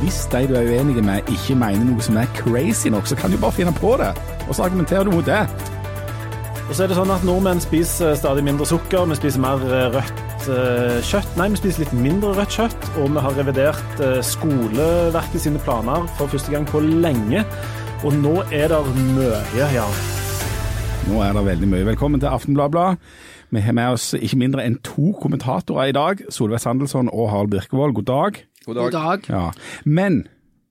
Hvis 0.00 0.22
de 0.32 0.46
du 0.48 0.54
er 0.56 0.64
uenig 0.64 1.02
med, 1.04 1.26
ikke 1.28 1.54
mener 1.60 1.82
noe 1.84 2.00
som 2.00 2.16
er 2.16 2.28
crazy 2.32 2.88
nok, 2.88 3.04
så 3.04 3.18
kan 3.20 3.28
du 3.28 3.36
bare 3.36 3.52
finne 3.52 3.72
på 3.76 3.98
det. 4.00 4.14
Og 4.48 4.54
så 4.56 4.64
argumenterer 4.64 5.04
du 5.04 5.10
mot 5.12 5.26
det. 5.26 5.42
Og 6.70 6.72
så 6.72 6.86
er 6.86 6.88
det 6.88 6.96
sånn 6.96 7.12
at 7.12 7.26
nordmenn 7.28 7.60
spiser 7.60 8.14
stadig 8.16 8.46
mindre 8.46 8.64
sukker, 8.64 9.04
vi 9.10 9.18
spiser 9.18 9.42
mer 9.44 9.60
eh, 9.68 9.90
rødt 9.92 10.48
eh, 10.54 11.02
kjøtt. 11.04 11.36
Nei, 11.36 11.50
vi 11.52 11.60
spiser 11.60 11.84
litt 11.84 11.92
mindre 12.00 12.32
rødt 12.38 12.56
kjøtt, 12.56 12.88
og 12.94 13.12
vi 13.12 13.26
har 13.26 13.36
revidert 13.42 14.00
eh, 14.06 14.22
skoleverket 14.24 15.44
sine 15.44 15.60
planer 15.66 16.08
for 16.16 16.32
første 16.32 16.54
gang 16.54 16.64
på 16.70 16.80
lenge. 16.80 17.44
Og 18.00 18.16
nå 18.16 18.38
er 18.48 18.72
det 18.72 18.80
mye, 19.02 19.68
ja. 19.76 19.84
Nå 21.10 21.20
er 21.26 21.36
det 21.36 21.44
veldig 21.44 21.68
mye. 21.74 21.88
Velkommen 21.92 22.24
til 22.24 22.32
Aftenbladblad. 22.32 22.96
Vi 23.52 23.60
har 23.66 23.76
med 23.76 23.98
oss 23.98 24.14
ikke 24.16 24.40
mindre 24.40 24.64
enn 24.64 24.80
to 24.86 25.12
kommentatorer 25.20 25.90
i 25.90 25.96
dag. 25.96 26.24
Solveig 26.32 26.64
Sandelsson 26.64 27.12
og 27.12 27.34
Harald 27.34 27.52
Birkevold, 27.52 27.98
god 28.00 28.08
dag. 28.08 28.40
God 28.78 28.92
dag. 28.92 29.26
Ja. 29.30 29.50
Men 29.84 30.22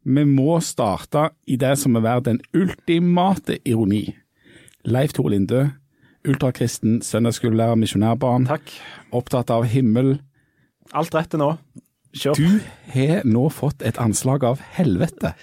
vi 0.03 0.23
må 0.25 0.59
starte 0.63 1.29
i 1.47 1.57
det 1.59 1.75
som 1.81 1.93
må 1.93 2.01
være 2.05 2.25
den 2.31 2.39
ultimate 2.55 3.59
ironi. 3.67 4.15
Leif 4.87 5.13
Tore 5.13 5.35
Lindø, 5.35 5.65
ultrakristen, 6.27 7.01
søndagsskolelærer, 7.05 7.77
misjonærbarn. 7.79 8.47
Takk. 8.49 8.71
Opptatt 9.15 9.51
av 9.53 9.67
himmel. 9.69 10.17
Alt 10.95 11.15
rett 11.15 11.31
til 11.33 11.43
nå. 11.43 11.53
Kjør. 12.17 12.39
Du 12.39 12.93
har 12.95 13.25
nå 13.27 13.49
fått 13.53 13.83
et 13.85 13.99
anslag 14.01 14.43
av 14.47 14.63
helvete. 14.79 15.35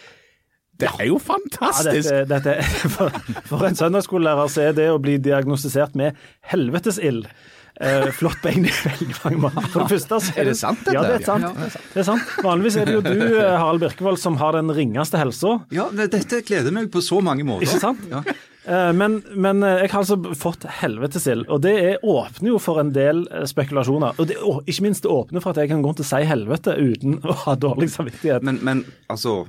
Det 0.77 0.89
er 0.99 1.07
jo 1.09 1.17
Ja, 1.17 1.25
fantastisk! 1.25 2.09
dette, 2.11 2.27
dette, 2.29 2.89
for, 2.93 3.13
for 3.49 3.65
en 3.65 3.79
søndagsskolelærer 3.79 4.51
så 4.53 4.67
er 4.67 4.75
det 4.77 4.91
å 4.93 4.99
bli 5.01 5.17
diagnostisert 5.23 5.95
med 5.97 6.19
helvetesild 6.51 7.31
eh, 7.81 8.09
flott 8.17 8.41
bein 8.45 8.65
i 8.67 8.73
veldig 8.73 9.15
mange 9.25 9.41
måter. 9.47 9.69
For 9.73 9.85
det 9.85 9.93
første 9.97 10.21
så 10.27 10.35
Er 10.41 10.49
det 10.51 10.57
sant, 10.59 10.83
dette? 10.85 10.95
Ja, 10.97 11.03
det 11.07 11.21
er 11.21 11.25
sant. 11.27 11.47
Ja. 11.47 11.69
Det 11.95 12.03
er 12.03 12.09
sant. 12.09 12.35
Vanligvis 12.45 12.77
er 12.81 12.89
det 12.91 12.95
jo 12.99 13.05
du, 13.07 13.23
eh, 13.39 13.55
Harald 13.59 13.81
Birkevold, 13.85 14.19
som 14.23 14.37
har 14.41 14.57
den 14.59 14.73
ringeste 14.77 15.19
helsa. 15.21 15.57
Ja, 15.75 15.89
dette 15.93 16.43
gleder 16.47 16.73
meg 16.75 16.91
på 16.95 17.03
så 17.05 17.23
mange 17.25 17.45
måter. 17.49 17.67
Ikke 17.69 17.83
sant? 17.83 18.05
Ja. 18.11 18.23
Eh, 18.67 18.93
Men, 18.99 19.21
men 19.39 19.61
jeg 19.63 19.91
har 19.93 20.01
altså 20.03 20.17
fått 20.35 20.65
helvetesild, 20.81 21.45
og 21.55 21.61
det 21.63 21.75
er, 21.79 21.99
åpner 22.03 22.49
jo 22.51 22.59
for 22.59 22.81
en 22.83 22.91
del 22.97 23.21
spekulasjoner. 23.47 24.17
Og 24.19 24.27
det, 24.27 24.41
og 24.43 24.67
ikke 24.67 24.83
minst 24.89 25.05
det 25.07 25.13
åpner 25.13 25.45
for 25.45 25.53
at 25.55 25.61
jeg 25.63 25.71
kan 25.71 25.85
gå 25.85 25.93
rundt 25.93 26.03
og 26.03 26.09
si 26.09 26.25
helvete 26.27 26.75
uten 26.75 27.21
å 27.23 27.37
ha 27.45 27.55
dårlig 27.55 27.93
samvittighet. 27.95 28.43
Men, 28.43 28.59
men 28.67 28.83
altså 29.13 29.45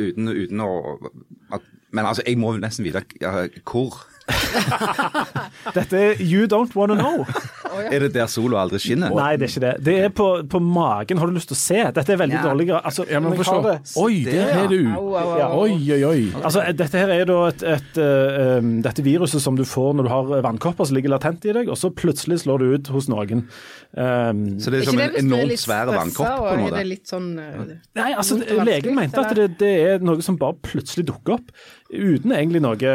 uten, 0.00 0.32
uten 0.32 0.64
å 0.64 0.70
at, 1.52 1.62
Men 1.92 2.06
altså, 2.06 2.22
jeg 2.26 2.38
må 2.38 2.52
nesten 2.62 2.84
vite 2.86 3.02
hvor. 3.66 3.96
Dette 5.76 6.00
er 6.00 6.20
You 6.24 6.46
Don't 6.50 6.74
Wanna 6.76 6.96
Know. 6.98 7.24
Er 7.90 8.04
det 8.04 8.12
der 8.14 8.26
sola 8.30 8.64
aldri 8.64 8.80
skinner? 8.82 9.12
Nei, 9.14 9.34
det 9.38 9.46
er 9.46 9.52
ikke 9.52 9.62
det. 9.64 9.72
Det 9.86 9.96
er 10.06 10.12
på, 10.14 10.26
på 10.50 10.60
magen. 10.62 11.20
Har 11.20 11.30
du 11.30 11.36
lyst 11.36 11.50
til 11.52 11.56
å 11.56 11.60
se? 11.60 11.80
Dette 11.96 12.14
er 12.14 12.20
veldig 12.20 12.38
Ja. 12.38 12.42
dårlig 12.48 12.68
altså, 12.78 13.06
Ja, 13.10 13.20
men 13.22 13.36
har 13.36 13.44
se. 13.84 14.00
Oi, 14.00 14.24
der 14.26 14.52
er 14.64 14.68
du. 14.70 14.78
Ja. 14.88 15.48
Oi, 15.54 15.76
oi, 15.96 16.00
oi. 16.08 16.20
Altså, 16.42 16.64
dette 16.76 16.98
her 17.02 17.12
er 17.14 17.24
da 17.30 17.38
et, 17.50 17.62
et, 17.76 18.00
eh, 18.00 18.58
um, 18.58 18.72
dette 18.84 19.04
viruset 19.06 19.42
som 19.42 19.56
du 19.58 19.64
får 19.68 19.94
når 19.98 20.08
du 20.08 20.12
har 20.12 20.44
vannkopper 20.46 20.88
som 20.88 20.98
ligger 20.98 21.14
latent 21.14 21.44
i 21.46 21.54
deg, 21.56 21.70
og 21.70 21.78
så 21.78 21.90
plutselig 21.94 22.42
slår 22.44 22.62
du 22.64 22.74
ut 22.74 22.92
hos 22.94 23.08
noen. 23.12 23.46
Um, 23.96 24.44
Så 24.62 24.70
det 24.70 24.82
er 24.82 24.90
som 24.90 25.00
en 25.02 25.18
enormt 25.18 25.58
svær 25.60 25.90
vannkopp 25.90 26.26
på 26.30 26.46
en 26.52 26.58
er 26.58 26.62
måte. 26.64 26.76
det 26.78 26.86
litt 26.86 27.10
sånn 27.10 27.30
uh, 27.38 27.72
Nei, 27.98 28.12
altså, 28.14 28.38
legen 28.66 28.94
mente 28.94 29.18
at 29.22 29.34
det, 29.36 29.48
det 29.60 29.72
er 29.94 30.04
noe 30.04 30.22
som 30.22 30.38
bare 30.40 30.54
plutselig 30.62 31.08
dukker 31.10 31.38
opp, 31.40 31.50
uten 31.90 32.32
egentlig 32.34 32.62
noe 32.62 32.90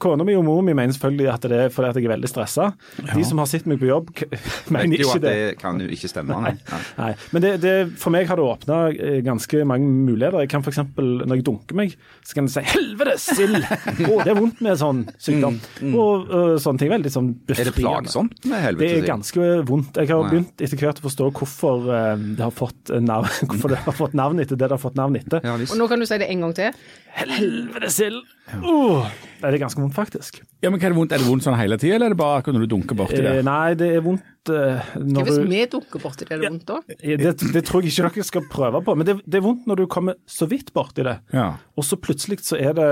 Kona 0.00 0.24
mi 0.26 0.34
og 0.38 0.44
mor 0.46 0.62
mi 0.64 0.74
mener 0.76 0.94
selvfølgelig 0.94 1.28
at 1.32 1.46
det 1.50 1.58
er 1.66 1.72
fordi 1.72 1.90
at 1.90 1.98
jeg 1.98 2.06
er 2.08 2.14
veldig 2.14 2.30
stressa. 2.30 2.68
De 3.12 3.24
som 3.28 3.40
har 3.42 3.48
sett 3.50 3.66
meg 3.68 3.80
på 3.82 3.88
jobb, 3.90 4.12
mener 4.72 4.94
Vet 4.94 5.02
jo 5.02 5.08
ikke 5.08 5.18
at 5.20 5.24
det. 5.26 5.34
det 5.36 5.58
kan 5.60 5.80
jo 5.82 5.88
ikke 5.92 6.10
stemme. 6.10 6.38
Nei. 6.44 6.54
Nei. 6.70 6.80
Nei. 6.98 7.10
Men 7.34 7.44
det, 7.44 7.52
det, 7.62 7.74
for 8.00 8.14
meg 8.14 8.30
har 8.30 8.40
det 8.40 8.46
åpna 8.46 8.78
ganske 9.26 9.64
mange 9.68 9.88
muligheter. 9.92 10.44
Jeg 10.44 10.52
kan 10.52 10.64
f.eks. 10.64 10.80
når 10.96 11.36
jeg 11.36 11.46
dunker 11.46 11.78
meg, 11.78 11.96
så 12.24 12.38
kan 12.38 12.48
jeg 12.48 12.54
si 12.56 12.64
'helvete, 12.72 13.16
sild'! 13.20 13.68
Å, 14.08 14.18
det 14.22 14.32
er 14.32 14.38
vondt 14.38 14.62
med 14.64 14.80
sånn 14.80 15.04
sykdom. 15.20 15.60
Og, 15.92 16.28
og 16.32 16.56
sånne 16.62 16.82
ting. 16.82 16.92
Veldig 16.92 17.12
sånn 17.12 17.30
Er 17.52 17.68
det 17.68 17.76
plagsomt 17.76 18.48
med 18.48 18.80
Det 18.80 18.90
er 18.98 19.06
ganske 19.06 19.52
vondt. 19.68 20.00
Jeg 20.00 20.12
har 20.12 20.28
begynt 20.28 20.64
etter 20.64 20.80
hvert 20.80 21.00
å 21.02 21.06
forstå 21.06 21.30
hvorfor 21.38 21.88
det 21.88 22.42
har 22.42 22.54
fått 22.54 22.92
navn, 23.02 23.28
hvorfor 23.48 23.74
det 23.74 23.82
har 23.84 23.96
fått 23.96 24.16
navn 24.18 24.42
etter 24.42 24.58
det 24.58 24.68
det 24.72 24.76
har 24.78 24.82
fått 24.82 24.98
navn 24.98 25.18
etter. 25.18 25.42
Ja. 25.44 25.56
Og 25.58 25.78
nå 25.78 25.88
kan 25.90 26.00
du 26.00 26.08
si 26.08 26.18
det 26.20 26.30
en 26.32 26.46
gang 26.46 26.54
til. 26.56 26.84
Helvete 27.12 27.90
sild! 27.92 28.21
Uh, 28.52 29.06
det 29.40 29.56
er 29.56 29.62
ganske 29.62 29.80
vondt, 29.80 29.94
faktisk. 29.96 30.40
Ja, 30.62 30.70
men 30.70 30.78
hva 30.78 30.86
Er 30.86 30.92
det 30.92 30.98
vondt 30.98 31.14
Er 31.14 31.22
det 31.22 31.26
vondt 31.26 31.46
sånn 31.46 31.56
hele 31.58 31.78
tida, 31.80 31.96
eller 31.96 32.10
er 32.10 32.14
det 32.14 32.20
bare 32.20 32.40
akkurat 32.40 32.58
når 32.58 32.66
du 32.66 32.72
dunker 32.74 32.98
borti 32.98 33.18
det? 33.18 33.32
Eh, 33.40 33.46
nei, 33.46 33.74
det 33.78 33.88
er 33.96 34.04
vondt 34.04 34.52
eh, 34.52 34.92
når 34.98 35.26
hvis 35.26 35.40
du 35.40 35.46
vi 35.50 35.62
dunker 35.72 36.02
borti 36.02 36.26
det, 36.26 36.36
er 36.36 36.42
det 36.42 36.50
vondt 36.50 36.68
da? 36.68 36.78
Eh, 36.98 37.16
det, 37.18 37.32
det 37.56 37.64
tror 37.66 37.82
jeg 37.82 37.94
ikke 37.94 38.10
dere 38.10 38.28
skal 38.28 38.46
prøve 38.52 38.82
på, 38.86 38.94
men 38.98 39.08
det, 39.08 39.16
det 39.26 39.40
er 39.40 39.46
vondt 39.46 39.66
når 39.70 39.82
du 39.82 39.86
kommer 39.90 40.18
så 40.30 40.46
vidt 40.50 40.70
borti 40.76 41.06
det. 41.06 41.16
Ja. 41.34 41.48
Og 41.78 41.88
så 41.88 41.98
plutselig 41.98 42.42
så 42.46 42.60
er 42.60 42.76
det 42.78 42.90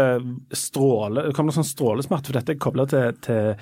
stråle, 0.57 1.29
det 1.29 1.37
kommer 1.37 1.53
det 1.53 1.61
sånn 1.61 1.71
strålesmerte, 1.71 2.33
for 2.33 2.41
dette 2.41 2.57
er 2.57 2.63
kobla 2.67 2.89
til, 2.91 3.23
til, 3.27 3.55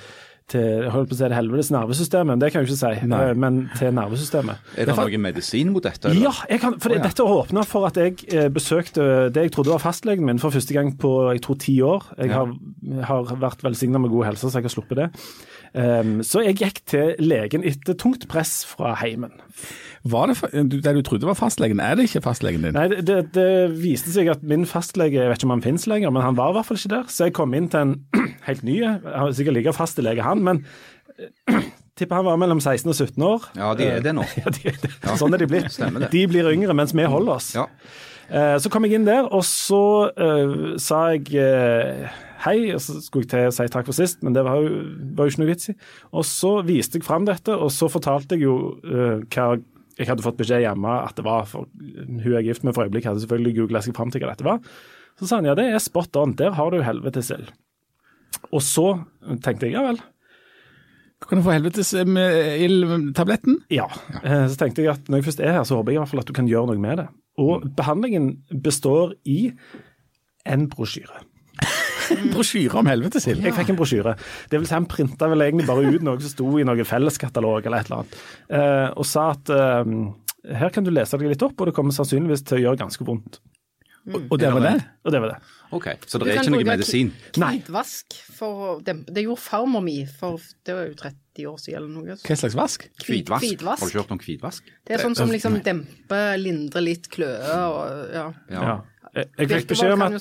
til 0.52 0.64
jeg 0.64 0.90
holdt 0.94 1.10
på 1.10 1.16
å 1.16 1.18
si 1.18 1.26
det 1.28 1.36
helvetes 1.38 1.70
nervesystemet, 1.74 2.30
men 2.32 2.42
det 2.42 2.50
kan 2.52 2.62
jeg 2.62 2.68
jo 2.70 2.74
ikke 2.76 2.80
si, 2.80 3.08
Nei. 3.10 3.20
eh, 3.30 3.34
men 3.44 3.58
til 3.78 3.92
nervesystemet. 3.96 4.62
Er 4.78 4.88
det 4.90 4.96
noe 4.98 5.20
medisin 5.28 5.72
mot 5.74 5.84
dette? 5.84 6.08
eller? 6.10 6.28
Ja, 6.28 6.32
jeg 6.50 6.62
kan, 6.64 6.78
for 6.80 6.94
oh, 6.94 6.96
ja. 6.98 7.04
dette 7.04 7.26
åpna 7.26 7.64
for 7.68 7.88
at 7.90 8.00
jeg 8.00 8.16
eh, 8.32 8.48
besøkte 8.52 9.08
det 9.34 9.48
jeg 9.48 9.54
trodde 9.56 9.74
var 9.74 9.82
fastlegen 9.84 10.24
min 10.28 10.40
for 10.42 10.54
første 10.54 10.74
gang 10.76 10.94
på 11.00 11.12
jeg 11.34 11.44
tror 11.44 11.60
ti 11.62 11.76
år. 11.84 12.08
Jeg 12.18 12.32
Ja. 12.32 12.44
har, 12.44 13.04
har 13.10 13.36
vært 13.40 13.62
velsigna 13.66 14.00
med 14.00 14.10
god 14.14 14.30
helse, 14.32 14.48
så 14.50 14.58
jeg 14.62 14.68
har 14.70 14.74
sluppet 14.76 15.02
det. 15.04 15.10
Um, 15.76 16.22
så 16.24 16.40
jeg 16.46 16.56
gikk 16.62 16.78
til 16.88 17.10
legen 17.20 17.60
etter 17.68 17.92
tungt 18.00 18.24
press 18.30 18.62
fra 18.64 18.94
heimen. 19.02 19.34
Var 20.08 20.30
det 20.32 20.62
det 20.80 20.94
du 20.96 21.02
trodde 21.04 21.28
var 21.28 21.36
fastlegen, 21.36 21.80
er 21.84 21.98
det 21.98 22.06
ikke 22.08 22.22
fastlegen 22.24 22.64
din? 22.64 22.72
Nei, 22.72 22.86
det, 22.88 23.02
det, 23.04 23.18
det 23.36 23.48
viste 23.76 24.08
seg 24.14 24.30
at 24.32 24.40
min 24.48 24.64
fastlege, 24.68 25.18
jeg 25.20 25.28
vet 25.28 25.42
ikke 25.42 25.48
om 25.50 25.54
han 25.58 25.64
finnes 25.66 25.84
lenger, 25.90 26.14
men 26.14 26.24
han 26.24 26.38
var 26.38 26.54
i 26.54 26.56
hvert 26.56 26.68
fall 26.70 26.80
ikke 26.80 26.94
der. 26.94 27.10
Så 27.12 27.28
jeg 27.28 27.36
kom 27.36 27.52
inn 27.58 27.68
til 27.68 27.84
en 27.84 27.92
helt 28.48 28.64
ny, 28.64 28.78
sikkert 29.36 29.58
like 29.58 29.76
faste 29.76 30.04
lege 30.06 30.24
han, 30.38 30.46
men 30.46 30.62
eh, 31.18 31.68
tipper 31.98 32.20
han 32.20 32.28
var 32.28 32.38
mellom 32.40 32.60
16 32.62 32.88
og 32.88 32.94
17 32.96 33.26
år. 33.26 33.48
Ja, 33.58 33.72
de 33.78 33.88
er 33.98 34.04
det 34.04 34.14
nå. 34.16 34.26
Ja, 34.40 34.52
de, 34.54 34.74
de, 34.84 34.92
Sånn 35.18 35.34
er 35.34 35.42
de 35.42 35.50
blitt. 35.50 35.72
Stemmer 35.74 36.06
det. 36.06 36.12
De 36.14 36.22
blir 36.30 36.48
yngre 36.52 36.76
mens 36.78 36.94
vi 36.96 37.08
holder 37.08 37.38
oss. 37.38 37.50
Ja. 37.58 37.66
Eh, 38.28 38.56
Så 38.62 38.70
kom 38.72 38.86
jeg 38.86 38.98
inn 38.98 39.08
der, 39.08 39.28
og 39.32 39.44
så 39.46 39.82
uh, 40.12 40.74
sa 40.80 41.08
jeg 41.14 41.32
uh, 41.40 42.04
hei, 42.44 42.58
og 42.76 42.82
så 42.84 42.98
skulle 43.00 43.24
jeg 43.24 43.32
til 43.32 43.48
å 43.48 43.54
si 43.56 43.66
takk 43.72 43.88
for 43.88 43.96
sist, 43.96 44.20
men 44.22 44.36
det 44.36 44.44
var 44.46 44.60
jo, 44.60 44.82
var 45.16 45.26
jo 45.26 45.34
ikke 45.34 45.42
noe 45.42 45.50
vits 45.50 45.72
i. 45.72 45.74
Og 46.12 46.26
så 46.28 46.58
viste 46.66 47.00
jeg 47.00 47.08
fram 47.08 47.26
dette, 47.28 47.56
og 47.56 47.72
så 47.74 47.88
fortalte 47.92 48.36
jeg 48.36 48.46
jo 48.46 48.58
uh, 48.84 49.24
hva 49.24 49.56
jeg 49.98 50.06
hadde 50.06 50.22
fått 50.22 50.38
beskjed 50.38 50.62
hjemme 50.62 50.92
at 51.02 51.16
det 51.18 51.24
var 51.26 51.48
for 51.50 51.66
hun 51.66 52.20
jeg 52.22 52.36
er 52.38 52.44
gift 52.46 52.62
med 52.62 52.76
for 52.76 52.86
øyeblikk, 52.86 53.08
hadde 53.08 53.24
selvfølgelig 53.24 53.56
googla 53.56 53.80
seg 53.82 53.96
fram 53.96 54.12
til 54.14 54.22
hva 54.22 54.30
dette 54.30 54.46
var. 54.46 54.60
Så 55.18 55.26
sa 55.26 55.40
han 55.40 55.48
ja, 55.48 55.56
det 55.58 55.64
er 55.72 55.82
spot 55.82 56.14
on, 56.20 56.36
der 56.38 56.54
har 56.54 56.70
du 56.70 56.78
helvete 56.86 57.24
selv. 57.26 57.50
Og 58.54 58.62
så 58.62 59.00
tenkte 59.42 59.66
jeg 59.66 59.74
ja 59.74 59.82
vel, 59.88 59.98
Kan 61.26 61.40
du 61.40 61.44
få 61.44 61.54
helvetes 61.56 61.90
eh, 61.98 62.64
ildtabletten? 62.64 63.58
Ja. 63.74 63.88
ja. 64.14 64.44
Så 64.48 64.58
tenkte 64.60 64.84
jeg 64.84 64.92
at 64.94 65.08
når 65.10 65.20
jeg 65.20 65.28
først 65.30 65.40
er 65.42 65.56
her, 65.58 65.64
så 65.66 65.80
håper 65.80 65.92
jeg 65.92 65.98
i 65.98 66.02
hvert 66.02 66.12
fall 66.12 66.22
at 66.22 66.30
du 66.30 66.36
kan 66.36 66.50
gjøre 66.50 66.70
noe 66.70 66.82
med 66.82 67.02
det. 67.02 67.08
Og 67.42 67.66
behandlingen 67.78 68.30
består 68.62 69.16
i 69.28 69.50
en 70.48 70.68
brosjyre. 70.70 71.24
Brosjyre 72.34 72.80
om 72.80 72.88
helvetes 72.88 73.26
ild? 73.28 73.42
Ja. 73.42 73.50
Jeg 73.50 73.58
fikk 73.58 73.74
en 73.74 73.80
brosjyre. 73.80 74.14
Det 74.48 74.60
vil 74.60 74.68
si 74.68 74.76
Han 74.76 74.88
printa 74.90 75.28
vel 75.30 75.44
egentlig 75.44 75.68
bare 75.68 75.90
ut 75.90 76.06
noe 76.06 76.22
som 76.22 76.32
sto 76.32 76.54
i 76.58 76.66
noen 76.66 76.88
felleskatalog 76.88 77.66
eller 77.66 77.82
et 77.82 77.90
eller 77.90 78.00
annet, 78.00 78.18
eh, 78.48 78.88
og 78.94 79.06
sa 79.08 79.30
at 79.34 79.52
eh, 79.54 79.92
her 80.58 80.72
kan 80.74 80.86
du 80.86 80.92
lese 80.94 81.18
deg 81.18 81.34
litt 81.34 81.44
opp, 81.44 81.58
og 81.58 81.68
det 81.68 81.76
kommer 81.76 81.94
sannsynligvis 81.94 82.46
til 82.46 82.60
å 82.60 82.64
gjøre 82.66 82.82
ganske 82.84 83.06
vondt. 83.06 83.40
Og 84.08 84.38
det 84.40 84.50
var 84.54 84.64
det? 84.64 84.74
Og 85.04 85.12
det 85.12 85.20
var 85.20 85.32
det. 85.34 85.38
OK, 85.76 85.86
så 86.08 86.18
Du 86.18 86.24
det 86.24 86.34
er 86.34 86.42
ikke 86.42 86.52
noe 86.54 86.64
medisin? 86.64 87.10
Nei. 87.36 87.50
Hvitvask 87.58 88.14
for 88.38 88.80
det, 88.84 88.94
Det 89.12 89.24
gjorde 89.26 89.42
farmor 89.44 89.82
mi 89.84 89.98
for 90.08 90.40
det 90.64 90.76
var 90.76 90.86
jo 90.88 90.94
30 90.96 91.46
år 91.50 91.58
siden 91.60 91.76
eller 91.82 91.88
noe. 91.92 92.16
Hva 92.24 92.36
slags 92.40 92.56
vask? 92.56 92.86
Kvitvask. 93.04 93.44
kvitvask. 93.44 93.82
Har 93.82 93.86
du 93.86 93.92
ikke 93.92 94.02
hørt 94.02 94.14
om 94.16 94.22
kvitvask? 94.22 94.70
Det 94.86 94.96
er 94.96 95.04
sånn 95.04 95.16
som 95.18 95.28
liksom 95.30 95.60
demper, 95.66 96.38
lindrer 96.40 96.84
litt 96.86 97.10
kløe 97.12 97.58
og 97.68 98.14
ja. 98.14 98.26
Ja. 98.50 98.78
Jeg, 99.14 99.28
jeg 99.38 99.48
fikk 99.48 99.68
beskjed 99.72 99.92
om 99.94 100.02
at 100.04 100.12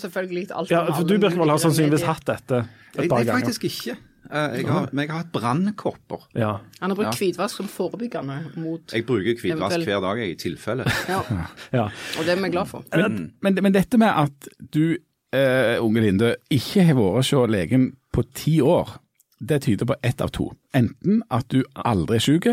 ja, 0.71 0.83
for 0.95 1.03
Du 1.07 1.17
Birkevold, 1.19 1.50
har 1.51 1.59
sannsynligvis 1.61 2.06
hatt 2.07 2.23
dette 2.25 2.61
et 2.63 3.01
Jeg, 3.03 3.09
par 3.09 3.19
jeg 3.19 3.27
ganger. 3.27 3.41
faktisk 3.41 3.67
ikke. 3.67 3.97
Eh, 4.31 4.57
Jeg 4.62 4.68
har, 4.68 4.89
men 4.91 5.03
jeg 5.06 5.12
har 5.13 5.24
hatt 5.24 5.31
brannkopper. 5.31 6.25
Ja. 6.35 6.59
Han 6.81 6.91
har 6.91 6.95
brukt 6.95 7.13
Ja. 7.19 7.25
hvitvask 7.25 7.56
som 7.62 7.68
forebyggende 7.68 8.38
mot 8.57 8.94
Jeg 8.94 9.06
bruker 9.06 9.35
hvitvask 9.41 9.85
hver 9.88 10.01
dag, 10.01 10.18
jeg, 10.19 10.29
i 10.29 10.35
tilfelle. 10.35 10.85
ja. 11.07 11.21
ja. 11.79 11.85
Og 12.19 12.25
det 12.25 12.35
er 12.38 12.41
vi 12.44 12.50
glad 12.50 12.68
for. 12.68 12.83
Men, 12.95 13.33
men, 13.41 13.59
men 13.63 13.74
dette 13.74 13.97
med 13.97 14.07
at 14.09 14.50
du, 14.74 14.97
uh, 15.35 15.77
unge 15.83 16.01
Linde, 16.01 16.35
ikke 16.51 16.83
har 16.83 16.95
vært 17.00 17.31
hos 17.31 17.50
legen 17.51 17.91
på 18.13 18.24
ti 18.33 18.59
år, 18.62 18.97
det 19.39 19.62
tyder 19.68 19.85
på 19.85 19.95
ett 20.03 20.21
av 20.21 20.31
to. 20.33 20.51
Enten 20.73 21.21
at 21.31 21.45
du 21.53 21.63
aldri 21.75 22.15
er 22.18 22.23
syk, 22.25 22.47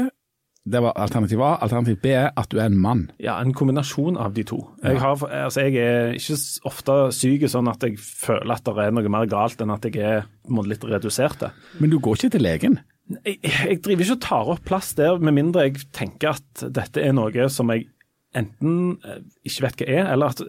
det 0.64 0.80
var 0.80 0.96
alternativ 0.96 1.42
A. 1.44 1.50
Alternativ 1.60 1.98
B 2.00 2.12
er 2.16 2.30
at 2.40 2.48
du 2.48 2.56
er 2.56 2.70
en 2.70 2.78
mann. 2.80 3.04
Ja, 3.20 3.36
en 3.42 3.52
kombinasjon 3.56 4.16
av 4.16 4.32
de 4.36 4.46
to. 4.48 4.62
Jeg, 4.80 4.96
har, 5.02 5.20
altså, 5.28 5.66
jeg 5.66 5.76
er 5.76 6.14
ikke 6.16 6.38
ofte 6.70 6.96
syk 7.12 7.44
sånn 7.52 7.68
at 7.68 7.84
jeg 7.84 7.98
føler 8.00 8.54
at 8.56 8.64
det 8.64 8.86
er 8.86 8.94
noe 8.96 9.12
mer 9.12 9.28
galt 9.28 9.60
enn 9.60 9.74
at 9.74 9.84
jeg 9.84 10.00
er 10.00 10.24
litt 10.64 10.86
redusert. 10.88 11.44
Men 11.82 11.92
du 11.92 11.98
går 12.00 12.16
ikke 12.16 12.36
til 12.36 12.46
legen. 12.46 12.78
Jeg, 13.26 13.42
jeg 13.44 13.82
driver 13.84 14.06
ikke 14.06 14.16
og 14.16 14.24
tar 14.24 14.52
opp 14.54 14.64
plass 14.64 14.94
der, 14.96 15.20
med 15.20 15.36
mindre 15.36 15.66
jeg 15.66 15.84
tenker 15.92 16.38
at 16.38 16.64
dette 16.72 17.02
er 17.04 17.12
noe 17.12 17.50
som 17.52 17.68
jeg 17.74 17.90
enten 18.34 18.96
eh, 19.04 19.20
ikke 19.44 19.66
vet 19.66 19.82
hva 19.82 19.90
er, 19.98 20.08
eller 20.14 20.32
at 20.32 20.40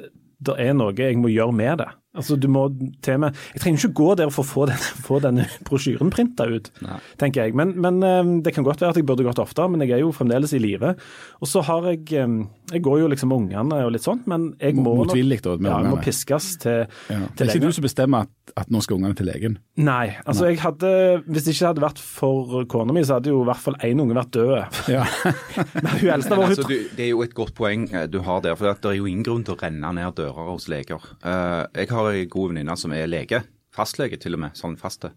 det 0.46 0.56
er 0.62 0.76
noe 0.78 0.96
jeg 0.96 1.20
må 1.20 1.32
gjøre 1.34 1.56
med 1.56 1.84
det. 1.84 1.92
Altså, 2.16 2.38
du 2.40 2.48
må 2.52 2.68
til 3.06 3.20
med 3.22 3.36
Jeg 3.54 3.62
trenger 3.64 3.84
ikke 3.84 3.98
gå 4.00 4.10
der 4.22 4.32
for 4.34 4.46
å 4.46 4.48
få, 4.48 4.66
denne, 4.70 4.92
få 5.08 5.20
denne 5.24 5.48
brosjyren 5.68 6.12
printa 6.14 6.48
ut, 6.50 6.72
Nei. 6.86 7.00
tenker 7.22 7.46
jeg. 7.46 7.56
Men, 7.58 7.76
men 7.82 8.02
eh, 8.06 8.34
det 8.46 8.56
kan 8.56 8.66
godt 8.68 8.84
være 8.84 8.96
at 8.96 9.00
jeg 9.02 9.08
burde 9.08 9.26
gått 9.28 9.42
oftere, 9.44 9.70
men 9.72 9.84
jeg 9.86 9.98
er 9.98 10.04
jo 10.06 10.14
fremdeles 10.16 10.56
i 10.56 10.62
live. 10.64 10.96
Og 11.42 11.52
så 11.52 11.64
har 11.68 11.90
jeg 11.92 12.06
eh, 12.16 12.38
Jeg 12.72 12.82
går 12.86 13.04
jo 13.04 13.10
liksom 13.12 13.30
med 13.30 13.44
ungene 13.46 13.82
og 13.86 13.92
litt 13.94 14.06
sånt, 14.06 14.26
men 14.32 14.54
jeg 14.62 14.78
må, 14.80 14.96
Motvillig 15.04 15.42
da, 15.46 15.58
med 15.60 15.70
ja, 15.70 15.82
jeg 15.84 15.94
må 15.94 16.02
piskes 16.04 16.52
til, 16.64 16.86
Ja. 17.12 17.22
Det 17.36 17.46
er 17.46 17.52
ikke 17.54 17.68
du 17.68 17.76
som 17.76 17.86
bestemmer 17.86 18.26
at, 18.26 18.54
at 18.64 18.72
nå 18.74 18.82
skal 18.84 18.98
ungene 18.98 19.18
til 19.18 19.28
legen. 19.30 19.60
Nei. 19.78 20.16
altså 20.26 20.48
jeg 20.50 20.60
hadde, 20.64 20.90
Hvis 21.28 21.46
det 21.46 21.56
ikke 21.56 21.70
hadde 21.74 21.84
vært 21.84 22.00
for 22.02 22.64
kona 22.72 22.96
mi, 22.96 23.04
så 23.06 23.20
hadde 23.20 23.32
jo 23.34 23.42
i 23.44 23.48
hvert 23.50 23.62
fall 23.62 23.78
én 23.86 24.02
unge 24.02 24.16
vært 24.18 24.32
død. 24.36 24.80
Ja. 24.92 25.04
Men 25.84 25.92
hun 26.00 26.10
eldste 26.16 26.38
var 26.40 26.50
altså, 26.50 26.66
hun 26.66 26.72
du, 26.72 26.90
det 26.98 27.08
er 27.08 27.12
jo 27.12 27.24
et 27.26 27.36
godt 27.38 27.54
poeng 27.58 27.88
eh, 27.92 28.08
du 28.12 28.20
har 28.26 28.42
der. 28.46 28.58
For 28.58 28.72
det 28.72 28.92
er 28.92 28.98
jo 29.00 29.10
ingen 29.10 29.26
grunn 29.26 29.46
til 29.46 29.56
å 29.56 29.60
renne 29.62 29.92
ned 29.98 30.16
dører 30.18 30.52
hos 30.54 30.68
leger. 30.72 31.04
Eh, 31.26 31.62
jeg 31.82 31.92
har 31.92 32.05
ei 32.12 32.26
god 32.32 32.54
venninne 32.54 32.78
som 32.80 32.94
er 32.96 33.08
lege. 33.10 33.44
Fastlege 33.76 34.18
til 34.22 34.38
og 34.38 34.46
med, 34.46 34.58
sånn 34.58 34.78
faste. 34.80 35.12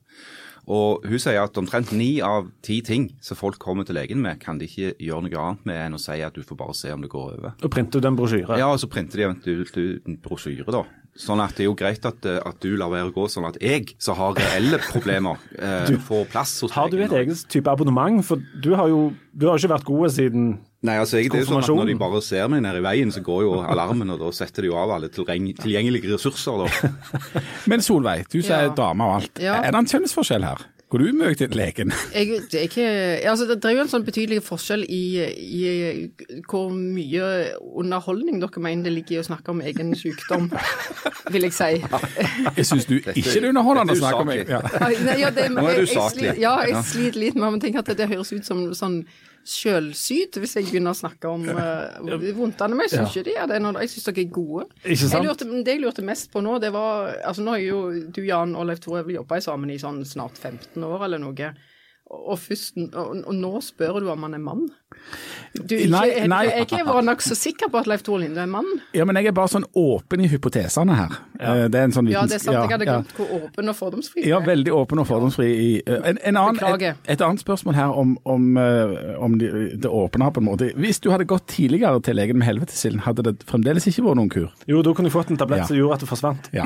Og 0.69 1.07
hun 1.09 1.21
sier 1.23 1.41
at 1.41 1.57
omtrent 1.57 1.95
ni 1.97 2.19
av 2.25 2.51
ti 2.65 2.83
ting 2.85 3.07
som 3.25 3.39
folk 3.39 3.57
kommer 3.63 3.87
til 3.89 3.97
legen 3.97 4.21
med, 4.21 4.37
kan 4.43 4.59
de 4.61 4.67
ikke 4.69 4.93
gjøre 5.01 5.25
noe 5.25 5.41
annet 5.41 5.69
med 5.71 5.81
enn 5.87 5.97
å 5.97 6.01
si 6.03 6.19
at 6.21 6.37
du 6.37 6.45
får 6.45 6.59
bare 6.61 6.77
se 6.77 6.93
om 6.93 7.05
det 7.05 7.09
går 7.13 7.39
over. 7.39 7.55
og 7.57 7.73
printer 7.73 8.03
ut 8.03 8.09
en 8.11 8.19
brosjyre. 8.19 8.59
Ja, 8.61 8.69
og 8.75 8.81
så 8.83 8.91
printer 8.93 9.17
de 9.17 9.29
eventuelt 9.31 9.79
ut 9.79 10.09
en 10.11 10.19
brosjyre, 10.21 10.69
da. 10.69 10.85
Sånn 11.19 11.41
at 11.43 11.57
det 11.57 11.65
er 11.65 11.71
jo 11.71 11.75
greit 11.79 12.05
at, 12.07 12.27
eh, 12.29 12.39
at 12.47 12.61
du 12.63 12.77
lar 12.79 12.93
være 12.93 13.09
å 13.11 13.15
gå, 13.17 13.25
sånn 13.33 13.49
at 13.49 13.57
jeg, 13.65 13.97
som 13.99 14.15
har 14.21 14.37
reelle 14.39 14.79
problemer, 14.93 15.41
eh, 15.57 15.97
får 16.07 16.29
plass 16.31 16.53
hos 16.63 16.77
Har 16.77 16.93
du 16.93 17.01
et 17.03 17.17
eget 17.25 17.49
type 17.51 17.73
abonnement? 17.73 18.21
For 18.27 18.39
du 18.39 18.75
har 18.79 18.93
jo 18.93 19.09
du 19.33 19.49
har 19.49 19.59
ikke 19.59 19.73
vært 19.73 19.89
god 19.89 20.13
siden 20.15 20.47
Nei, 20.87 20.95
altså 21.03 21.19
jeg, 21.19 21.33
det 21.33 21.41
er 21.41 21.43
jo 21.43 21.49
sånn 21.49 21.65
at 21.65 21.71
Når 21.75 21.89
de 21.91 21.95
bare 21.99 22.21
ser 22.23 22.47
meg 22.53 22.63
nede 22.63 22.79
i 22.79 22.85
veien, 22.85 23.11
så 23.11 23.19
går 23.27 23.41
jo 23.49 23.55
alarmen, 23.67 24.13
og 24.15 24.21
da 24.23 24.31
setter 24.37 24.63
de 24.63 24.71
jo 24.71 24.77
av 24.79 24.93
alle 24.95 25.09
tilgjengelige 25.11 26.13
ressurser. 26.15 26.61
da. 26.63 26.91
Men 27.71 27.83
Solveig, 27.83 28.29
du 28.31 28.41
som 28.43 28.55
er 28.61 28.69
Ja. 28.69 28.75
dame 28.79 29.09
og 29.09 29.17
alt. 29.21 29.41
Ja. 29.43 29.57
Er 29.63 29.75
det 29.75 29.81
en 29.83 29.91
kjønnsforskjell 29.91 30.47
her? 30.47 30.63
Går 30.89 31.03
du 31.03 31.09
mye 31.13 31.35
til 31.37 31.51
legen? 31.53 31.91
Jeg, 32.15 32.39
det, 32.49 32.55
er 32.55 32.63
ikke, 32.65 32.85
altså 33.29 33.45
det 33.51 33.59
er 33.61 33.75
jo 33.75 33.83
en 33.83 33.91
sånn 33.91 34.07
betydelig 34.07 34.39
forskjell 34.47 34.87
i, 34.89 35.03
i 35.37 36.43
hvor 36.49 36.71
mye 36.73 37.27
underholdning 37.77 38.39
dere 38.41 38.63
mener 38.65 38.87
det 38.87 38.95
ligger 38.95 39.19
i 39.19 39.21
å 39.21 39.27
snakke 39.27 39.53
om 39.53 39.61
egen 39.61 39.91
sykdom, 39.99 40.47
vil 41.35 41.45
jeg 41.45 41.53
si. 41.59 41.71
Jeg 42.57 42.65
syns 42.71 42.87
du 42.89 42.97
ikke 43.03 43.19
det 43.19 43.35
er 43.43 43.51
underholdende 43.51 43.99
å 43.99 44.01
snakke 44.01 44.23
om 44.25 44.33
egen 44.33 44.55
ja. 44.55 44.63
Nei, 44.87 45.19
ja, 45.27 45.35
det, 45.35 45.51
Nå 45.53 45.67
er 45.69 45.83
du 45.83 45.91
saklig. 45.91 46.39
Ja, 46.41 46.55
jeg 46.71 46.87
sliter 46.89 47.21
litt 47.27 47.37
med 47.37 47.59
å 47.59 47.61
tenke 47.67 47.83
at 47.83 47.93
det 47.99 48.09
høres 48.15 48.33
ut 48.33 48.47
som 48.49 48.71
sånn 48.79 49.03
sjølsyd 49.47 50.39
hvis 50.43 50.57
jeg 50.59 50.67
begynner 50.69 50.95
å 50.95 50.99
snakke 50.99 51.31
om 51.31 51.47
uh, 51.49 52.33
vondtene. 52.37 52.77
Men 52.77 52.87
jeg 52.87 52.95
syns 52.97 53.15
ikke 53.17 53.29
de 53.31 53.37
er 53.39 53.51
det. 53.51 53.61
Når, 53.65 53.81
jeg 53.85 53.93
syns 53.95 54.09
dere 54.09 54.23
er 54.25 54.33
gode. 54.35 54.67
Ikke 54.83 55.01
sant? 55.03 55.17
Jeg 55.17 55.27
lurte, 55.27 55.49
det 55.67 55.77
jeg 55.77 55.83
lurte 55.85 56.05
mest 56.07 56.31
på 56.33 56.43
nå, 56.45 56.59
det 56.63 56.73
var 56.75 57.15
altså 57.23 57.45
Nå 57.47 57.57
har 57.57 57.65
jo 57.65 57.81
du, 58.13 58.23
Jan 58.27 58.55
og 58.59 58.69
Leif 58.69 58.83
Tore 58.85 59.05
jobba 59.15 59.41
sammen 59.45 59.73
i 59.73 59.81
sånn 59.81 60.03
snart 60.09 60.39
15 60.41 60.85
år 60.85 61.07
eller 61.09 61.23
noe. 61.23 61.53
Og, 62.09 62.39
først, 62.41 62.73
og, 62.97 63.19
og 63.29 63.35
nå 63.37 63.49
spør 63.61 63.99
du 64.01 64.07
om 64.09 64.23
han 64.25 64.33
er 64.33 64.41
mann? 64.41 64.63
Du, 65.53 65.75
ikke, 65.77 65.91
Nei, 65.93 66.07
jeg, 66.09 66.29
nei. 66.33 66.39
jeg, 66.49 66.67
jeg 66.73 66.87
var 66.89 67.03
nokså 67.05 67.35
sikker 67.37 67.69
på 67.73 67.83
at 67.83 67.89
Leif 67.91 68.01
Tore 68.07 68.23
Linde 68.23 68.41
er 68.41 68.49
mann. 68.49 68.65
ja, 68.97 69.05
men 69.05 69.17
jeg 69.21 69.29
er 69.29 69.35
bare 69.37 69.51
sånn 69.53 69.67
åpen 69.77 70.23
i 70.25 70.29
hypotesene 70.33 70.97
her. 70.97 71.19
Ja. 71.37 71.53
Det 71.69 71.77
er 71.83 71.85
en 71.91 71.93
sånn 71.93 72.09
Ja, 72.09 72.23
det 72.29 72.39
er 72.39 72.43
sant. 72.47 72.57
Jeg 72.57 72.73
hadde 72.73 72.89
ja, 72.89 72.95
glemt 72.97 73.13
hvor 73.19 73.35
åpen 73.37 73.69
og 73.73 73.77
fordomsfri 73.77 74.25
Ja, 74.25 74.41
veldig 74.45 74.73
åpen 74.79 75.03
og 75.05 75.09
fordomsfri. 75.11 75.51
i 75.53 75.69
eh, 75.85 76.01
en, 76.15 76.19
en 76.33 76.41
annen, 76.41 76.57
et, 76.57 76.65
Beklager. 76.65 76.97
et 77.13 77.27
annet 77.29 77.45
spørsmål 77.45 77.77
her 77.77 78.01
om, 78.05 78.17
om, 78.25 78.49
eh, 78.65 78.97
om 79.29 79.37
de, 79.41 79.53
det 79.77 79.93
åpne 80.01 80.33
på 80.33 80.41
en 80.45 80.49
måte. 80.49 80.73
Hvis 80.81 81.01
du 81.05 81.11
hadde 81.13 81.29
gått 81.29 81.47
tidligere 81.53 82.01
til 82.09 82.17
legen 82.17 82.41
med 82.41 82.49
helvetesilden, 82.49 83.05
hadde 83.05 83.29
det 83.29 83.37
fremdeles 83.49 83.85
ikke 83.93 84.07
vært 84.09 84.23
noen 84.23 84.33
kur? 84.33 84.49
Jo, 84.69 84.81
da 84.83 84.97
kunne 84.97 85.13
du 85.13 85.17
fått 85.19 85.31
en 85.35 85.41
tablett 85.45 85.67
Ja. 85.67 85.69
som 85.69 85.77
gjorde 85.77 86.01
at 86.01 86.07
det 86.07 86.13
forsvant. 86.17 86.49
Ja. 86.57 86.65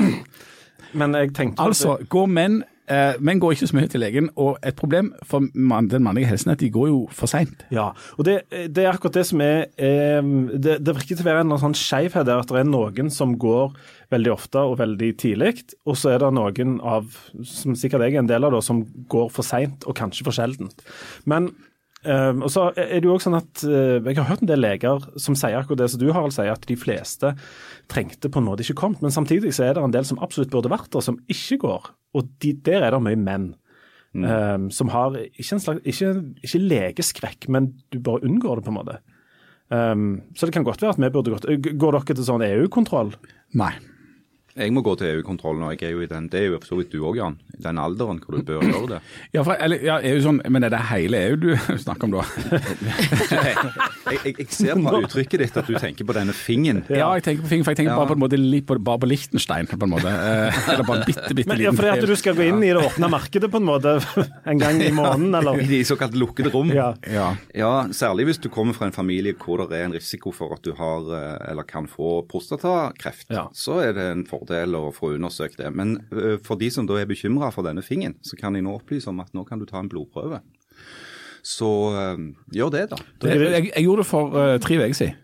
Men 0.93 1.15
jeg 1.19 1.33
tenkte 1.35 1.59
at 1.59 1.67
Altså, 1.73 1.97
går 2.09 2.27
menn 2.31 2.61
eh, 2.91 3.19
Menn 3.23 3.41
går 3.41 3.55
ikke 3.55 3.69
så 3.69 3.77
mye 3.77 3.89
til 3.91 4.03
legen, 4.03 4.29
og 4.39 4.57
et 4.65 4.77
problem 4.79 5.11
for 5.27 5.45
man, 5.53 5.89
den 5.91 6.05
mannlige 6.05 6.29
helsen 6.31 6.51
er 6.51 6.57
at 6.57 6.63
de 6.63 6.71
går 6.73 6.89
jo 6.91 7.01
for 7.13 7.31
seint. 7.31 7.65
Ja, 7.73 7.91
og 8.17 8.27
det, 8.27 8.41
det 8.51 8.85
er 8.85 8.91
akkurat 8.93 9.19
det 9.19 9.25
som 9.29 9.43
er 9.45 9.67
eh, 9.77 10.21
det, 10.53 10.79
det 10.83 10.95
virker 10.99 11.15
til 11.15 11.25
å 11.25 11.29
være 11.29 11.43
en 11.45 11.57
sånn 11.61 11.77
skjevhet 11.77 12.27
der 12.29 12.43
at 12.43 12.51
det 12.51 12.63
er 12.63 12.69
noen 12.69 13.11
som 13.13 13.37
går 13.39 13.75
veldig 14.13 14.33
ofte 14.33 14.61
og 14.61 14.79
veldig 14.81 15.11
tidlig, 15.21 15.53
og 15.89 15.97
så 15.99 16.13
er 16.13 16.23
det 16.23 16.33
noen 16.37 16.79
av, 16.85 17.07
som 17.47 17.77
sikkert 17.77 18.07
jeg 18.07 18.17
er 18.17 18.23
en 18.23 18.31
del 18.31 18.45
av, 18.45 18.55
da, 18.55 18.63
som 18.63 18.83
går 19.11 19.29
for 19.33 19.47
seint 19.47 19.87
og 19.87 19.97
kanskje 19.97 20.27
for 20.27 20.35
sjeldent. 20.35 20.83
Men 21.29 21.51
eh, 22.05 22.31
og 22.35 22.49
så 22.51 22.67
er 22.75 22.99
det 22.99 23.07
jo 23.07 23.15
også 23.15 23.29
sånn 23.29 23.39
at 23.39 23.63
eh, 23.67 23.97
Jeg 24.09 24.19
har 24.19 24.29
hørt 24.29 24.43
en 24.43 24.49
del 24.49 24.61
leger 24.63 25.07
som 25.21 25.37
sier 25.39 25.57
akkurat 25.59 25.83
det 25.83 25.89
som 25.93 26.01
du 26.01 26.11
Harald 26.11 26.35
sier, 26.35 26.51
at 26.53 26.67
de 26.69 26.77
fleste 26.79 27.33
trengte 27.91 28.31
på 28.31 28.41
en 28.41 28.47
måte 28.47 28.65
ikke 28.65 28.79
kommet. 28.83 29.03
Men 29.05 29.15
samtidig 29.15 29.53
så 29.55 29.67
er 29.67 29.77
det 29.77 29.83
en 29.83 29.95
del 29.95 30.07
som 30.07 30.21
absolutt 30.23 30.51
burde 30.53 30.71
vært 30.73 30.91
der, 30.93 31.05
som 31.05 31.19
ikke 31.31 31.61
går. 31.65 31.91
Og 32.17 32.29
de, 32.43 32.53
der 32.65 32.85
er 32.85 32.95
det 32.95 33.03
mye 33.05 33.19
menn. 33.19 33.53
eh, 34.13 34.67
som 34.69 34.91
har 34.93 35.17
ikke, 35.17 35.55
en 35.55 35.63
slags, 35.63 35.81
ikke, 35.89 36.13
ikke 36.45 36.61
legeskrekk, 36.61 37.49
men 37.49 37.73
du 37.89 37.97
bare 38.03 38.21
unngår 38.27 38.59
det, 38.59 38.67
på 38.67 38.73
en 38.73 38.79
måte. 38.81 38.99
Um, 39.73 40.21
så 40.35 40.45
det 40.45 40.53
kan 40.53 40.65
godt 40.67 40.83
være 40.83 40.93
at 40.93 40.99
vi 41.01 41.09
burde 41.09 41.31
gått 41.33 41.47
Går 41.81 41.95
dere 41.95 42.13
til 42.13 42.25
sånn 42.27 42.43
EU-kontroll? 42.45 43.13
Nei. 43.57 43.71
Jeg 44.53 44.69
må 44.75 44.83
gå 44.85 44.91
til 44.99 45.07
EU-kontroll 45.15 45.57
nå. 45.57 45.71
Jeg 45.73 45.87
er 45.87 45.93
jo 45.95 46.01
i 46.05 46.07
den, 46.09 46.27
det 46.29 46.39
er 46.43 46.45
jo 46.51 46.57
for 46.61 46.73
så 46.73 46.77
vidt 46.77 46.91
du 46.93 46.99
òg, 47.09 47.15
Jan. 47.17 47.37
I 47.57 47.61
den 47.65 47.79
alderen 47.81 48.19
hvor 48.21 48.37
du 48.37 48.43
bør 48.45 48.61
gjøre 48.69 48.89
det. 48.91 48.99
Ja, 49.33 49.41
for, 49.47 49.55
eller, 49.57 49.81
ja, 49.81 49.95
er 49.97 50.19
jo 50.19 50.25
sånn, 50.27 50.41
men 50.53 50.67
er 50.67 50.73
det 50.75 50.81
hele 50.91 51.21
EU 51.31 51.39
du 51.41 51.49
snakker 51.85 52.05
om 52.09 52.13
da? 52.19 52.25
Jeg, 54.13 54.19
jeg, 54.27 54.33
jeg 54.43 54.47
ser 54.53 54.77
på 54.83 54.91
uttrykket 54.99 55.41
ditt 55.41 55.55
at 55.57 55.69
du 55.69 55.73
tenker 55.79 56.05
på 56.05 56.13
denne 56.13 56.33
fingen. 56.35 56.81
Ja, 56.91 57.07
jeg 57.17 57.23
tenker 57.25 57.45
på 57.45 57.49
fingen, 57.49 57.63
for 57.65 57.73
jeg 57.73 57.79
tenker 57.79 57.93
Ja. 57.93 57.97
bare 57.97 58.11
på 58.11 58.17
en 58.17 58.21
måte 58.21 58.37
på, 58.67 58.75
bare 58.83 58.99
på 59.01 59.07
Liechtenstein, 59.09 59.65
på 59.71 59.77
en 59.87 59.93
måte. 59.93 60.11
Eh, 60.11 60.59
eller 60.73 60.85
bare 60.85 60.99
en 61.01 61.05
bitte, 61.07 61.31
bitte 61.33 61.49
Men, 61.49 61.61
ja, 61.63 61.71
liten 61.71 61.79
fordi 61.79 61.91
at 61.95 62.05
du 62.11 62.15
skal 62.19 62.35
gå 62.37 62.45
inn 62.49 62.59
i 62.67 62.69
det 62.75 62.83
åpne 62.83 63.09
markedet 63.09 63.49
på 63.49 63.61
en 63.61 63.65
måte 63.71 63.95
en 64.51 64.61
gang 64.61 64.81
i 64.85 64.91
måneden, 64.93 65.33
eller? 65.39 65.57
I 65.63 65.69
de 65.71 65.79
såkalt 65.87 66.13
lukkede 66.19 66.51
rom. 66.53 66.69
Ja. 66.75 66.91
Ja. 67.09 67.29
Ja, 67.57 67.71
særlig 67.95 68.27
hvis 68.29 68.41
du 68.43 68.49
kommer 68.53 68.75
fra 68.77 68.89
en 68.91 68.95
familie 68.95 69.33
hvor 69.39 69.63
det 69.71 69.79
er 69.79 69.87
en 69.87 69.95
risiko 69.97 70.35
for 70.35 70.53
at 70.59 70.61
du 70.67 70.75
har 70.77 71.09
eh, 71.17 71.51
eller 71.53 71.65
kan 71.65 71.87
få 71.89 72.19
prostatakreft. 72.29 73.31
Ja. 73.33 73.47
Så 73.55 73.79
er 73.87 73.95
det 73.97 74.09
en 74.11 74.25
fordel 74.29 74.42
å 74.49 74.91
få 74.95 75.13
undersøkt 75.15 75.57
det. 75.61 75.71
Men 75.75 75.97
eh, 76.11 76.35
for 76.43 76.59
de 76.59 76.69
som 76.73 76.87
da 76.89 76.99
er 76.99 77.09
bekymra 77.09 77.51
for 77.53 77.65
denne 77.65 77.83
fingen, 77.85 78.17
så 78.21 78.39
kan 78.39 78.55
jeg 78.55 78.65
nå 78.65 78.75
opplyse 78.75 79.09
om 79.09 79.21
at 79.23 79.33
nå 79.33 79.45
kan 79.47 79.61
du 79.61 79.65
ta 79.69 79.79
en 79.79 79.89
blodprøve. 79.91 80.41
Så 81.43 81.69
eh, 81.99 82.23
gjør 82.55 82.73
det, 82.75 82.85
da. 82.93 83.01
Det, 83.23 83.35
jeg, 83.39 83.71
jeg 83.73 83.87
gjorde 83.87 84.03
det 84.03 84.09
for 84.09 84.35
uh, 84.35 84.55
tre 84.63 84.79
uker 84.79 84.97
siden. 84.97 85.22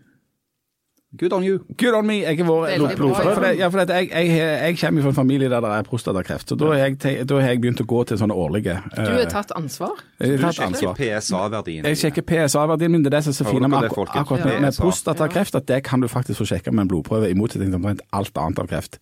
Good 1.18 1.32
on 1.32 1.42
you. 1.42 1.58
Good 1.76 1.94
on 1.98 2.06
me. 2.06 2.20
Jeg 2.22 2.36
har 2.38 2.46
vært 2.46 2.78
Veldig 2.78 2.96
blodprøve. 3.00 3.24
ja. 3.26 3.34
For, 3.34 3.46
ja, 3.58 3.68
for 3.68 3.80
jeg, 3.82 4.10
jeg, 4.14 4.28
jeg 4.62 4.76
kommer 4.78 5.02
fra 5.02 5.08
en 5.10 5.14
familie 5.16 5.48
der 5.50 5.60
det 5.64 5.70
er 5.74 5.82
prostatakreft, 5.88 6.48
så 6.52 6.54
da 6.54 6.68
har 6.70 6.76
jeg, 6.84 7.26
da 7.26 7.40
har 7.40 7.48
jeg 7.50 7.60
begynt 7.64 7.80
å 7.82 7.86
gå 7.90 8.04
til 8.06 8.20
sånne 8.20 8.36
årlige. 8.38 8.76
Du 8.94 9.00
har 9.02 9.24
tatt 9.32 9.50
ansvar. 9.58 9.96
Jeg 10.20 10.36
Du 10.38 10.44
har 10.44 10.52
tatt 10.54 10.60
sjekker 10.60 10.68
ansvar. 10.68 10.94
PSA-verdien. 11.00 11.88
Jeg 11.90 11.98
sjekker 11.98 12.22
PSA-verdien 12.28 12.94
min. 12.94 13.02
Det 13.02 13.10
er 13.10 13.16
det 13.16 13.24
som 13.26 13.34
er 13.34 13.38
så 13.40 13.48
fint 13.50 13.66
med, 13.66 13.88
akkurat 13.90 14.44
med, 14.44 14.54
Ja. 14.54 14.60
med 14.60 14.78
prostatakreft, 14.78 15.58
at 15.58 15.66
det 15.66 15.80
kan 15.90 16.00
du 16.00 16.06
faktisk 16.06 16.38
få 16.44 16.46
sjekka 16.52 16.70
med 16.70 16.86
en 16.86 16.92
blodprøve, 16.94 17.26
i 17.30 17.34
motsetning 17.34 17.74
til 17.74 17.80
omtrent 17.82 18.06
alt 18.12 18.38
annet 18.38 18.62
av 18.62 18.70
kreft. 18.70 19.00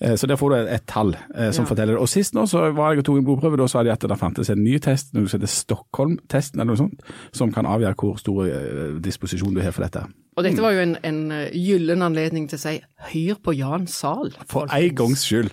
Eh, 0.00 0.16
Så 0.16 0.26
der 0.26 0.36
får 0.40 0.48
du 0.48 0.56
et, 0.62 0.72
et 0.80 0.86
tall 0.88 1.12
uh, 1.12 1.50
som 1.52 1.64
Ja. 1.68 1.68
forteller 1.74 1.92
det. 1.92 2.00
Og 2.00 2.08
Sist 2.08 2.32
nå 2.32 2.46
så 2.48 2.72
var 2.72 2.92
jeg 2.94 3.04
og 3.04 3.04
tok 3.04 3.18
en 3.20 3.24
blodprøve, 3.28 3.56
da 3.60 3.66
sa 3.68 3.82
de 3.82 3.92
at 3.92 4.00
det 4.00 4.18
fantes 4.18 4.48
en 4.48 4.64
ny 4.64 4.78
test, 4.78 5.12
noe 5.12 5.28
som 5.28 5.40
heter 5.40 5.52
Stockholm-testen, 5.52 6.56
eller 6.60 6.72
noe 6.72 6.76
sånt, 6.88 7.00
som 7.32 7.52
kan 7.52 7.66
avgjøre 7.66 7.94
hvor 8.00 8.16
stor 8.18 8.46
eh, 8.48 8.96
disposisjon 9.04 9.52
du 9.54 9.60
har 9.60 9.72
for 9.76 9.82
dette. 9.84 10.06
Og 10.34 10.42
dette 10.46 10.62
var 10.64 10.74
jo 10.74 10.82
en, 10.82 10.96
en 11.06 11.18
eh, 11.30 11.50
gyllen 11.54 12.02
anledning 12.02 12.48
til 12.50 12.58
å 12.58 12.62
si 12.64 12.76
hyr 13.12 13.36
på 13.44 13.54
Jan 13.54 13.86
Zahl. 13.86 14.32
For 14.50 14.66
en 14.66 14.94
gangs 14.98 15.22
skyld. 15.28 15.52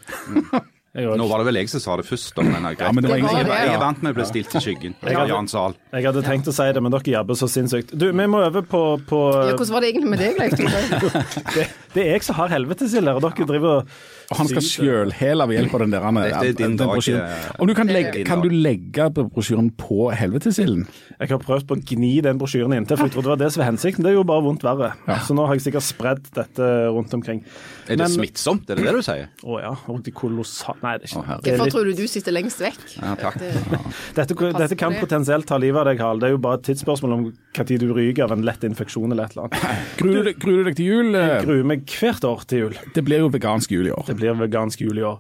Nå 0.92 1.24
var 1.30 1.40
det 1.40 1.46
vel 1.48 1.56
jeg 1.62 1.70
som 1.72 1.80
sa 1.80 1.94
det 1.96 2.04
først, 2.04 2.34
da, 2.36 2.44
men. 2.44 2.66
Ja, 2.76 2.90
men 2.92 3.06
det 3.06 3.12
var 3.14 3.20
jeg, 3.22 3.24
ingen- 3.24 3.48
jeg, 3.48 3.68
jeg 3.70 3.76
er 3.78 3.80
vant 3.80 4.02
med 4.04 4.12
å 4.12 4.18
bli 4.18 4.26
stilt 4.28 4.56
i 4.58 4.62
skyggen. 4.66 4.96
Jeg 5.00 5.16
hadde- 5.16 5.32
Jan 5.32 5.48
Zahl. 5.48 5.76
jeg 5.94 6.04
hadde 6.10 6.24
tenkt 6.26 6.50
å 6.52 6.54
si 6.58 6.66
det, 6.76 6.82
men 6.84 6.92
dere 6.92 7.14
jabber 7.14 7.38
så 7.40 7.48
sinnssykt. 7.48 7.94
Du, 7.96 8.10
vi 8.12 8.26
må 8.28 8.42
over 8.44 8.66
på, 8.68 8.82
på 9.08 9.20
Ja, 9.32 9.54
hvordan 9.56 9.72
var 9.78 9.86
det 9.86 9.94
egentlig 9.94 10.10
med 10.12 10.20
deg, 10.20 10.42
Leif 10.42 10.58
Tore? 10.60 11.24
det, 11.56 11.68
det 11.94 12.04
er 12.04 12.12
jeg 12.18 12.24
som 12.28 12.36
har 12.42 12.52
helvetesild 12.52 13.08
her, 13.08 13.16
og 13.16 13.24
dere 13.24 13.48
driver 13.54 13.78
Og 13.78 13.88
han 14.38 14.50
skal 14.50 14.66
sjølhele 14.66 15.48
ved 15.50 15.58
hjelp 15.60 15.76
av 15.76 15.84
den 15.84 15.94
der 15.96 16.06
Dette 16.12 16.40
er 16.40 16.52
din 16.52 16.56
den 16.62 16.78
dag, 16.80 16.92
brosjyren. 16.94 17.68
du 17.68 17.74
kan, 17.78 17.92
legge, 17.92 18.24
kan 18.28 18.44
du 18.44 18.50
legge 18.50 19.08
brosjyren 19.18 19.72
på 19.78 20.10
helvetesilden? 20.16 20.86
Jeg 21.20 21.32
har 21.32 21.42
prøvd 21.42 21.68
på 21.70 21.78
å 21.78 21.84
gni 21.92 22.14
den 22.26 22.40
brosjyren 22.42 22.76
inntil, 22.78 22.98
for 23.00 23.10
jeg 23.10 23.16
trodde 23.16 23.30
det 23.30 23.34
var 23.36 23.42
det 23.44 23.52
som 23.54 23.64
var 23.64 23.70
hensikten. 23.72 24.06
Det 24.06 24.14
er 24.14 24.18
jo 24.18 24.26
bare 24.28 24.46
vondt 24.46 24.66
verre. 24.66 24.92
Så 25.28 25.36
nå 25.38 25.46
har 25.48 25.58
jeg 25.58 25.68
sikkert 25.68 25.88
spredd 25.88 26.32
dette 26.36 26.70
rundt 26.92 27.14
omkring. 27.18 27.44
Er 27.88 27.98
det 28.00 28.08
Men- 28.08 28.16
smittsomt, 28.16 28.70
er 28.70 28.80
det 28.80 28.88
det 28.88 28.96
du 28.96 29.02
sier? 29.06 29.28
Å 29.44 29.60
ja. 29.62 29.74
Og 29.92 30.02
de 30.06 30.12
kolossal... 30.16 30.78
Nei, 30.82 30.98
det 30.98 31.10
er 31.10 31.16
ikke 31.16 31.42
det. 31.44 31.54
er 31.54 31.58
Hvorfor 31.62 31.76
tror 31.76 31.90
du 31.92 32.02
du 32.02 32.08
sitter 32.08 32.36
lengst 32.36 32.62
vekk? 32.64 32.82
Ja, 33.02 33.16
takk. 33.20 33.38
Dette, 34.16 34.36
dette 34.58 34.78
kan 34.80 34.96
potensielt 35.00 35.48
ta 35.50 35.58
livet 35.62 35.82
av 35.84 35.90
deg, 35.92 36.02
Harald. 36.02 36.24
Det 36.24 36.30
er 36.32 36.36
jo 36.36 36.42
bare 36.42 36.60
et 36.60 36.66
tidsspørsmål 36.70 37.16
om 37.18 37.26
når 37.32 37.70
du 37.82 37.88
ryker 37.94 38.26
av 38.26 38.36
en 38.36 38.46
lett 38.48 38.64
infeksjon 38.68 39.12
eller 39.12 39.28
et 39.28 39.36
eller 39.36 39.50
annet. 39.50 39.86
Gruer 40.00 40.30
du, 40.30 40.34
du 40.34 40.64
deg 40.68 40.78
til 40.80 40.90
jul? 40.92 41.12
Jeg 41.18 41.46
gruer 41.46 41.68
meg 41.74 41.86
hvert 42.00 42.28
år 42.28 42.46
til 42.50 42.64
jul. 42.66 42.78
Det 42.96 43.04
blir 43.08 43.24
jo 43.26 43.30
vegansk 43.34 43.74
jul 43.76 43.90
i 43.90 43.94
år. 43.96 44.06
Det 44.08 44.18
blir 44.22 44.40
vegansk 44.40 44.82
jul 44.86 45.02
i 45.02 45.06
år. 45.08 45.20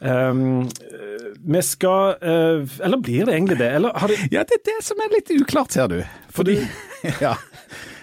Um, 0.00 0.68
vi 1.48 1.62
skal 1.62 2.16
uh, 2.22 2.78
Eller 2.84 3.00
blir 3.02 3.26
det 3.26 3.34
egentlig 3.34 3.58
det? 3.58 3.70
Eller 3.78 3.94
har 3.94 4.08
de 4.08 4.16
Ja, 4.32 4.42
det 4.42 4.58
er 4.58 4.64
det 4.70 4.78
som 4.86 5.00
er 5.02 5.14
litt 5.14 5.30
uklart, 5.34 5.72
ser 5.74 5.90
du. 5.92 6.00
Fordi 6.34 6.58
Ja. 7.24 7.34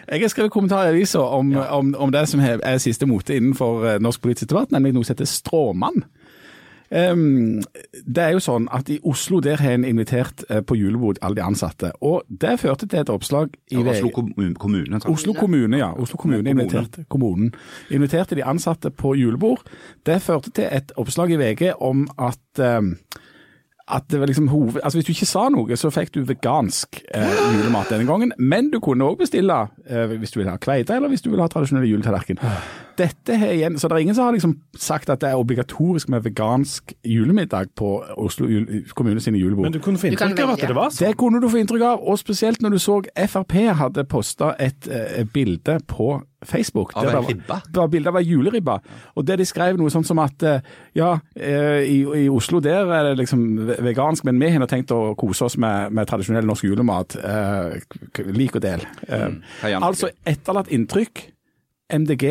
Jeg 0.05 0.21
har 0.21 0.29
skrevet 0.29 0.53
kommentar 0.53 0.85
i 0.85 0.91
avisa 0.93 1.19
om, 1.33 1.55
om, 1.57 1.95
om 1.97 2.11
det 2.13 2.27
som 2.29 2.41
er 2.45 2.59
er 2.61 2.77
siste 2.77 3.07
mote 3.09 3.33
innenfor 3.33 3.85
eh, 3.89 4.01
norsk 4.01 4.21
politisk 4.21 4.51
debatt, 4.51 4.69
nemlig 4.71 4.93
noe 4.93 5.07
som 5.07 5.15
heter 5.15 5.29
stråmann. 5.29 6.03
Em, 6.95 7.61
det 8.07 8.23
er 8.23 8.35
jo 8.37 8.41
sånn 8.43 8.69
at 8.73 8.87
I 8.93 8.99
Oslo 9.03 9.41
der 9.43 9.59
har 9.59 9.75
en 9.75 9.83
invitert 9.87 10.45
eh, 10.47 10.61
på 10.63 10.77
julebord 10.79 11.19
alle 11.25 11.39
de 11.39 11.43
ansatte. 11.43 11.91
og 11.99 12.23
Det 12.29 12.55
førte 12.61 12.87
til 12.87 13.01
et 13.01 13.11
oppslag 13.11 13.51
i 13.71 13.81
Oslo 13.81 14.11
kommune. 14.13 14.99
takk. 14.99 15.09
Oslo 15.11 15.33
kommune, 15.35 15.77
ja. 15.81 15.91
Oslo 15.91 16.17
kommune 16.21 16.49
inviterte, 16.49 17.05
kommunen 17.09 17.51
inviterte 17.91 18.35
de 18.35 18.45
ansatte 18.47 18.91
på 18.91 19.15
julebord. 19.19 19.65
Det 20.05 20.21
førte 20.21 20.53
til 20.55 20.69
et 20.71 20.95
oppslag 20.95 21.35
i 21.35 21.39
VG 21.41 21.73
om 21.83 22.07
at 22.17 22.63
em, 22.63 22.95
at 23.87 24.07
det 24.09 24.19
var 24.19 24.25
liksom 24.25 24.47
hoved... 24.47 24.79
Altså 24.83 24.97
Hvis 24.97 25.05
du 25.05 25.11
ikke 25.13 25.27
sa 25.29 25.43
noe, 25.53 25.77
så 25.77 25.91
fikk 25.93 26.15
du 26.15 26.23
vegansk 26.25 27.03
eh, 27.13 27.35
julemat 27.53 27.91
denne 27.93 28.07
gangen. 28.09 28.31
Men 28.41 28.71
du 28.73 28.79
kunne 28.81 29.05
òg 29.05 29.19
bestille 29.19 29.59
eh, 29.85 30.15
hvis 30.17 30.33
du 30.33 30.39
vil 30.39 30.49
ha 30.49 30.57
kveite, 30.57 30.95
eller 30.95 31.11
hvis 31.11 31.21
du 31.21 31.29
vil 31.29 31.43
ha 31.43 31.47
tradisjonell 31.51 31.85
juletallerken. 31.91 32.41
Dette 32.97 33.37
her 33.37 33.51
igjen, 33.53 33.77
Så 33.77 33.87
det 33.87 33.97
er 33.97 34.05
ingen 34.07 34.15
som 34.15 34.25
har 34.25 34.33
liksom 34.33 34.55
sagt 34.77 35.09
at 35.09 35.21
det 35.21 35.29
er 35.29 35.37
obligatorisk 35.37 36.09
med 36.09 36.23
vegansk 36.25 36.93
julemiddag 37.05 37.75
på 37.77 37.91
Oslo 38.17 38.47
jul, 38.49 38.85
kommune 38.95 39.21
sine 39.21 39.37
julebord. 39.37 39.67
Men 39.67 39.73
du 39.73 39.79
kunne 39.79 40.01
få 40.01 40.09
inntrykk 40.09 40.39
av 40.39 40.55
at 40.55 40.65
det 40.65 40.75
var 40.75 40.89
sånn. 40.89 41.05
Det 41.05 41.17
kunne 41.19 41.41
du 41.43 41.49
få 41.51 41.61
inntrykk 41.61 41.85
av, 41.91 42.01
og 42.01 42.17
spesielt 42.19 42.65
når 42.65 42.77
du 42.77 42.79
så 42.81 43.01
Frp 43.27 43.53
hadde 43.77 44.07
posta 44.09 44.55
et 44.59 44.87
eh, 44.89 45.25
bilde 45.29 45.77
på 45.91 46.15
Facebook. 46.49 46.95
Av 46.95 47.07
en 47.09 47.15
det 47.15 47.33
ribbe? 47.33 47.59
Det 47.67 47.81
var 47.81 47.91
bilde 47.91 48.11
av 48.11 48.19
ei 48.19 48.25
juleribbe. 48.29 48.77
Og 49.15 49.27
der 49.27 49.41
de 49.41 49.47
skrev 49.47 49.79
noe 49.79 49.93
sånt 49.93 50.07
som 50.07 50.21
at 50.23 50.45
eh, 50.45 50.73
ja, 50.97 51.11
eh, 51.35 51.83
i, 51.83 51.99
i 52.25 52.25
Oslo 52.31 52.61
der 52.63 52.89
er 52.89 53.09
det 53.09 53.19
liksom 53.21 53.45
vegansk, 53.85 54.25
men 54.27 54.41
vi 54.41 54.51
har 54.55 54.67
tenkt 54.71 54.93
å 54.95 55.15
kose 55.19 55.49
oss 55.49 55.59
med, 55.61 55.93
med 55.95 56.09
tradisjonell 56.09 56.47
norsk 56.47 56.67
julemat. 56.69 57.17
Eh, 57.19 58.25
lik 58.35 58.57
og 58.57 58.65
del. 58.65 58.85
Eh, 59.07 59.29
Hei, 59.63 59.75
altså 59.77 60.11
etterlatt 60.25 60.71
inntrykk. 60.73 61.29
MDG 61.93 62.25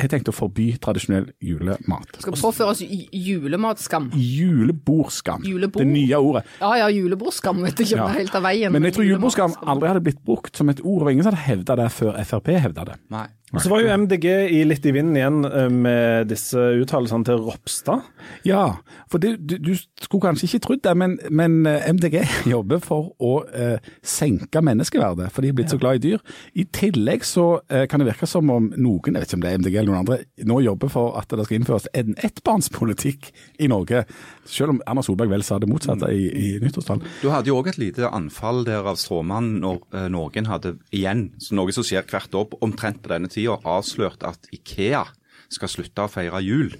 har 0.00 0.08
tenkt 0.08 0.28
å 0.28 0.32
forby 0.34 0.70
tradisjonell 0.80 1.26
julemat. 1.44 2.16
Skal 2.22 2.32
påføre 2.32 2.72
oss 2.72 2.80
julematskam. 2.82 4.10
Julebordskam. 4.16 5.42
Julebord? 5.44 5.82
Det 5.84 5.88
nye 5.92 6.16
ordet. 6.18 6.44
Ja 6.62 6.72
ja, 6.80 6.88
julebordskam 6.90 7.60
vet 7.62 7.78
ikke 7.84 7.98
om 8.00 8.00
Ja. 8.00 8.06
det 8.08 8.14
er 8.16 8.18
helt 8.24 8.34
av 8.34 8.42
veien. 8.42 8.72
Men 8.72 8.82
jeg 8.88 8.94
tror 8.94 9.04
julebordskam 9.06 9.54
aldri 9.66 9.88
hadde 9.92 10.00
blitt 10.02 10.24
brukt 10.24 10.56
som 10.56 10.68
et 10.72 10.80
ord, 10.82 11.02
og 11.02 11.12
ingen 11.12 11.24
hadde 11.28 11.36
hevda 11.44 11.76
det 11.76 11.90
før 11.92 12.16
Frp 12.24 12.46
hevda 12.58 12.84
det. 12.84 12.96
Nei. 13.10 13.26
Og 13.52 13.60
så 13.60 13.68
var 13.68 13.82
jo 13.82 13.96
MDG 14.04 14.26
i 14.56 14.62
litt 14.64 14.86
i 14.88 14.94
vinden 14.96 15.16
igjen 15.18 15.42
eh, 15.44 15.68
med 15.68 16.30
disse 16.30 16.56
uttalelsene 16.80 17.26
til 17.28 17.42
Ropstad. 17.44 18.06
Ja, 18.48 18.78
for 19.12 19.20
det, 19.20 19.34
du, 19.44 19.58
du 19.60 19.74
skulle 20.00 20.24
kanskje 20.24 20.48
ikke 20.48 20.62
trodd 20.66 20.82
det, 20.86 20.94
men, 20.96 21.18
men 21.28 21.58
eh, 21.68 21.84
MDG 21.92 22.22
jobber 22.54 22.80
for 22.84 23.10
å 23.20 23.32
eh, 23.52 23.76
senke 24.00 24.62
menneskeverdet, 24.64 25.28
for 25.34 25.44
de 25.44 25.52
er 25.52 25.58
blitt 25.58 25.72
så 25.74 25.80
glad 25.80 26.00
i 26.00 26.04
dyr. 26.06 26.22
I 26.56 26.64
tillegg 26.72 27.26
så 27.28 27.46
eh, 27.68 27.84
kan 27.90 28.00
det 28.00 28.08
virke 28.08 28.28
som 28.30 28.48
om 28.52 28.70
noen, 28.72 29.12
jeg 29.12 29.20
vet 29.20 29.28
ikke 29.28 29.40
om 29.40 29.44
det 29.44 29.52
er 29.52 29.60
MDG 29.60 29.76
eller 29.76 29.90
noen 29.90 30.00
andre, 30.00 30.18
nå 30.48 30.60
jobber 30.64 30.92
for 30.92 31.18
at 31.20 31.36
det 31.36 31.46
skal 31.48 31.60
innføres 31.60 31.90
en 31.98 32.16
ettbarnspolitikk 32.24 33.28
i 33.60 33.68
Norge, 33.72 34.06
selv 34.48 34.76
om 34.76 34.80
Erna 34.88 35.04
Solberg 35.04 35.32
vel 35.34 35.44
sa 35.46 35.60
det 35.60 35.68
motsatte 35.70 36.08
i, 36.14 36.24
i 36.32 36.48
nyttårstalen. 36.62 37.04
Du 37.20 37.28
hadde 37.34 37.52
jo 37.52 37.60
òg 37.60 37.68
et 37.74 37.80
lite 37.82 38.08
anfall 38.08 38.64
der 38.68 38.88
av 38.88 38.96
stråmann 39.00 39.58
når 39.60 39.84
eh, 39.92 40.08
noen 40.16 40.48
hadde 40.48 40.76
igjen, 40.94 41.28
så 41.42 41.60
noe 41.60 41.76
som 41.76 41.84
skjer 41.86 42.08
hvert 42.08 42.40
år 42.40 42.56
omtrent 42.64 43.04
på 43.04 43.12
denne 43.12 43.28
tida, 43.28 43.41
avslørt 43.50 44.22
at 44.26 44.46
Ikea 44.54 45.04
skal 45.52 45.70
slutte 45.70 46.04
å 46.04 46.10
feire 46.12 46.40
jul. 46.44 46.70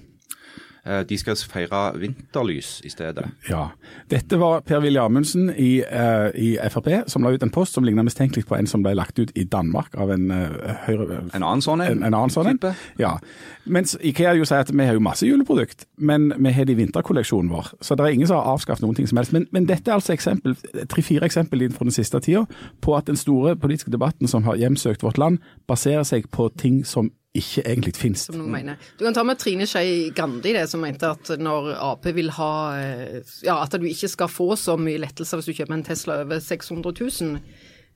Eh, 0.85 1.03
De 1.07 1.17
skal 1.17 1.37
feire 1.47 1.81
vinterlys 1.99 2.81
i 2.83 2.89
stedet. 2.91 3.25
Ja. 3.49 3.69
Dette 4.11 4.39
var 4.39 4.63
Per-Willy 4.67 4.99
Amundsen 4.99 5.49
i, 5.55 5.79
eh, 5.79 6.29
i 6.35 6.57
Frp 6.69 7.07
som 7.07 7.23
la 7.23 7.31
ut 7.31 7.43
en 7.43 7.49
post 7.49 7.73
som 7.73 7.83
lignet 7.83 8.03
mistenkelig 8.03 8.45
på 8.49 8.57
en 8.57 8.67
som 8.67 8.83
ble 8.83 8.93
lagt 8.95 9.19
ut 9.19 9.31
i 9.35 9.45
Danmark 9.47 9.95
av 9.95 10.11
en 10.11 10.31
uh, 10.31 10.75
høyre... 10.85 11.21
En 11.33 11.43
annen 11.43 11.63
sånn 11.63 11.81
en, 11.81 12.03
en 12.03 12.13
annen 12.13 12.33
sånn 12.33 12.51
en. 12.51 12.59
Ja. 12.99 13.15
Mens 13.63 13.95
Ikea 14.03 14.35
jo 14.35 14.45
sier 14.45 14.65
at 14.65 14.73
vi 14.73 14.85
har 14.85 14.97
jo 14.97 15.03
masse 15.03 15.27
juleprodukt, 15.27 15.87
men 15.97 16.33
vi 16.35 16.51
har 16.51 16.67
det 16.67 16.75
i 16.75 16.81
vinterkolleksjonen 16.81 17.51
vår. 17.53 17.71
Så 17.79 17.95
det 17.95 18.05
er 18.05 18.17
ingen 18.17 18.27
som 18.27 18.41
har 18.41 18.51
avskaffet 18.57 18.83
noen 18.83 18.99
ting 18.99 19.07
som 19.07 19.21
helst. 19.21 19.31
Men, 19.35 19.47
men 19.55 19.67
dette 19.69 19.87
er 19.91 19.95
altså 19.95 20.13
eksempel, 20.15 20.57
tre-fire 20.91 21.29
eksempel 21.29 21.63
fra 21.71 21.87
den 21.87 21.95
siste 21.95 22.19
tida 22.19 22.43
på 22.83 22.97
at 22.97 23.07
den 23.07 23.19
store 23.19 23.55
politiske 23.55 23.93
debatten 23.93 24.27
som 24.27 24.43
har 24.43 24.59
hjemsøkt 24.59 25.03
vårt 25.05 25.21
land, 25.21 25.39
baserer 25.67 26.03
seg 26.03 26.27
på 26.33 26.51
ting 26.59 26.83
som 26.87 27.13
ikke 27.33 27.63
egentlig 27.65 27.95
finnes. 27.97 28.27
som 28.27 28.37
noen 28.37 28.51
mener. 28.53 28.81
Du 28.97 29.05
kan 29.05 29.15
ta 29.15 29.23
med 29.25 29.39
Trine 29.41 29.65
Skei 29.69 30.11
Gandhi, 30.15 30.53
det, 30.53 30.67
som 30.69 30.83
mente 30.85 31.09
at 31.09 31.31
når 31.41 31.71
Ap 31.81 32.05
vil 32.13 32.29
ha 32.37 32.53
eh, 32.77 33.21
Ja, 33.45 33.57
at 33.63 33.73
du 33.73 33.87
ikke 33.89 34.11
skal 34.11 34.29
få 34.29 34.53
så 34.59 34.77
mye 34.77 35.01
lettelser 35.01 35.39
hvis 35.39 35.49
du 35.49 35.57
kjøper 35.57 35.79
en 35.79 35.87
Tesla 35.87 36.19
over 36.21 36.43
600 36.43 36.93
000. 36.99 37.39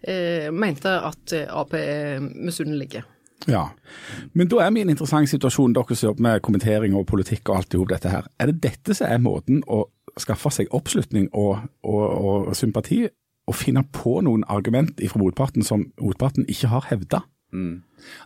Eh, 0.02 0.50
mente 0.54 0.90
at 0.90 1.38
eh, 1.38 1.46
Ap 1.54 1.78
er 1.78 2.20
misunnelige. 2.22 3.04
Ja, 3.46 3.68
men 4.34 4.50
da 4.50 4.64
er 4.64 4.74
vi 4.74 4.82
i 4.82 4.88
en 4.88 4.90
interessant 4.90 5.30
situasjon, 5.30 5.76
dere 5.78 5.96
som 5.96 6.10
jobber 6.10 6.26
med 6.26 6.42
kommentering 6.42 6.98
og 6.98 7.06
politikk 7.12 7.52
og 7.52 7.60
alt 7.60 7.76
i 7.78 7.78
hop 7.78 7.92
dette 7.94 8.10
her. 8.10 8.26
Er 8.42 8.50
det 8.50 8.64
dette 8.66 8.98
som 8.98 9.12
er 9.12 9.22
måten 9.22 9.62
å 9.70 9.84
skaffe 10.18 10.50
seg 10.50 10.74
oppslutning 10.74 11.30
og, 11.38 11.68
og, 11.86 12.06
og 12.50 12.56
sympati, 12.58 13.04
og 13.48 13.56
finne 13.56 13.86
på 13.94 14.18
noen 14.26 14.42
argument 14.50 14.98
fra 14.98 15.22
motparten 15.22 15.64
som 15.64 15.86
motparten 16.02 16.50
ikke 16.50 16.74
har 16.74 16.90
hevda? 16.90 17.22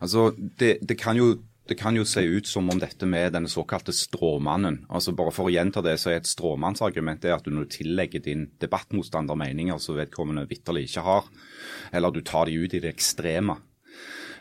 Altså, 0.02 0.32
det, 0.60 0.80
det, 0.82 0.98
kan 1.00 1.18
jo, 1.18 1.36
det 1.70 1.78
kan 1.80 1.96
jo 1.96 2.06
se 2.08 2.24
ut 2.26 2.48
som 2.50 2.70
om 2.74 2.80
dette 2.82 3.06
med 3.06 3.36
den 3.36 3.48
såkalte 3.52 3.94
stråmannen 3.94 4.80
altså 4.90 5.14
Bare 5.18 5.34
for 5.36 5.48
å 5.48 5.54
gjenta 5.54 5.84
det, 5.86 5.98
så 6.02 6.12
er 6.12 6.22
et 6.22 6.30
stråmannsargument 6.30 7.22
det 7.22 7.36
at 7.36 7.46
du 7.46 7.54
når 7.54 7.68
du 7.68 7.76
tillegger 7.78 8.24
din 8.26 8.48
debattmotstander 8.62 9.38
meninger 9.38 9.78
som 9.82 10.00
vedkommende 10.00 10.48
vitterlig 10.50 10.90
ikke 10.90 11.06
har, 11.06 11.30
eller 11.94 12.14
du 12.14 12.24
tar 12.26 12.50
de 12.50 12.58
ut 12.64 12.74
i 12.74 12.82
det 12.82 12.94
ekstreme. 12.96 13.60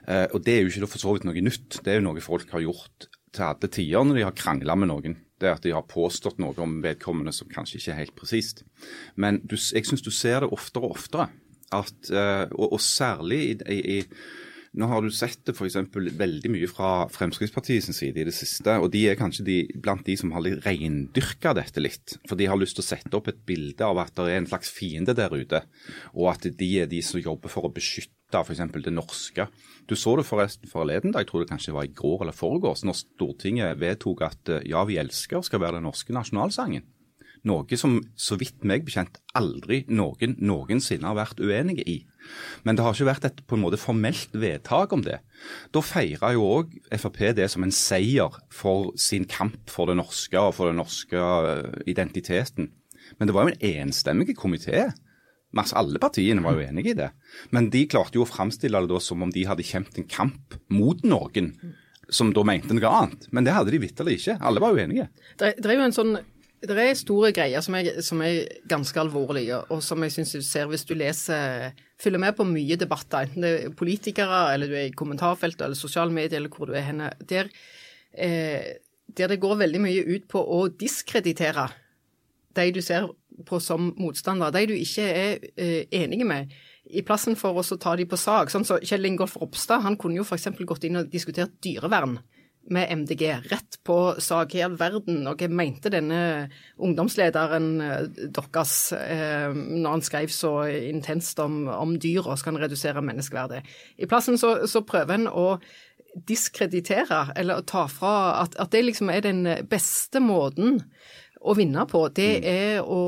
Eh, 0.09 0.27
og 0.33 0.43
Det 0.45 0.57
er 0.57 0.63
jo 0.65 0.73
ikke 0.73 0.93
for 0.95 1.05
så 1.05 1.15
vidt 1.15 1.27
noe 1.29 1.45
nytt. 1.45 1.81
Det 1.85 1.93
er 1.93 2.01
jo 2.01 2.09
noe 2.09 2.25
folk 2.25 2.53
har 2.55 2.65
gjort 2.65 3.11
til 3.31 3.47
alle 3.47 3.71
tider 3.71 4.07
når 4.07 4.19
de 4.19 4.25
har 4.27 4.37
krangla 4.37 4.77
med 4.79 4.91
noen. 4.91 5.19
Det 5.41 5.49
er 5.49 5.57
at 5.57 5.65
de 5.65 5.73
har 5.73 5.87
påstått 5.89 6.41
noe 6.43 6.57
om 6.61 6.81
vedkommende 6.85 7.33
som 7.33 7.49
kanskje 7.49 7.79
ikke 7.79 7.93
er 7.95 8.01
helt 8.03 8.17
presist. 8.19 8.65
Men 9.17 9.41
du, 9.45 9.57
jeg 9.57 9.87
syns 9.89 10.05
du 10.05 10.13
ser 10.13 10.45
det 10.45 10.53
oftere 10.53 10.89
og 10.89 10.99
oftere. 10.99 11.31
At, 11.71 12.11
eh, 12.11 12.47
og, 12.51 12.75
og 12.75 12.81
særlig 12.83 13.41
i, 13.55 13.79
i 13.79 13.99
nå 14.71 14.87
har 14.87 15.03
du 15.03 15.11
sett 15.11 15.41
det 15.49 15.57
f.eks. 15.57 15.77
veldig 16.15 16.51
mye 16.55 16.69
fra 16.71 16.91
Fremskrittspartiets 17.11 17.91
side 17.97 18.23
i 18.23 18.27
det 18.29 18.35
siste. 18.37 18.77
Og 18.79 18.93
de 18.95 19.03
er 19.11 19.19
kanskje 19.19 19.47
de, 19.47 19.57
blant 19.83 20.05
de 20.07 20.15
som 20.19 20.31
har 20.37 20.47
reindyrka 20.63 21.55
dette 21.59 21.83
litt. 21.83 22.15
For 22.31 22.39
de 22.39 22.47
har 22.47 22.59
lyst 22.61 22.79
til 22.79 22.85
å 22.85 22.91
sette 22.91 23.19
opp 23.19 23.33
et 23.33 23.43
bilde 23.49 23.83
av 23.83 23.99
at 23.99 24.15
det 24.15 24.29
er 24.31 24.39
en 24.39 24.49
slags 24.51 24.71
fiende 24.71 25.17
der 25.19 25.35
ute. 25.35 25.65
Og 26.15 26.31
at 26.31 26.47
de 26.47 26.71
er 26.85 26.91
de 26.91 27.03
som 27.03 27.19
jobber 27.19 27.51
for 27.51 27.67
å 27.67 27.73
beskytte 27.75 28.45
f.eks. 28.45 28.63
det 28.79 28.95
norske. 28.95 29.49
Du 29.91 29.97
så 29.99 30.15
det 30.21 30.29
forresten 30.29 30.71
forleden 30.71 31.11
da 31.11 31.25
jeg 31.25 31.33
tror 31.33 31.43
det 31.43 31.51
kanskje 31.51 31.75
var 31.75 31.89
i 31.89 31.95
går 31.97 32.23
eller 32.23 32.37
foregårs, 32.37 32.87
når 32.87 33.01
Stortinget 33.03 33.83
vedtok 33.83 34.23
at 34.29 34.55
eh, 34.55 34.67
Ja, 34.71 34.85
vi 34.87 35.01
elsker 35.03 35.43
skal 35.43 35.65
være 35.65 35.81
den 35.81 35.89
norske 35.91 36.15
nasjonalsangen. 36.15 36.87
Noe 37.49 37.77
som 37.81 37.99
så 38.21 38.37
vidt 38.41 38.67
meg 38.69 38.85
bekjent 38.85 39.17
aldri 39.39 39.85
noen 39.89 40.35
noensinne 40.45 41.09
har 41.09 41.17
vært 41.17 41.41
uenige 41.41 41.87
i. 41.89 41.97
Men 42.67 42.77
det 42.77 42.85
har 42.85 42.95
ikke 42.95 43.09
vært 43.09 43.27
et 43.31 43.39
på 43.49 43.57
en 43.57 43.63
måte 43.63 43.81
formelt 43.81 44.35
vedtak 44.37 44.93
om 44.93 45.05
det. 45.07 45.21
Da 45.73 45.81
feira 45.85 46.35
jo 46.37 46.45
òg 46.45 46.75
Frp 46.93 47.23
det 47.39 47.49
som 47.53 47.65
en 47.65 47.73
seier 47.75 48.37
for 48.53 48.93
sin 49.01 49.25
kamp 49.25 49.73
for 49.73 49.89
det 49.89 49.97
norske 50.01 50.37
og 50.37 50.53
for 50.59 50.69
den 50.69 50.81
norske 50.83 51.17
eh, 51.17 51.71
identiteten. 51.91 52.69
Men 53.19 53.29
det 53.29 53.37
var 53.37 53.49
jo 53.49 53.55
en 53.55 53.87
enstemmig 53.87 54.37
komité. 54.39 54.91
Masse, 55.57 55.75
alle 55.75 55.99
partiene 55.99 56.45
var 56.45 56.59
jo 56.59 56.67
enige 56.67 56.93
i 56.93 56.99
det. 56.99 57.09
Men 57.57 57.71
de 57.73 57.87
klarte 57.91 58.21
jo 58.21 58.27
å 58.27 58.29
framstille 58.29 58.85
det 58.85 58.93
da 58.93 59.01
som 59.03 59.25
om 59.25 59.33
de 59.35 59.47
hadde 59.49 59.67
kjempet 59.67 59.99
en 59.99 60.11
kamp 60.11 60.59
mot 60.71 61.01
noen 61.03 61.55
som 62.11 62.35
da 62.35 62.45
mente 62.47 62.75
noe 62.75 62.91
annet. 62.91 63.27
Men 63.35 63.47
det 63.47 63.55
hadde 63.57 63.73
de 63.75 63.81
vitterlig 63.83 64.19
ikke. 64.21 64.37
Alle 64.45 64.63
var 64.63 64.77
uenige. 64.77 65.09
Det, 65.41 65.57
det 65.59 65.73
er 65.73 65.79
jo 65.79 65.89
en 65.89 65.97
sånn 65.97 66.15
det 66.61 66.77
er 66.77 66.99
store 66.99 67.31
greier 67.33 67.63
som 67.65 67.77
er, 67.79 67.89
som 68.05 68.21
er 68.25 68.45
ganske 68.69 69.01
alvorlige, 69.01 69.63
og 69.73 69.81
som 69.85 70.03
jeg 70.05 70.13
syns 70.13 70.35
du 70.37 70.45
ser 70.45 70.69
hvis 70.69 70.85
du 70.89 70.93
leser 70.99 71.73
Følger 72.01 72.21
med 72.23 72.33
på 72.33 72.47
mye 72.49 72.79
debatter, 72.81 73.27
enten 73.27 73.45
det 73.45 73.49
er 73.53 73.73
politikere, 73.77 74.55
eller 74.55 74.71
du 74.71 74.77
er 74.79 74.87
i 74.89 74.95
kommentarfeltet, 74.97 75.67
eller 75.67 75.77
sosiale 75.77 76.15
medier, 76.17 76.39
eller 76.39 76.49
hvor 76.49 76.71
du 76.71 76.73
er 76.73 76.87
henne. 76.87 77.11
Der, 77.29 77.51
eh, 78.17 78.79
der 79.19 79.29
det 79.29 79.37
går 79.43 79.59
veldig 79.61 79.83
mye 79.85 80.07
ut 80.09 80.25
på 80.33 80.41
å 80.41 80.63
diskreditere 80.73 81.67
de 82.57 82.65
du 82.73 82.81
ser 82.81 83.11
på 83.45 83.61
som 83.61 83.91
motstandere, 84.01 84.55
de 84.57 84.71
du 84.71 84.75
ikke 84.79 85.05
er 85.05 85.45
eh, 85.61 85.85
enige 85.93 86.25
med. 86.25 86.57
I 86.89 87.05
plassen 87.05 87.37
for 87.37 87.61
å 87.61 87.77
ta 87.77 87.93
de 88.01 88.09
på 88.09 88.17
sak. 88.17 88.49
Sånn 88.49 88.65
så 88.65 88.81
Kjell 88.81 89.05
Ingolf 89.05 89.37
Ropstad 89.37 89.85
han 89.85 90.01
kunne 90.01 90.23
jo 90.23 90.25
f.eks. 90.25 90.49
gått 90.65 90.89
inn 90.89 91.03
og 91.03 91.13
diskutert 91.13 91.53
dyrevern 91.61 92.17
med 92.73 92.91
MDG 93.03 93.25
rett 93.51 93.79
på 93.87 93.99
sak 94.23 94.55
i 94.55 94.65
verden. 94.79 95.25
Og 95.29 95.41
hva 95.41 95.51
mente 95.53 95.93
denne 95.93 96.23
ungdomslederen 96.81 97.69
eh, 97.85 98.09
deres 98.31 98.75
eh, 98.97 99.51
når 99.53 99.97
han 99.97 100.07
skrev 100.07 100.33
så 100.35 100.55
intenst 100.71 101.41
om, 101.43 101.65
om 101.71 101.97
dyr 102.01 102.27
og 102.27 102.39
skal 102.41 102.61
redusere 102.61 103.05
menneskeverdet. 103.05 103.63
I 103.99 104.09
plassen 104.11 104.39
så, 104.41 104.61
så 104.71 104.85
prøver 104.87 105.19
en 105.19 105.31
å 105.31 105.47
diskreditere, 106.27 107.29
eller 107.39 107.63
ta 107.71 107.85
fra 107.91 108.15
at, 108.41 108.57
at 108.59 108.73
det 108.75 108.83
liksom 108.83 109.13
er 109.13 109.23
den 109.23 109.45
beste 109.71 110.19
måten 110.23 110.81
å 111.41 111.55
vinne 111.57 111.87
på, 111.89 112.03
det 112.13 112.31
er 112.45 112.83
å, 112.85 113.01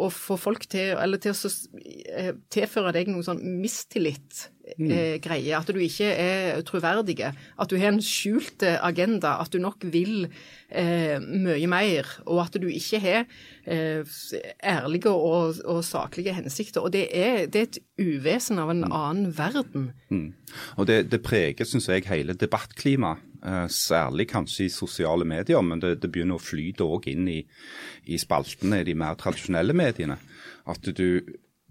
å 0.00 0.08
få 0.12 0.38
folk 0.40 0.64
til 0.72 0.94
Eller 0.96 1.20
til 1.20 1.34
å 1.36 1.50
eh, 2.08 2.32
tilføre 2.52 2.94
deg 2.96 3.10
noe 3.12 3.24
sånn 3.26 3.42
mistillit. 3.60 4.46
Eh, 4.64 5.18
greie, 5.20 5.52
At 5.52 5.68
du 5.68 5.78
ikke 5.82 6.08
er 6.08 6.62
troverdig. 6.64 7.18
At 7.20 7.68
du 7.68 7.76
har 7.76 7.92
en 7.92 8.00
skjult 8.00 8.64
agenda. 8.64 9.36
At 9.42 9.52
du 9.52 9.60
nok 9.60 9.84
vil 9.92 10.30
eh, 10.70 11.20
mye 11.20 11.68
mer. 11.68 12.08
Og 12.24 12.40
at 12.46 12.56
du 12.60 12.66
ikke 12.72 13.02
har 13.02 13.26
eh, 13.68 14.16
ærlige 14.64 15.12
og, 15.12 15.60
og, 15.64 15.82
saklige 15.84 16.32
hensikter. 16.32 16.80
Og 16.80 16.94
det 16.96 17.06
er, 17.12 17.44
det 17.46 17.60
er 17.60 17.68
et 17.68 17.80
uvesen 18.00 18.62
av 18.62 18.72
en 18.72 18.86
annen 18.88 19.28
verden. 19.36 19.90
Mm. 20.08 20.32
Og 20.78 20.88
det, 20.88 21.10
det 21.12 21.20
preger, 21.26 21.68
syns 21.68 21.90
jeg, 21.92 22.08
hele 22.08 22.32
debattklimaet. 22.32 23.20
Eh, 23.44 23.66
særlig 23.68 24.24
kanskje 24.30 24.64
i 24.64 24.72
sosiale 24.72 25.24
medier, 25.28 25.60
men 25.60 25.80
det, 25.82 25.98
det 26.00 26.08
begynner 26.12 26.38
å 26.38 26.42
flyte 26.42 26.86
òg 26.88 27.10
inn 27.12 27.26
i, 27.28 27.42
i, 28.08 28.16
spaltene 28.16 28.78
i 28.80 28.86
de 28.88 28.94
mer 28.96 29.18
tradisjonelle 29.20 29.76
mediene. 29.76 30.16
At 30.64 30.88
du, 30.96 31.20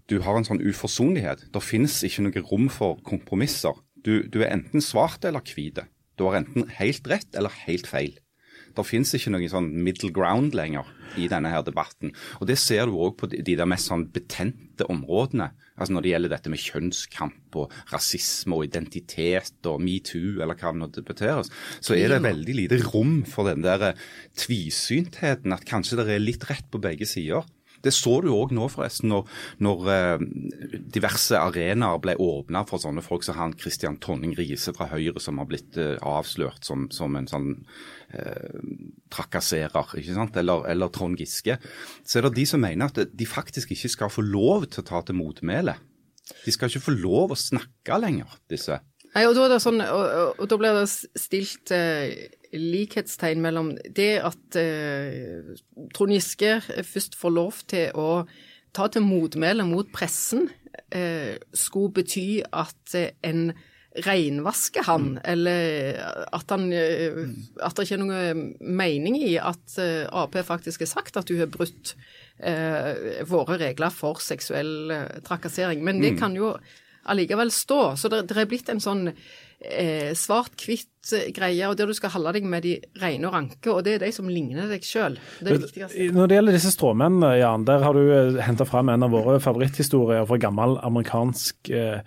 du 0.06 0.20
har 0.22 0.38
en 0.38 0.46
sånn 0.46 0.62
uforsonlighet. 0.62 1.48
Det 1.50 1.64
finnes 1.66 1.96
ikke 2.06 2.28
noe 2.28 2.44
rom 2.46 2.68
for 2.70 3.00
kompromisser. 3.02 3.74
Du, 4.06 4.20
du 4.22 4.44
er 4.44 4.52
enten 4.52 4.84
svart 4.84 5.26
eller 5.26 5.42
hvit. 5.42 5.82
Du 6.14 6.28
har 6.28 6.38
enten 6.38 6.70
helt 6.78 7.10
rett 7.10 7.34
eller 7.34 7.50
helt 7.64 7.90
feil. 7.90 8.14
Det 8.74 8.86
finnes 8.86 9.14
ikke 9.16 9.32
noen 9.34 9.50
sånn 9.50 9.70
middle 9.86 10.10
ground 10.14 10.56
lenger 10.56 10.88
i 11.20 11.28
denne 11.30 11.52
her 11.52 11.62
debatten. 11.66 12.12
Og 12.40 12.48
Det 12.50 12.56
ser 12.58 12.88
du 12.90 12.98
òg 12.98 13.16
på 13.20 13.28
de, 13.30 13.42
de 13.46 13.56
der 13.58 13.68
mest 13.70 13.90
sånn 13.90 14.08
betente 14.12 14.86
områdene. 14.90 15.52
Altså 15.74 15.94
Når 15.94 16.04
det 16.04 16.12
gjelder 16.12 16.32
dette 16.34 16.52
med 16.52 16.62
kjønnskamp 16.62 17.58
og 17.58 17.74
rasisme 17.92 18.58
og 18.58 18.66
identitet 18.68 19.70
og 19.70 19.82
metoo, 19.82 20.40
eller 20.42 20.58
hva 20.58 20.74
det 20.74 20.82
nå 20.82 20.90
debatteres, 20.94 21.50
så 21.80 21.96
er 21.98 22.14
det 22.14 22.22
veldig 22.26 22.58
lite 22.60 22.80
rom 22.86 23.20
for 23.28 23.50
den 23.50 23.64
der 23.66 23.92
tvisyntheten, 24.38 25.54
at 25.54 25.66
kanskje 25.68 25.98
det 26.02 26.08
er 26.14 26.22
litt 26.22 26.46
rett 26.50 26.66
på 26.70 26.82
begge 26.82 27.08
sider. 27.08 27.46
Det 27.84 27.92
så 27.94 28.16
du 28.24 28.30
òg 28.32 28.54
nå, 28.56 28.68
forresten, 28.72 29.12
når, 29.12 29.28
når 29.64 29.90
eh, 29.92 30.24
diverse 30.94 31.38
arenaer 31.38 32.00
ble 32.02 32.16
åpna 32.20 32.64
for 32.68 32.82
sånne 32.82 33.04
folk 33.04 33.26
som 33.26 33.38
han 33.38 33.56
Christian 33.60 33.98
Tonning 34.02 34.34
Riise 34.38 34.74
fra 34.76 34.88
Høyre, 34.92 35.20
som 35.22 35.40
har 35.42 35.48
blitt 35.50 35.78
eh, 35.80 35.96
avslørt 36.00 36.64
som, 36.66 36.88
som 36.94 37.16
en 37.18 37.28
sånn 37.30 37.50
eh, 38.16 38.60
trakasserer, 39.12 39.96
ikke 40.00 40.16
sant? 40.16 40.38
Eller, 40.40 40.64
eller, 40.72 40.92
Trond 40.94 41.20
Giske. 41.20 41.58
Så 42.04 42.20
er 42.20 42.28
det 42.28 42.36
de 42.40 42.48
som 42.48 42.64
mener 42.64 42.90
at 42.90 43.12
de 43.12 43.28
faktisk 43.28 43.74
ikke 43.76 43.92
skal 43.92 44.12
få 44.12 44.24
lov 44.24 44.68
til 44.70 44.84
å 44.84 44.88
ta 44.88 45.04
til 45.04 45.18
motmæle. 45.20 45.76
De 46.44 46.52
skal 46.54 46.70
ikke 46.70 46.86
få 46.86 46.96
lov 46.96 47.34
å 47.34 47.38
snakke 47.38 48.00
lenger, 48.00 48.38
disse. 48.50 48.80
Nei, 49.14 49.26
og 49.28 49.36
da, 49.36 49.60
sånn, 49.62 49.78
og, 49.84 50.40
og 50.42 50.48
da 50.50 50.56
blir 50.58 50.74
det 50.80 50.88
stilt 51.20 51.70
eh, 51.74 52.16
likhetstegn 52.54 53.42
mellom 53.44 53.74
det 53.96 54.18
at 54.24 54.58
eh, 54.60 55.54
Trond 55.94 56.14
Giske 56.14 56.58
først 56.86 57.18
får 57.18 57.34
lov 57.34 57.62
til 57.70 57.94
å 57.98 58.24
ta 58.74 58.88
til 58.90 59.04
motmæle 59.06 59.66
mot 59.68 59.90
pressen, 59.94 60.48
eh, 60.90 61.36
skulle 61.54 61.94
bety 61.94 62.42
at 62.50 62.96
eh, 62.98 63.14
en 63.26 63.52
renvasker 64.04 64.82
han, 64.88 65.12
mm. 65.14 65.18
eller 65.30 65.98
at, 66.34 66.50
han, 66.50 66.66
eh, 66.74 67.20
at 67.62 67.76
det 67.76 67.84
ikke 67.86 67.98
er 68.00 68.02
noen 68.02 68.46
mening 68.58 69.18
i 69.20 69.36
at 69.38 69.76
eh, 69.78 70.02
Ap 70.10 70.34
faktisk 70.46 70.82
har 70.82 70.90
sagt 70.90 71.20
at 71.20 71.30
du 71.30 71.36
har 71.38 71.50
brutt 71.52 71.94
eh, 72.42 73.22
våre 73.30 73.60
regler 73.62 73.94
for 73.94 74.18
seksuell 74.22 74.90
trakassering. 75.26 75.84
Men 75.86 76.02
det 76.02 76.16
mm. 76.16 76.18
kan 76.18 76.34
jo 76.34 76.56
allikevel 77.04 77.52
stå. 77.54 77.94
Så 78.00 78.10
det, 78.10 78.24
det 78.30 78.40
er 78.40 78.50
blitt 78.50 78.72
en 78.72 78.82
sånn 78.82 79.06
eh, 79.12 80.10
svart-hvitt-greier, 81.04 81.70
og 81.70 81.78
der 81.78 81.88
du 81.88 81.94
skal 81.96 82.12
holde 82.14 82.32
deg 82.36 82.46
med 82.48 82.64
de 82.64 82.74
rene 83.00 83.28
og 83.28 83.34
ranke. 83.34 83.70
Og 83.72 83.84
det 83.84 83.96
er 83.96 84.04
de 84.04 84.12
som 84.14 84.28
ligner 84.28 84.68
deg 84.70 84.84
sjøl. 84.84 85.18
Det 85.40 85.58
Når 86.14 86.28
det 86.28 86.38
gjelder 86.38 86.56
disse 86.56 86.72
stråmennene, 86.74 87.34
Jan, 87.40 87.64
der 87.64 87.84
har 87.84 87.94
du 87.96 88.02
eh, 88.04 88.40
henta 88.44 88.64
fram 88.64 88.88
en 88.88 89.04
av 89.06 89.12
våre 89.14 89.40
favoritthistorier 89.42 90.26
fra 90.28 90.38
gammel 90.40 90.78
amerikansk 90.82 91.70
eh, 91.70 92.00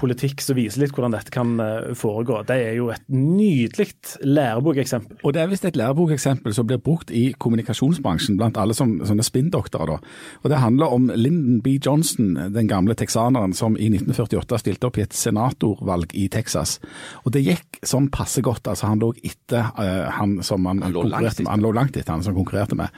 politikk 0.00 0.42
som 0.44 0.58
viser 0.58 0.82
litt 0.82 0.94
hvordan 0.94 1.14
dette 1.16 1.32
kan 1.34 1.56
eh, 1.62 1.92
foregå. 1.98 2.42
Det 2.46 2.58
er 2.68 2.76
jo 2.78 2.90
et 2.94 3.02
nydelig 3.12 3.88
lærebokeksempel. 4.22 5.20
Og 5.24 5.34
det 5.34 5.42
er 5.42 5.50
visst 5.50 5.66
et 5.68 5.78
lærebokeksempel 5.78 6.54
som 6.56 6.68
blir 6.68 6.80
brukt 6.82 7.12
i 7.14 7.28
kommunikasjonsbransjen 7.38 8.38
blant 8.38 8.58
alle 8.60 8.76
som 8.76 8.98
sånne 9.06 9.24
spinndoktorer. 9.26 10.02
Og 10.42 10.50
det 10.52 10.62
handler 10.62 10.92
om 10.92 11.10
Lyndon 11.14 11.60
B. 11.64 11.76
Johnson, 11.82 12.34
den 12.54 12.70
gamle 12.70 12.96
texaneren 12.98 13.54
som 13.56 13.76
i 13.76 13.88
1948 13.92 14.62
stilte 14.62 14.88
opp 14.88 15.00
i 15.00 15.04
et 15.06 15.16
senatorvalg 15.16 16.12
i 16.16 16.26
Texas. 16.32 16.78
Og 17.24 17.32
det 17.34 17.44
gikk 17.46 17.80
sånn 17.86 18.10
passe 18.12 18.35
godt. 18.44 18.68
altså 18.68 18.90
Han 18.90 19.00
lå 19.02 19.12
etter 19.24 19.70
uh, 19.78 20.08
han 20.16 20.36
som 20.46 20.66
han, 20.68 20.82
han 20.82 20.94
konkurrerte 20.94 21.44
med. 21.44 21.50
Han 21.50 21.64
lå 21.64 21.72
langt 21.76 21.96
etter 21.96 22.12
han 22.14 22.24
som 22.24 22.36
konkurrerte 22.36 22.78
med. 22.78 22.94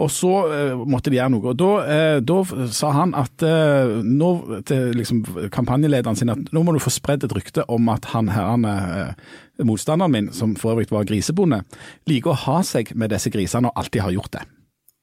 Og 0.00 0.10
så 0.12 0.32
uh, 0.50 0.84
måtte 0.88 1.12
de 1.12 1.18
gjøre 1.20 1.34
noe. 1.34 1.52
og 1.52 1.58
Da, 1.60 1.70
uh, 1.84 2.18
da 2.24 2.68
sa 2.74 2.92
han 2.98 3.14
at 3.18 3.44
nå 3.44 4.30
til 4.68 4.94
liksom, 4.98 5.22
kampanjelederen 5.54 6.18
sin 6.18 6.32
at 6.32 6.50
nå 6.54 6.64
må 6.64 6.74
du 6.74 6.82
få 6.82 6.92
spredd 6.92 7.26
et 7.26 7.34
rykte 7.36 7.64
om 7.72 7.88
at 7.92 8.10
han 8.14 8.30
herrene 8.32 8.74
motstanderen 9.64 10.12
min, 10.12 10.32
som 10.34 10.56
for 10.58 10.74
øvrig 10.74 10.90
var 10.90 11.06
grisebonde, 11.06 11.60
liker 12.10 12.32
å 12.32 12.40
ha 12.46 12.58
seg 12.66 12.90
med 12.98 13.12
disse 13.14 13.30
grisene 13.30 13.70
og 13.70 13.78
alltid 13.78 14.02
har 14.02 14.14
gjort 14.16 14.32
det. 14.34 14.42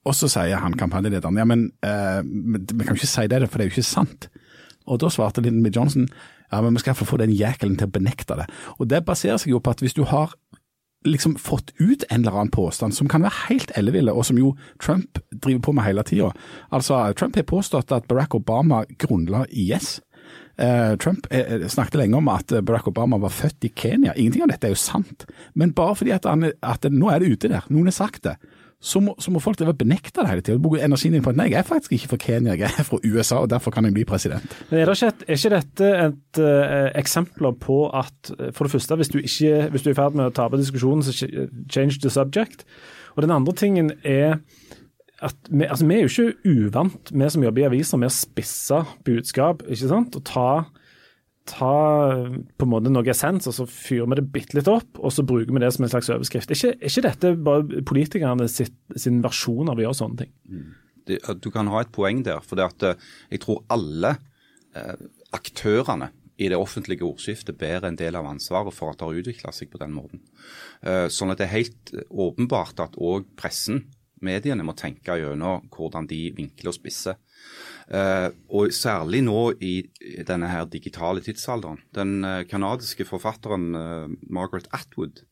Og 0.10 0.18
så 0.18 0.28
sier 0.32 0.60
han 0.60 0.76
kampanjelederen 0.76 1.38
ja, 1.38 1.46
men 1.48 1.70
vi 1.80 2.88
kan 2.88 2.98
ikke 2.98 3.08
si 3.08 3.28
det, 3.32 3.46
for 3.48 3.62
det 3.62 3.68
er 3.68 3.70
jo 3.70 3.76
ikke 3.78 3.88
sant. 3.88 4.28
Og 4.90 5.00
da 5.02 5.10
svarte 5.14 5.44
Lyndon 5.44 5.64
B. 5.64 5.72
Johnson 5.76 6.08
ja, 6.52 6.62
men 6.62 6.76
vi 6.76 6.84
skal 6.84 6.98
få 7.00 7.18
den 7.22 7.34
jækelen 7.34 7.78
til 7.80 7.90
å 7.90 7.96
benekte 7.96 8.38
det. 8.42 8.48
Og 8.80 8.90
Det 8.92 9.06
baserer 9.08 9.40
seg 9.42 9.56
jo 9.56 9.62
på 9.64 9.74
at 9.74 9.84
hvis 9.84 9.98
du 9.98 10.04
har 10.10 10.36
liksom 11.08 11.36
fått 11.42 11.72
ut 11.80 12.04
en 12.10 12.22
eller 12.22 12.36
annen 12.36 12.54
påstand 12.54 12.94
som 12.94 13.10
kan 13.10 13.24
være 13.26 13.48
helt 13.48 13.72
elleville, 13.78 14.14
og 14.14 14.26
som 14.28 14.38
jo 14.38 14.54
Trump 14.82 15.18
driver 15.32 15.64
på 15.66 15.74
med 15.74 15.88
hele 15.88 16.04
tida. 16.06 16.30
Altså, 16.70 17.02
Trump 17.18 17.36
har 17.36 17.48
påstått 17.50 17.94
at 17.96 18.08
Barack 18.08 18.36
Obama 18.38 18.84
grunnla 19.02 19.48
IS. 19.50 20.00
Eh, 20.62 20.94
Trump 21.02 21.26
eh, 21.34 21.66
snakket 21.68 21.98
lenge 22.04 22.20
om 22.20 22.30
at 22.30 22.54
Barack 22.62 22.92
Obama 22.92 23.18
var 23.18 23.34
født 23.34 23.66
i 23.66 23.74
Kenya. 23.74 24.14
Ingenting 24.14 24.46
av 24.46 24.54
dette 24.54 24.70
er 24.70 24.76
jo 24.76 24.82
sant. 24.82 25.26
Men 25.58 25.74
bare 25.74 25.98
fordi 25.98 26.14
at, 26.14 26.30
han, 26.30 26.52
at 26.62 26.86
nå 26.92 27.10
er 27.10 27.24
det 27.24 27.34
ute 27.34 27.50
der, 27.50 27.66
noen 27.74 27.90
har 27.90 27.98
sagt 27.98 28.28
det, 28.28 28.38
så 28.82 29.00
må, 29.00 29.14
så 29.22 29.32
må 29.32 29.40
folk 29.40 29.62
benekte 29.78 30.24
det 30.24 30.30
hele 30.30 30.42
tida. 30.42 30.60
Bruke 30.62 30.82
energien 30.82 31.14
din 31.14 31.22
på 31.22 31.30
at 31.30 31.38
nei, 31.38 31.52
jeg 31.52 31.62
er 31.62 31.68
faktisk 31.68 31.94
ikke 31.94 32.16
fra 32.16 32.18
Kenya, 32.24 32.56
jeg 32.58 32.72
er 32.82 32.88
fra 32.88 32.98
USA, 33.06 33.44
og 33.44 33.52
derfor 33.52 33.72
kan 33.72 33.86
jeg 33.86 33.94
bli 33.94 34.06
president. 34.10 34.56
Men 34.72 34.80
Er, 34.80 34.90
det 34.90 34.98
ikke, 34.98 35.12
et, 35.14 35.26
er 35.28 35.38
ikke 35.38 35.54
dette 35.54 35.92
et 36.08 36.42
uh, 36.42 36.88
eksempler 36.98 37.54
på 37.62 37.78
at 37.94 38.34
eh, 38.40 38.50
for 38.58 38.66
det 38.66 38.74
første, 38.74 38.98
hvis 38.98 39.14
du, 39.14 39.20
ikke, 39.22 39.68
hvis 39.70 39.86
du 39.86 39.92
er 39.92 39.94
i 39.94 40.00
ferd 40.02 40.18
med 40.18 40.32
å 40.32 40.34
tape 40.34 40.58
diskusjonen, 40.58 41.06
så 41.06 41.14
change 41.70 42.02
the 42.02 42.10
subject. 42.10 42.66
Og 43.16 43.22
den 43.22 43.36
andre 43.36 43.54
tingen 43.54 43.94
er 44.02 44.40
at 45.22 45.38
vi, 45.52 45.68
altså, 45.68 45.86
vi 45.86 45.96
er 45.96 46.08
jo 46.08 46.10
ikke 46.10 46.50
uvant, 46.50 47.12
vi 47.14 47.30
som 47.30 47.44
jobber 47.46 47.62
i 47.62 47.68
aviser, 47.70 48.02
med 48.02 48.10
å 48.10 48.16
spisse 48.16 48.82
budskap. 49.06 49.62
ikke 49.70 49.92
sant? 49.92 50.18
Og 50.18 50.26
ta 50.26 50.50
ta 51.50 51.74
på 52.30 52.68
en 52.68 52.72
måte 52.72 52.92
noe 52.94 53.08
essens, 53.12 53.48
og 53.50 53.56
så 53.56 53.66
fyrer 53.70 54.10
vi 54.12 54.20
det 54.20 54.28
bitte 54.34 54.58
litt 54.58 54.70
opp, 54.72 55.00
og 55.02 55.14
så 55.14 55.26
bruker 55.28 55.52
vi 55.56 55.64
det 55.64 55.72
som 55.76 55.86
en 55.86 55.92
slags 55.94 56.12
overskrift. 56.14 56.52
Er 56.52 56.60
ikke, 56.60 56.90
ikke 56.90 57.06
dette 57.08 57.34
bare 57.48 57.84
politikerne 57.88 58.48
sitt, 58.52 58.78
sin 58.96 59.22
versjon 59.26 59.72
av 59.72 59.82
å 59.82 59.86
gjøre 59.86 60.00
sånne 60.04 60.24
ting? 60.24 60.34
Mm. 60.52 60.70
Du 61.42 61.50
kan 61.52 61.70
ha 61.74 61.82
et 61.82 61.94
poeng 61.94 62.22
der. 62.26 62.44
For 62.46 62.60
det 62.60 62.68
at 62.68 62.88
eh, 62.88 63.08
jeg 63.34 63.44
tror 63.44 63.64
alle 63.74 64.16
eh, 64.78 65.08
aktørene 65.36 66.12
i 66.42 66.50
det 66.50 66.58
offentlige 66.58 67.06
ordskiftet 67.06 67.58
bærer 67.60 67.90
en 67.90 67.98
del 68.00 68.18
av 68.18 68.30
ansvaret 68.30 68.74
for 68.74 68.92
at 68.94 69.02
det 69.02 69.08
har 69.08 69.20
utvikla 69.22 69.54
seg 69.54 69.72
på 69.74 69.82
den 69.82 69.94
måten. 69.94 70.22
Eh, 70.86 71.08
sånn 71.14 71.34
at 71.34 71.42
det 71.42 71.50
er 71.50 71.58
helt 71.58 71.94
åpenbart 72.10 72.82
at 72.86 72.98
òg 73.02 73.28
pressen, 73.40 73.84
mediene, 74.26 74.66
må 74.66 74.76
tenke 74.78 75.18
gjennom 75.20 75.68
hvordan 75.74 76.08
de 76.10 76.30
vinkler 76.38 76.72
og 76.72 76.78
spisser. 76.78 77.20
Uh, 77.92 78.30
og 78.54 78.72
særlig 78.72 79.20
nå 79.26 79.40
i 79.60 79.74
denne 80.28 80.48
her 80.48 80.68
digitale 80.72 81.24
tidsalderen. 81.26 81.82
Den 81.96 82.22
uh, 82.24 82.44
kanadiske 82.48 83.08
forfatteren 83.10 83.76
uh, 83.76 84.08
Margaret 84.30 84.70
Atwood, 84.72 85.26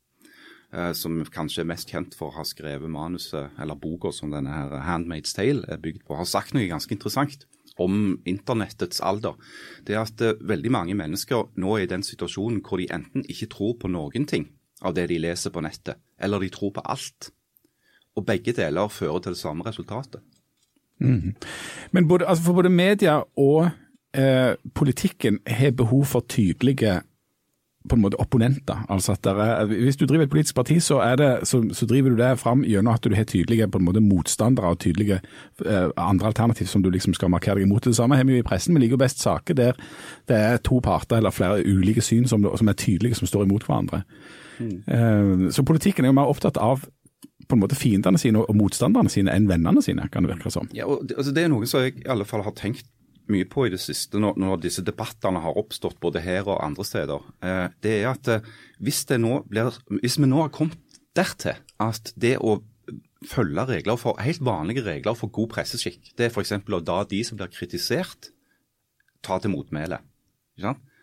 som 0.94 1.16
kanskje 1.34 1.64
er 1.64 1.66
mest 1.66 1.90
kjent 1.90 2.14
for 2.14 2.30
å 2.30 2.36
ha 2.36 2.44
skrevet 2.46 2.92
manuset, 2.94 3.56
eller 3.58 3.74
boka 3.82 4.12
som 4.14 4.30
denne 4.30 4.54
her 4.54 4.76
'Handmaid's 4.86 5.34
Tale' 5.34 5.66
er 5.66 5.82
bygd 5.82 6.04
på, 6.06 6.14
har 6.14 6.30
sagt 6.30 6.54
noe 6.54 6.68
ganske 6.70 6.94
interessant 6.94 7.48
om 7.82 8.20
internettets 8.30 9.02
alder. 9.02 9.34
Det 9.82 9.96
er 9.96 10.06
at 10.06 10.22
veldig 10.46 10.70
mange 10.70 10.94
mennesker 10.94 11.50
nå 11.58 11.74
er 11.74 11.88
i 11.88 11.90
den 11.90 12.06
situasjonen 12.06 12.62
hvor 12.62 12.78
de 12.78 12.86
enten 12.94 13.26
ikke 13.26 13.50
tror 13.50 13.80
på 13.82 13.90
noen 13.90 14.30
ting 14.30 14.46
av 14.86 14.94
det 14.94 15.08
de 15.10 15.18
leser 15.18 15.50
på 15.50 15.64
nettet, 15.66 15.98
eller 16.22 16.46
de 16.46 16.50
tror 16.54 16.76
på 16.78 16.86
alt. 16.86 17.32
Og 18.20 18.26
begge 18.28 18.54
deler 18.56 18.92
fører 18.92 19.24
til 19.24 19.38
det 19.38 19.42
samme 19.42 19.66
resultatet. 19.68 20.22
Mm. 21.00 21.36
Men 21.96 22.08
både, 22.08 22.28
altså 22.28 22.44
for 22.44 22.60
både 22.60 22.70
media 22.70 23.22
og 23.40 23.70
eh, 24.14 24.56
politikken 24.76 25.40
har 25.48 25.72
behov 25.72 26.06
for 26.06 26.26
tydelige 26.28 27.00
på 27.90 27.96
en 27.96 28.02
måte 28.02 28.20
opponenter. 28.20 28.86
Altså 28.90 29.12
at 29.12 29.26
er, 29.26 29.66
Hvis 29.66 29.96
du 29.96 30.06
driver 30.06 30.24
et 30.24 30.30
politisk 30.30 30.56
parti, 30.56 30.80
så, 30.80 31.16
det, 31.16 31.48
så, 31.48 31.70
så 31.74 31.86
driver 31.86 32.10
du 32.10 32.18
det 32.18 32.40
fram 32.40 32.64
gjennom 32.64 32.94
at 32.94 33.04
du 33.04 33.16
har 33.16 33.24
tydelige 33.24 33.68
på 33.68 33.78
en 33.78 33.86
måte 33.86 34.02
motstandere 34.02 34.68
og 34.68 34.80
tydelige 34.80 35.22
eh, 35.66 35.90
andre 35.98 36.28
alternativ 36.28 36.66
som 36.66 36.84
du 36.84 36.90
liksom 36.90 37.14
skal 37.14 37.30
markere 37.30 37.56
deg 37.56 37.64
imot. 37.64 37.84
Det 37.84 37.96
samme 37.96 38.16
har 38.16 38.24
vi 38.24 38.34
jo 38.34 38.44
i 38.44 38.48
pressen. 38.48 38.76
Vi 38.76 38.84
liker 38.84 38.98
jo 38.98 39.04
best 39.06 39.22
saker 39.22 39.54
der 39.54 39.72
det 40.28 40.36
er 40.38 40.58
to 40.58 40.80
parter 40.80 41.18
eller 41.18 41.32
flere 41.32 41.64
ulike 41.66 42.02
syn 42.02 42.28
som, 42.28 42.46
som 42.58 42.68
er 42.68 42.74
tydelige, 42.74 43.16
som 43.16 43.28
står 43.28 43.44
imot 43.44 43.66
hverandre. 43.66 44.04
Mm. 44.60 44.84
Eh, 44.88 45.52
så 45.52 45.64
politikken 45.64 46.06
er 46.06 46.12
jo 46.12 46.20
mer 46.20 46.30
opptatt 46.30 46.58
av 46.58 46.84
på 47.50 47.58
en 47.58 47.64
måte 47.64 47.78
fiendene 47.78 48.20
sine 48.22 48.44
og 48.44 48.56
motstanderne 48.58 49.10
sine 49.10 49.34
enn 49.34 49.50
vennene 49.50 49.82
sine, 49.82 50.06
kan 50.14 50.26
det 50.26 50.36
virke 50.36 50.52
som. 50.54 50.70
Ja, 50.76 50.86
og 50.86 51.10
altså 51.16 51.34
det 51.34 51.48
er 51.48 51.52
noe 51.52 51.68
som 51.70 51.82
jeg 51.82 51.98
i 52.04 52.10
alle 52.14 52.28
fall 52.30 52.46
har 52.46 52.54
tenkt 52.58 52.88
mye 53.30 53.46
på 53.50 53.68
i 53.68 53.72
det 53.74 53.82
siste, 53.82 54.20
når, 54.22 54.38
når 54.42 54.62
disse 54.64 54.84
debattene 54.86 55.42
har 55.44 55.58
oppstått 55.58 56.00
både 56.02 56.22
her 56.26 56.48
og 56.48 56.62
andre 56.66 56.86
steder. 56.86 57.26
Eh, 57.46 57.66
det 57.86 57.96
er 58.00 58.10
at 58.12 58.30
eh, 58.30 58.50
hvis, 58.82 59.04
det 59.10 59.20
nå 59.22 59.42
blir, 59.50 59.74
hvis 60.00 60.18
vi 60.22 60.30
nå 60.30 60.44
har 60.44 60.54
kommet 60.54 60.78
dertil 61.18 61.58
at 61.82 62.14
det 62.20 62.38
å 62.42 62.60
følge 63.30 63.66
regler 63.70 63.98
for, 64.00 64.18
helt 64.24 64.42
vanlige 64.46 64.86
regler 64.86 65.18
for 65.18 65.32
god 65.34 65.52
presseskikk, 65.54 66.14
det 66.18 66.28
er 66.28 66.34
f.eks. 66.34 66.56
å 66.58 66.82
da 66.86 67.02
de 67.10 67.24
som 67.28 67.40
blir 67.40 67.52
kritisert, 67.54 68.32
ta 69.26 69.38
til 69.42 69.54
motmæle. 69.54 70.00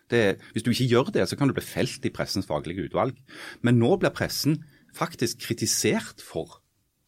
Det, 0.07 0.23
hvis 0.55 0.63
du 0.63 0.71
ikke 0.71 0.87
gjør 0.87 1.11
det, 1.13 1.27
så 1.29 1.37
kan 1.37 1.49
du 1.49 1.55
bli 1.55 1.65
felt 1.65 2.05
i 2.07 2.11
pressens 2.13 2.47
faglige 2.49 2.87
utvalg. 2.87 3.17
Men 3.61 3.79
nå 3.79 3.97
blir 3.99 4.15
pressen 4.15 4.61
faktisk 4.97 5.45
kritisert 5.45 6.23
for 6.23 6.59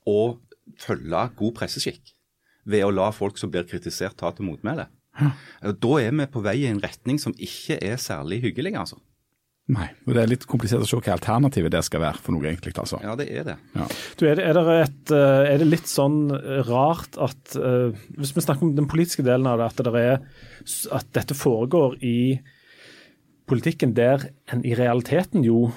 å 0.08 0.38
følge 0.80 1.26
god 1.40 1.58
presseskikk 1.58 2.14
ved 2.70 2.86
å 2.86 2.94
la 2.94 3.10
folk 3.16 3.40
som 3.42 3.52
blir 3.52 3.68
kritisert, 3.68 4.18
ta 4.20 4.32
til 4.36 4.46
motmæle. 4.46 4.88
Da 5.20 5.94
er 6.00 6.14
vi 6.16 6.28
på 6.32 6.42
vei 6.46 6.60
i 6.64 6.70
en 6.70 6.82
retning 6.84 7.20
som 7.22 7.34
ikke 7.36 7.80
er 7.84 7.98
særlig 8.02 8.44
hyggelig, 8.46 8.76
altså. 8.80 9.00
Nei, 9.70 9.86
og 10.08 10.16
det 10.16 10.22
er 10.24 10.30
litt 10.32 10.46
komplisert 10.50 10.82
å 10.82 10.88
se 10.90 10.98
hva 10.98 11.14
alternativet 11.14 11.70
det 11.76 11.84
skal 11.86 12.02
være 12.02 12.22
for 12.24 12.34
noe, 12.34 12.46
egentlig. 12.50 12.74
altså. 12.82 12.98
Ja, 13.06 13.14
det 13.20 13.28
er 13.30 13.44
det. 13.52 13.58
Ja. 13.78 13.86
Du, 14.18 14.24
er, 14.26 14.40
det, 14.40 14.48
er, 14.48 14.58
det 14.58 14.78
et, 14.82 15.12
eh, 15.14 15.42
er, 15.52 15.60
det, 15.62 15.68
litt 15.70 15.90
sånn 15.90 16.24
rart 16.66 17.20
at 17.22 17.54
uh, 17.60 17.94
Hvis 18.18 18.34
vi 18.34 18.46
snakker 18.46 18.66
om 18.66 18.74
den 18.78 18.90
politiske 18.90 19.26
delen 19.26 19.46
av 19.50 19.62
det, 19.62 19.68
at, 19.70 19.84
det 19.86 20.02
er, 20.02 20.24
at 20.98 21.12
dette 21.20 21.38
foregår 21.38 22.00
i 22.02 22.40
politikken 23.50 23.94
der 23.98 24.26
en 24.50 24.66
i 24.66 24.74
realiteten 24.78 25.46
jo 25.46 25.68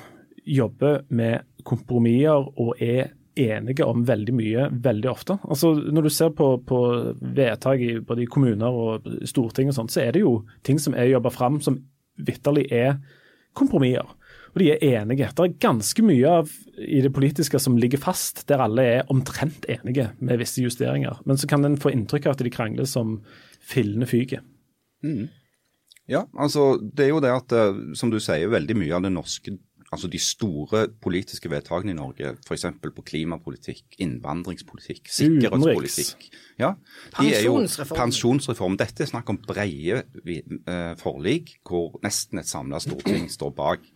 jobber 0.43 1.03
med 1.13 1.45
kompromisser 1.67 2.47
og 2.61 2.81
er 2.83 3.13
enige 3.39 3.87
om 3.89 4.05
veldig 4.05 4.35
mye 4.37 4.67
veldig 4.85 5.09
ofte. 5.11 5.39
Altså 5.49 5.73
Når 5.75 6.03
du 6.03 6.11
ser 6.13 6.33
på, 6.37 6.55
på 6.69 6.81
vedtak 7.35 7.81
i 7.81 7.95
både 8.05 8.27
kommuner 8.27 8.69
og 8.69 9.09
storting 9.29 9.71
og 9.73 9.77
sånt, 9.77 9.95
så 9.95 10.03
er 10.05 10.13
det 10.13 10.25
jo 10.25 10.43
ting 10.67 10.81
som 10.83 10.95
er 10.95 11.11
jobba 11.13 11.33
fram 11.33 11.61
som 11.65 11.81
vitterlig 12.21 12.67
er 12.73 12.99
kompromisser. 13.57 14.09
Og 14.53 14.61
de 14.61 14.69
er 14.75 14.83
enige. 15.01 15.31
Det 15.33 15.45
er 15.47 15.61
ganske 15.65 16.05
mye 16.05 16.33
av, 16.43 16.51
i 16.77 17.01
det 17.01 17.13
politiske 17.17 17.61
som 17.63 17.79
ligger 17.81 18.01
fast, 18.03 18.45
der 18.51 18.61
alle 18.61 18.85
er 18.99 19.13
omtrent 19.13 19.65
enige 19.65 20.11
med 20.21 20.43
visse 20.43 20.61
justeringer. 20.61 21.23
Men 21.25 21.41
så 21.41 21.49
kan 21.49 21.65
en 21.65 21.81
få 21.81 21.95
inntrykk 21.95 22.29
av 22.29 22.37
at 22.37 22.45
de 22.45 22.53
krangler 22.53 22.89
som 22.89 23.23
fillende 23.65 24.09
fyker. 24.11 24.43
Mm. 25.03 25.31
Ja, 26.11 26.27
altså 26.37 26.77
det 26.83 27.07
er 27.07 27.15
jo 27.15 27.23
det 27.25 27.33
at, 27.33 27.55
eh, 27.57 27.81
som 27.97 28.11
du 28.13 28.19
sier, 28.21 28.51
veldig 28.53 28.77
mye 28.77 28.97
av 28.99 29.07
det 29.07 29.15
norske 29.15 29.57
altså 29.93 30.09
de 30.09 30.19
store 30.23 30.87
politiske 31.05 31.51
vedtakene 31.53 31.93
i 31.93 31.99
Norge, 31.99 32.35
f.eks. 32.47 32.67
på 32.83 33.05
klimapolitikk, 33.05 33.85
innvandringspolitikk, 34.01 35.11
sikkerhetspolitikk 35.13 36.31
ja, 36.61 36.73
de 37.19 37.33
er 37.33 37.45
jo 37.47 37.55
Pensjonsreform. 37.93 38.77
Dette 38.81 39.05
er 39.05 39.11
snakk 39.11 39.31
om 39.33 39.39
brede 39.41 40.03
eh, 40.03 40.93
forlik 41.01 41.57
hvor 41.67 41.97
nesten 42.05 42.43
et 42.43 42.51
samla 42.51 42.81
storting 42.83 43.29
står 43.37 43.55
bak. 43.57 43.87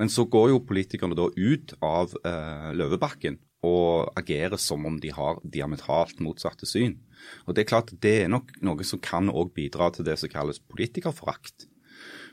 Men 0.00 0.12
så 0.12 0.26
går 0.30 0.52
jo 0.54 0.64
politikerne 0.66 1.18
da 1.18 1.28
ut 1.28 1.76
av 1.84 2.16
eh, 2.22 2.70
Løvebakken 2.76 3.40
og 3.66 4.12
agerer 4.18 4.60
som 4.60 4.84
om 4.86 4.98
de 5.02 5.10
har 5.14 5.40
diametralt 5.42 6.20
motsatte 6.22 6.68
syn. 6.68 6.98
Og 7.46 7.56
Det 7.56 7.64
er 7.64 7.70
klart 7.72 7.94
det 8.02 8.16
er 8.24 8.32
nok 8.32 8.52
noe 8.64 8.84
som 8.86 9.02
kan 9.02 9.30
også 9.32 9.56
bidra 9.56 9.90
til 9.94 10.06
det 10.06 10.18
som 10.20 10.30
kalles 10.32 10.62
politikerforakt. 10.62 11.66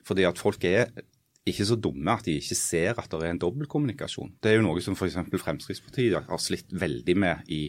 Fordi 0.04 0.26
at 0.28 0.40
folk 0.40 0.64
er 0.68 0.92
ikke 1.50 1.66
så 1.68 1.76
dumme 1.76 2.14
at 2.14 2.28
de 2.28 2.38
ikke 2.40 2.56
ser 2.56 3.00
at 3.00 3.10
det 3.12 3.26
er 3.28 3.34
en 3.34 3.42
dobbeltkommunikasjon. 3.42 4.36
Det 4.40 4.52
er 4.52 4.60
jo 4.60 4.68
noe 4.68 4.84
som 4.84 4.96
f.eks. 4.96 5.18
Fremskrittspartiet 5.42 6.30
har 6.30 6.40
slitt 6.42 6.72
veldig 6.72 7.16
med 7.20 7.52
i, 7.52 7.66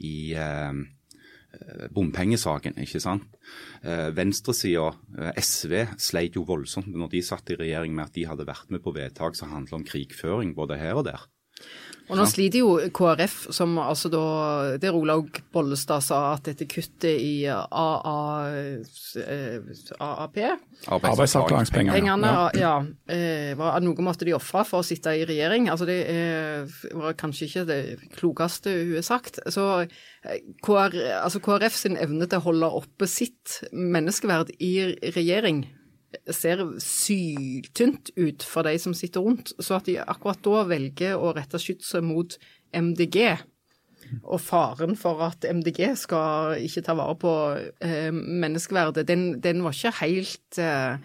i 0.00 0.14
eh, 0.32 0.78
bompengesaken. 1.92 2.78
ikke 2.80 3.02
sant? 3.04 3.26
Eh, 3.82 4.08
Venstresida, 4.16 4.90
eh, 5.18 5.42
SV, 5.44 5.74
sleit 6.00 6.38
jo 6.40 6.46
voldsomt 6.48 6.88
når 6.88 7.12
de 7.16 7.24
satt 7.24 7.52
i 7.52 7.58
regjering 7.60 7.92
med 7.96 8.08
at 8.08 8.16
de 8.16 8.26
hadde 8.30 8.48
vært 8.48 8.72
med 8.72 8.84
på 8.84 8.94
vedtak 8.96 9.36
som 9.36 9.52
handler 9.52 9.80
om 9.80 9.84
krigføring 9.88 10.56
både 10.56 10.80
her 10.80 11.00
og 11.00 11.08
der. 11.10 11.28
Og 12.08 12.16
nå 12.16 12.24
sliter 12.28 12.62
jo 12.62 12.70
KrF, 12.94 13.36
som 13.54 13.76
altså 13.82 14.10
da 14.12 14.22
Der 14.80 14.96
Olaug 14.96 15.40
Bollestad 15.52 16.04
sa 16.04 16.20
at 16.32 16.46
dette 16.48 16.64
kuttet 16.70 17.20
i 17.20 17.44
AA, 17.48 18.16
AAP 20.00 20.38
Arbeidsavklaringspengene. 20.88 22.32
Ja. 22.56 22.56
ja, 22.56 22.74
var 23.58 23.80
noe 23.84 24.04
måtte 24.04 24.28
de 24.28 24.36
ofre 24.36 24.64
for 24.68 24.80
å 24.80 24.86
sitte 24.86 25.12
i 25.16 25.26
regjering. 25.28 25.68
Altså 25.72 25.88
Det 25.88 25.98
var 26.96 27.18
kanskje 27.18 27.48
ikke 27.48 27.66
det 27.68 27.80
klokeste 28.16 28.72
hun 28.72 28.94
har 28.98 29.06
sagt. 29.06 29.42
Så 29.52 29.68
KR, 30.64 30.96
altså 31.20 31.42
KrF 31.44 31.76
sin 31.76 31.98
evne 32.00 32.28
til 32.28 32.40
å 32.40 32.48
holde 32.48 32.72
oppe 32.82 33.08
sitt 33.10 33.60
menneskeverd 33.72 34.54
i 34.58 34.74
regjering 35.14 35.66
ser 36.32 36.64
syltynt 36.82 38.12
ut 38.16 38.44
for 38.46 38.66
de 38.68 38.78
som 38.80 38.94
sitter 38.96 39.24
rundt. 39.24 39.52
Så 39.60 39.76
at 39.78 39.88
de 39.88 39.98
akkurat 40.00 40.40
da 40.44 40.64
velger 40.70 41.20
å 41.20 41.34
rette 41.36 41.60
skytset 41.60 42.04
mot 42.04 42.38
MDG, 42.76 43.38
og 44.22 44.40
faren 44.40 44.96
for 44.96 45.20
at 45.26 45.44
MDG 45.44 45.82
skal 46.00 46.56
ikke 46.64 46.82
ta 46.86 46.94
vare 46.96 47.16
på 47.20 47.32
eh, 47.84 48.08
menneskeverdet, 48.12 49.04
den, 49.08 49.26
den, 49.44 49.60
var 49.64 49.76
ikke 49.76 49.98
helt 50.00 50.60
eh, 50.62 50.96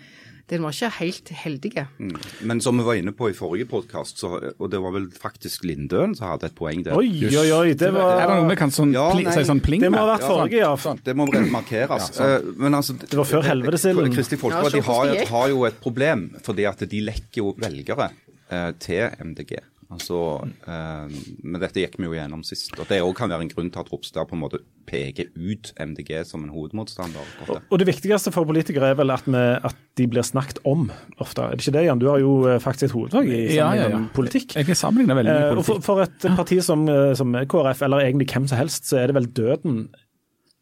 den 0.51 0.63
var 0.65 0.75
ikke 0.75 0.89
helt 0.97 1.29
heldige. 1.39 1.85
Mm. 1.99 2.15
Men 2.49 2.61
som 2.61 2.77
vi 2.77 2.83
var 2.83 2.97
inne 2.99 3.13
på 3.15 3.29
i 3.31 3.35
forrige 3.37 3.67
podkast, 3.71 4.19
og 4.27 4.65
det 4.71 4.81
var 4.83 4.91
vel 4.95 5.07
faktisk 5.15 5.63
Lindøen 5.67 6.15
som 6.17 6.33
hadde 6.33 6.49
et 6.51 6.57
poeng 6.57 6.83
der. 6.83 6.97
Oi, 6.99 7.07
oi, 7.29 7.47
oi, 7.55 7.73
det 7.79 7.91
var... 7.95 8.17
Er 8.19 8.27
det 8.27 8.37
noe 8.41 8.49
vi 8.51 8.57
kan 8.59 8.73
sånn, 8.75 8.91
ja, 8.95 9.07
pli, 9.15 9.23
si 9.31 9.45
sånn 9.47 9.63
pling 9.63 9.85
Det 9.85 9.91
må 9.93 10.03
ha 10.03 10.09
vært 10.11 10.27
forrige, 10.27 10.59
ja. 10.59 10.73
Sånn, 10.83 10.99
det 11.05 11.15
må 11.15 11.29
markeres. 11.31 12.09
Ja, 12.11 12.17
sånn. 12.19 12.55
Men 12.59 12.79
altså, 12.79 12.97
det 12.99 13.19
var 13.21 13.29
før 13.29 13.47
helvetesilden. 13.47 14.11
Kristelig 14.13 14.41
Folkeparti 14.43 14.83
har, 14.89 15.13
har, 15.31 15.47
jo 15.53 15.63
et 15.69 15.79
problem, 15.83 16.27
fordi 16.43 16.67
at 16.67 16.83
de 16.91 17.03
lekker 17.07 17.39
jo 17.39 17.55
velgere 17.63 18.11
eh, 18.51 18.71
til 18.83 19.15
MDG. 19.23 19.55
Altså, 19.93 20.19
eh, 20.67 21.13
men 21.43 21.61
dette 21.61 21.83
gikk 21.83 21.97
vi 21.99 22.07
jo 22.07 22.15
gjennom 22.17 22.43
sist. 22.45 22.73
og 22.77 22.89
Det 22.89 22.99
kan 23.17 23.31
være 23.31 23.45
en 23.45 23.51
grunn 23.51 23.71
til 23.73 23.83
at 23.83 23.91
Ropstad 23.93 24.29
på 24.29 24.37
en 24.37 24.43
måte 24.43 24.61
peker 24.89 25.29
ut 25.37 25.71
MDG 25.79 26.11
som 26.27 26.43
en 26.43 26.51
hovedmotstander. 26.53 27.33
Og, 27.45 27.61
og 27.69 27.79
Det 27.79 27.87
viktigste 27.87 28.33
for 28.35 28.49
politikere 28.49 28.91
er 28.93 28.99
vel 28.99 29.13
at, 29.13 29.27
vi, 29.27 29.43
at, 29.63 29.79
de 29.99 30.07
blir 30.09 30.25
snakket 30.25 30.59
om 30.65 30.87
ofte. 31.21 31.43
Er 31.45 31.53
det 31.53 31.67
ikke 31.67 31.75
det, 31.77 31.85
Jan? 31.85 32.01
Du 32.01 32.07
har 32.09 32.21
jo 32.21 32.35
eh, 32.49 32.61
faktisk 32.63 32.89
et 32.89 32.97
hovedfag 32.97 33.29
i 33.29 33.41
ja, 33.55 33.71
ja, 33.77 33.89
ja. 33.93 34.03
politikk. 34.15 34.57
Jeg 34.57 34.69
kan 34.69 34.79
sammenligne 34.79 35.19
veldig 35.19 35.33
mye 35.33 35.49
eh, 35.49 35.53
politikk. 35.53 35.83
For, 35.85 35.85
for, 35.85 36.07
et 36.07 36.39
parti 36.39 36.59
som, 36.65 36.87
som 37.19 37.37
KrF, 37.49 37.85
eller 37.87 38.07
egentlig 38.07 38.29
hvem 38.33 38.49
som 38.49 38.59
helst, 38.59 38.89
så 38.89 39.03
er 39.03 39.11
det 39.11 39.19
vel 39.21 39.29
døden 39.29 39.85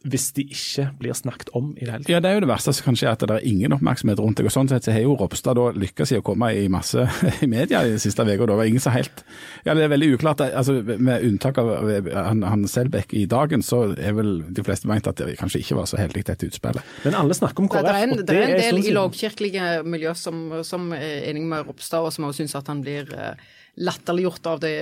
hvis 0.01 0.31
de 0.33 0.45
ikke 0.49 0.87
blir 0.97 1.13
snakket 1.13 1.51
om 1.57 1.71
i 1.75 1.85
det 1.85 1.91
hele 1.91 2.03
tatt. 2.03 2.09
Ja, 2.09 2.19
Det 2.19 2.29
er 2.29 2.37
jo 2.39 2.43
det 2.45 2.49
verste 2.49 2.73
som 2.73 2.87
kan 2.89 2.97
skje, 2.97 3.11
at 3.11 3.21
det 3.21 3.35
er 3.35 3.45
ingen 3.45 3.75
oppmerksomhet 3.75 4.19
rundt 4.19 4.39
det. 4.39 4.47
og 4.49 4.53
Sånn 4.55 4.69
sett 4.71 4.87
så 4.87 4.95
har 4.95 5.03
jo 5.05 5.13
Ropstad 5.19 5.59
da 5.59 5.67
lykkes 5.77 6.13
i 6.15 6.17
å 6.17 6.23
komme 6.25 6.49
i 6.57 6.65
masse 6.73 7.05
i 7.45 7.49
media 7.49 7.83
i 7.85 7.99
siste 8.01 8.25
uka. 8.25 8.47
Det 8.49 8.57
var 8.57 8.69
ingen 8.69 8.81
som 8.81 8.95
helt 8.95 9.23
Ja, 9.65 9.75
det 9.77 9.85
er 9.85 9.93
veldig 9.93 10.11
uklart. 10.17 10.41
altså 10.41 10.81
Med 10.81 11.25
unntak 11.27 11.61
av 11.61 11.69
han, 12.15 12.43
han 12.43 12.67
Selbekk 12.67 13.13
i 13.13 13.27
dagen, 13.29 13.61
så 13.61 13.83
er 13.93 14.17
vel 14.17 14.41
de 14.49 14.65
fleste 14.65 14.89
ment 14.89 15.07
at 15.07 15.21
det 15.21 15.37
kanskje 15.39 15.61
ikke 15.61 15.77
var 15.77 15.89
så 15.89 16.01
heldig 16.01 16.25
dette 16.25 16.49
utspillet. 16.49 16.81
Men 17.05 17.17
alle 17.21 17.37
snakker 17.37 17.61
om 17.61 17.69
KrF. 17.69 17.85
Det 17.85 17.95
er 17.95 18.03
en, 18.07 18.17
og 18.17 18.25
det 18.25 18.37
er 18.37 18.45
en 18.47 18.57
del 18.57 18.77
sånn 18.77 18.89
i 18.89 18.95
lovkirkelige 18.95 19.71
miljø 19.85 20.15
som, 20.17 20.43
som 20.65 20.91
er 20.97 21.27
enig 21.29 21.45
med 21.45 21.67
Ropstad, 21.67 22.07
og 22.07 22.13
som 22.15 22.25
også 22.29 22.41
syns 22.41 22.57
at 22.57 22.71
han 22.71 22.81
blir 22.81 23.11
uh, 23.13 23.35
latterliggjort 23.81 24.45
av 24.51 24.59
det 24.61 24.75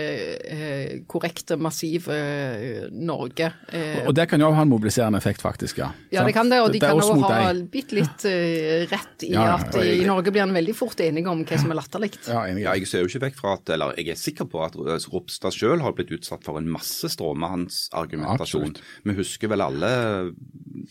eh, 0.51 0.91
korrekte, 1.07 1.57
massive 1.62 2.15
eh, 2.15 2.88
Norge. 2.91 3.51
Eh, 3.71 4.03
og 4.05 4.13
det 4.17 4.27
kan 4.31 4.41
jo 4.41 4.51
ha 4.55 4.65
en 4.65 4.71
mobiliserende 4.71 5.21
effekt, 5.21 5.43
faktisk. 5.45 5.79
Ja, 5.81 5.91
ja 6.13 6.25
det 6.27 6.35
kan 6.35 6.51
det, 6.51 6.59
og 6.63 6.73
de 6.73 6.81
det 6.81 6.89
kan 6.89 6.99
òg 6.99 7.23
ha 7.25 7.53
bitte 7.71 7.97
litt 7.97 8.25
eh, 8.27 8.85
rett 8.89 9.27
i 9.27 9.31
Ja, 9.33 9.45
ja, 9.51 9.57
at 9.59 9.77
og 9.79 9.85
i 9.85 10.05
Norge 10.07 10.33
blir 10.35 10.45
en 10.45 10.55
veldig 10.55 10.75
fort 10.77 10.99
enige 11.03 11.31
om 11.31 11.45
hva 11.47 11.62
som 11.62 11.71
er 11.73 11.79
latterlig. 11.79 12.12
Ja. 12.27 12.45
Ja, 12.49 12.75
jeg 12.75 12.89
ser 12.89 13.05
jo 13.05 13.12
ikke 13.12 13.25
vekk 13.27 13.39
fra 13.39 13.55
at, 13.57 13.73
eller 13.75 13.95
jeg 13.99 14.13
er 14.13 14.19
sikker 14.19 14.49
på 14.49 14.63
at 14.65 14.75
Ropstad 14.79 15.55
selv 15.55 15.85
har 15.85 15.95
blitt 15.97 16.12
utsatt 16.15 16.43
for 16.45 16.59
en 16.59 16.69
masse 16.71 17.12
stråmannsargumentasjon. 17.15 18.75
Vi 19.07 19.17
husker 19.19 19.51
vel 19.51 19.63
alle 19.63 19.93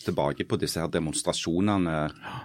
tilbake 0.04 0.46
på 0.48 0.58
disse 0.60 0.80
her 0.80 0.90
demonstrasjonene 0.92 1.96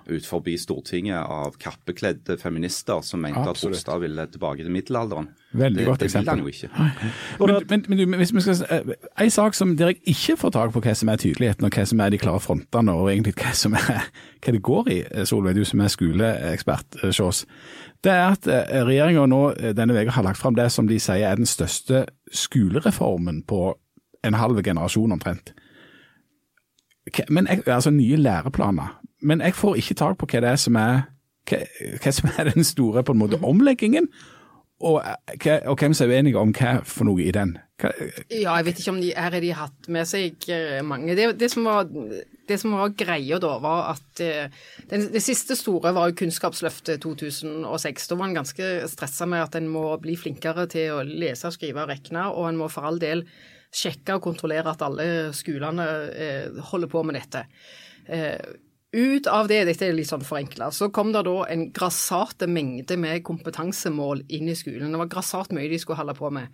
ut 0.09 0.27
forbi 0.27 0.55
Stortinget 0.59 1.21
av 1.21 1.57
kappekledde 1.61 2.37
feminister 2.41 3.03
som 3.05 3.21
mente 3.23 3.43
Absolutt. 3.43 3.77
at 3.77 3.83
Ropstad 3.83 4.03
ville 4.03 4.27
tilbake 4.33 4.65
til 4.65 4.73
middelalderen. 4.73 5.29
Veldig 5.53 5.85
godt 5.85 5.99
godt 5.99 5.99
det 5.99 6.13
vil 6.13 6.21
eksempel. 6.21 6.29
han 6.29 6.39
jo 6.39 6.47
ikke. 6.47 6.69
Men, 7.69 7.85
men, 7.89 8.09
men 8.09 8.17
hvis 8.17 8.35
vi 8.35 8.41
skal, 8.41 8.65
eh, 8.69 9.23
En 9.25 9.29
sak 9.29 9.53
som 9.53 9.77
der 9.77 9.85
jeg 9.85 9.95
ikke 10.03 10.37
får 10.37 10.49
tak 10.49 10.71
på 10.73 10.81
hva 10.81 10.93
som 10.93 11.09
er 11.09 11.15
tydeligheten, 11.15 11.65
og 11.65 11.71
hva 11.75 11.85
som 11.85 11.99
er 11.99 12.09
de 12.09 12.17
klare 12.17 12.39
frontene, 12.39 12.91
og 12.91 13.11
egentlig 13.11 13.33
hva 13.37 13.53
som 13.53 13.73
er 13.73 14.09
hva 14.45 14.51
det 14.51 14.63
går 14.63 14.89
i, 14.89 14.99
eh, 15.11 15.25
Solveig, 15.25 15.55
du 15.55 15.63
som 15.65 15.79
er 15.79 15.87
skoleekspert 15.87 16.97
Sjås, 17.11 17.45
det 18.03 18.11
er 18.11 18.33
at 18.33 18.47
regjeringa 18.87 19.25
nå 19.25 19.43
eh, 19.51 19.75
denne 19.77 19.93
uka 19.93 20.11
har 20.11 20.23
lagt 20.23 20.41
fram 20.41 20.55
det 20.55 20.71
som 20.71 20.87
de 20.87 20.99
sier 20.99 21.29
er 21.29 21.35
den 21.35 21.45
største 21.45 22.05
skolereformen 22.31 23.43
på 23.47 23.73
en 24.23 24.33
halv 24.33 24.63
generasjon 24.63 25.11
omtrent. 25.11 25.53
Men 27.29 27.47
jeg, 27.47 27.67
altså 27.67 27.91
nye 27.91 28.15
læreplaner. 28.15 28.99
Men 29.21 29.41
jeg 29.41 29.53
får 29.53 29.75
ikke 29.75 29.95
tak 29.95 30.17
på 30.17 30.27
hva 30.31 30.39
det 30.41 30.49
er 30.49 30.55
som 30.55 30.75
er 30.75 31.01
hva, 31.49 31.59
hva 32.03 32.11
som 32.11 32.29
er 32.37 32.49
den 32.51 32.63
store 32.63 33.03
på 33.03 33.11
en 33.11 33.19
måte 33.19 33.39
omleggingen, 33.43 34.07
og, 34.83 34.99
og 35.01 35.79
hvem 35.79 35.95
som 35.95 36.09
er 36.09 36.19
uenige 36.19 36.39
om 36.41 36.53
hva 36.55 36.75
for 36.87 37.07
noe 37.07 37.23
i 37.23 37.31
den. 37.35 37.55
Hva, 37.81 37.91
Ja, 38.29 38.57
jeg 38.57 38.67
vet 38.67 38.81
ikke 38.81 38.93
om 38.93 39.01
de 39.01 39.13
her 39.15 39.37
har 39.39 39.59
hatt 39.63 39.89
med 39.95 40.09
seg 40.09 40.47
eh, 40.51 40.81
mange. 40.85 41.15
Det, 41.17 41.29
det, 41.39 41.49
som, 41.53 41.67
var, 41.67 41.87
det 42.49 42.59
som 42.61 42.75
var 42.75 42.93
greia 42.99 43.39
da, 43.43 43.55
var 43.63 43.93
at 43.95 44.21
den, 44.21 44.51
det, 44.91 45.01
det 45.15 45.23
siste 45.23 45.57
store 45.59 45.93
var 45.95 46.11
jo 46.11 46.19
Kunnskapsløftet 46.23 47.01
2006. 47.03 48.11
Da 48.11 48.19
var 48.19 48.29
en 48.29 48.37
ganske 48.41 48.75
stressa 48.91 49.29
med 49.29 49.47
at 49.47 49.57
en 49.59 49.71
må 49.71 49.87
bli 50.03 50.17
flinkere 50.19 50.67
til 50.71 50.99
å 50.99 51.01
lese, 51.07 51.51
skrive 51.55 51.85
og 51.85 51.91
regne, 51.93 52.29
og 52.31 52.51
en 52.51 52.61
må 52.61 52.69
for 52.71 52.89
all 52.89 53.01
del 53.01 53.27
sjekke 53.73 54.17
og 54.17 54.27
kontrollere 54.27 54.73
at 54.73 54.83
alle 54.85 55.07
skolene 55.35 55.87
eh, 56.13 56.61
holder 56.69 56.91
på 56.91 57.01
med 57.07 57.17
dette. 57.17 57.45
Eh, 58.05 58.37
ut 58.93 59.27
av 59.27 59.49
det, 59.49 59.63
dette 59.65 59.87
er 59.87 59.95
litt 59.97 60.09
sånn 60.09 60.25
forenkla, 60.25 60.69
så 60.73 60.91
kom 60.93 61.11
det 61.15 61.23
da 61.25 61.35
en 61.49 61.67
grassate 61.73 62.45
mengde 62.45 62.97
med 63.01 63.23
kompetansemål 63.25 64.21
inn 64.37 64.51
i 64.51 64.57
skolen. 64.57 64.93
Det 64.93 65.01
var 65.01 65.11
grassat 65.11 65.53
mye 65.55 65.71
de 65.71 65.79
skulle 65.81 65.97
holde 65.97 66.13
på 66.17 66.29
med. 66.33 66.53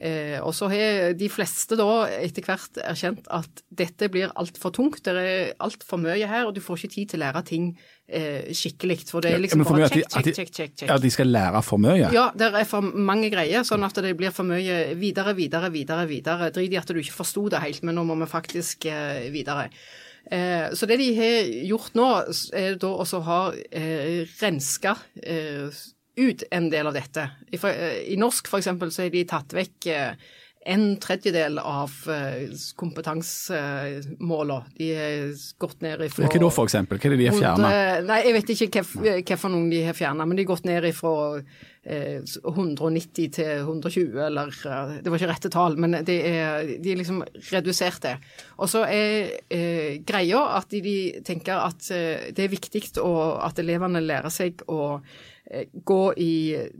Eh, 0.00 0.38
og 0.40 0.54
så 0.56 0.68
har 0.70 1.12
de 1.18 1.26
fleste 1.28 1.76
da 1.76 2.06
etter 2.08 2.46
hvert 2.46 2.78
erkjent 2.80 3.26
at 3.36 3.64
dette 3.68 4.08
blir 4.12 4.30
altfor 4.38 4.72
tungt. 4.72 5.02
Det 5.04 5.12
er 5.18 5.50
altfor 5.60 6.00
mye 6.00 6.28
her, 6.30 6.46
og 6.48 6.54
du 6.56 6.62
får 6.64 6.78
ikke 6.78 6.94
tid 6.94 7.10
til 7.10 7.20
å 7.20 7.24
lære 7.26 7.42
ting 7.50 7.66
eh, 8.06 8.52
skikkelig. 8.56 9.00
For 9.10 9.24
det 9.24 9.34
er 9.34 9.42
liksom 9.42 9.64
ja, 9.64 9.68
bare 9.68 9.90
check, 9.90 10.06
check, 10.06 10.30
check, 10.30 10.52
check, 10.54 10.76
check. 10.78 10.88
ja, 10.88 10.98
de 11.02 11.10
skal 11.12 11.32
lære 11.34 11.64
for 11.66 11.82
mye? 11.82 12.12
Ja, 12.14 12.28
det 12.38 12.52
er 12.54 12.68
for 12.70 12.86
mange 12.86 13.32
greier, 13.34 13.66
sånn 13.66 13.84
at 13.84 13.98
det 14.00 14.14
blir 14.18 14.32
for 14.34 14.48
mye 14.48 14.94
videre, 15.00 15.34
videre, 15.36 15.72
videre. 15.74 16.06
videre. 16.08 16.52
Drit 16.54 16.72
i 16.72 16.80
at 16.80 16.94
du 16.94 17.02
ikke 17.02 17.18
forsto 17.18 17.48
det 17.52 17.64
helt, 17.66 17.82
men 17.84 17.98
nå 17.98 18.06
må 18.08 18.16
vi 18.22 18.30
faktisk 18.30 18.88
eh, 18.88 19.26
videre. 19.34 19.68
Eh, 20.30 20.72
så 20.74 20.86
det 20.86 21.00
de 21.00 21.08
har 21.16 21.48
gjort 21.66 21.96
nå, 21.98 22.08
er 22.54 22.76
da 22.80 22.90
også 23.02 23.18
å 23.18 23.26
ha 23.26 23.40
eh, 23.70 24.22
renska 24.40 24.94
eh, 25.22 25.80
ut 26.20 26.44
en 26.50 26.68
del 26.70 26.90
av 26.90 26.94
dette. 26.94 27.26
I, 27.50 27.58
for, 27.58 27.74
eh, 27.74 28.04
i 28.12 28.18
norsk 28.20 28.50
f.eks. 28.50 28.70
så 28.70 29.02
har 29.02 29.10
de 29.14 29.24
tatt 29.28 29.56
vekk 29.56 29.90
eh, 29.90 30.30
en 30.66 30.96
tredjedel 31.00 31.58
av 31.58 31.92
eh, 32.12 32.52
kompetansemålene. 32.76 34.64
De 34.76 34.88
har 34.94 35.32
gått 35.58 35.80
ned 35.80 36.04
ifra 36.04 36.28
Hva 36.28 36.40
da, 36.42 36.50
for 36.52 36.68
eksempel? 36.68 37.00
Hva 37.00 37.08
er 37.08 37.14
det 37.14 37.20
de 37.22 37.28
har 37.30 37.38
fjerna? 37.38 37.70
Nei, 38.04 38.18
jeg 38.26 38.36
vet 38.36 38.52
ikke 38.54 38.84
hvilke 38.84 39.38
noen 39.48 39.70
de 39.72 39.80
har 39.86 39.96
fjerna, 39.96 40.26
men 40.28 40.36
de 40.36 40.44
har 40.44 40.50
gått 40.52 40.68
ned 40.68 40.84
ifra 40.90 41.14
eh, 41.40 42.20
190 42.20 43.32
til 43.38 43.50
120, 43.62 44.20
eller 44.26 44.52
eh, 44.52 44.92
Det 45.00 45.08
var 45.08 45.22
ikke 45.22 45.32
rette 45.32 45.52
tall, 45.54 45.80
men 45.80 45.96
det 46.04 46.18
er, 46.28 46.74
de 46.76 46.92
har 46.92 47.00
liksom 47.00 47.24
redusert 47.54 48.04
det. 48.04 48.14
Og 48.60 48.68
så 48.68 48.84
er 48.84 49.32
eh, 49.48 49.98
greia 50.04 50.44
at 50.58 50.68
de, 50.74 50.84
de 50.84 50.96
tenker 51.24 51.56
at 51.56 51.88
eh, 51.96 52.28
det 52.36 52.46
er 52.46 52.52
viktig 52.52 52.84
å, 53.00 53.14
at 53.48 53.64
elevene 53.64 54.04
lærer 54.04 54.32
seg 54.34 54.60
å 54.68 54.82
eh, 54.98 55.30
gå 55.84 56.02
i 56.16 56.34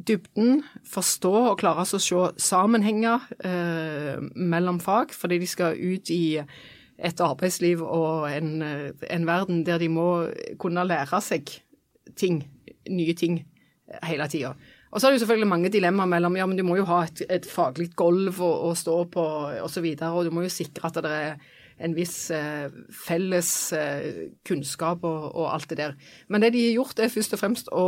dybden, 0.06 0.60
forstå 0.86 1.32
og 1.52 1.56
klare 1.58 1.82
å 1.82 2.00
se 2.00 2.26
sammenhenger 2.38 3.24
eh, 3.42 4.20
mellom 4.34 4.78
fag, 4.82 5.14
fordi 5.16 5.40
de 5.42 5.48
skal 5.50 5.78
ut 5.78 6.12
i 6.14 6.38
et 7.00 7.22
arbeidsliv 7.24 7.82
og 7.82 8.28
en, 8.30 8.50
eh, 8.62 8.90
en 9.10 9.26
verden 9.26 9.64
der 9.66 9.80
de 9.82 9.88
må 9.90 10.08
kunne 10.60 10.86
lære 10.86 11.22
seg 11.24 11.50
ting, 12.16 12.44
nye 12.90 13.14
ting, 13.14 13.42
eh, 13.88 14.04
hele 14.06 14.28
tida. 14.30 14.54
Og 14.90 14.98
så 15.00 15.06
er 15.06 15.12
det 15.12 15.20
jo 15.20 15.24
selvfølgelig 15.24 15.50
mange 15.50 15.70
dilemmaer 15.70 16.10
mellom 16.10 16.36
ja, 16.36 16.46
men 16.46 16.58
du 16.58 16.64
må 16.66 16.76
jo 16.78 16.86
ha 16.90 17.04
et, 17.06 17.22
et 17.30 17.46
faglig 17.46 17.92
gulv 17.98 18.40
å, 18.42 18.50
å 18.70 18.74
stå 18.74 18.96
på 19.10 19.24
osv., 19.24 19.64
og, 19.64 19.70
så 19.70 19.82
videre, 19.82 20.12
og 20.14 20.26
du 20.26 20.34
må 20.34 20.46
jo 20.46 20.52
sikre 20.52 20.90
at 20.90 21.02
det 21.02 21.10
er 21.10 21.42
en 21.80 21.94
viss 21.96 22.30
eh, 22.34 22.68
felles 22.92 23.50
eh, 23.72 24.26
kunnskap 24.46 25.04
og, 25.08 25.30
og 25.32 25.46
alt 25.54 25.70
det 25.70 25.78
der. 25.80 25.94
Men 26.28 26.44
det 26.44 26.52
de 26.54 26.66
har 26.66 26.74
gjort, 26.76 26.98
er 27.00 27.12
først 27.12 27.36
og 27.36 27.40
fremst 27.40 27.70
å 27.72 27.86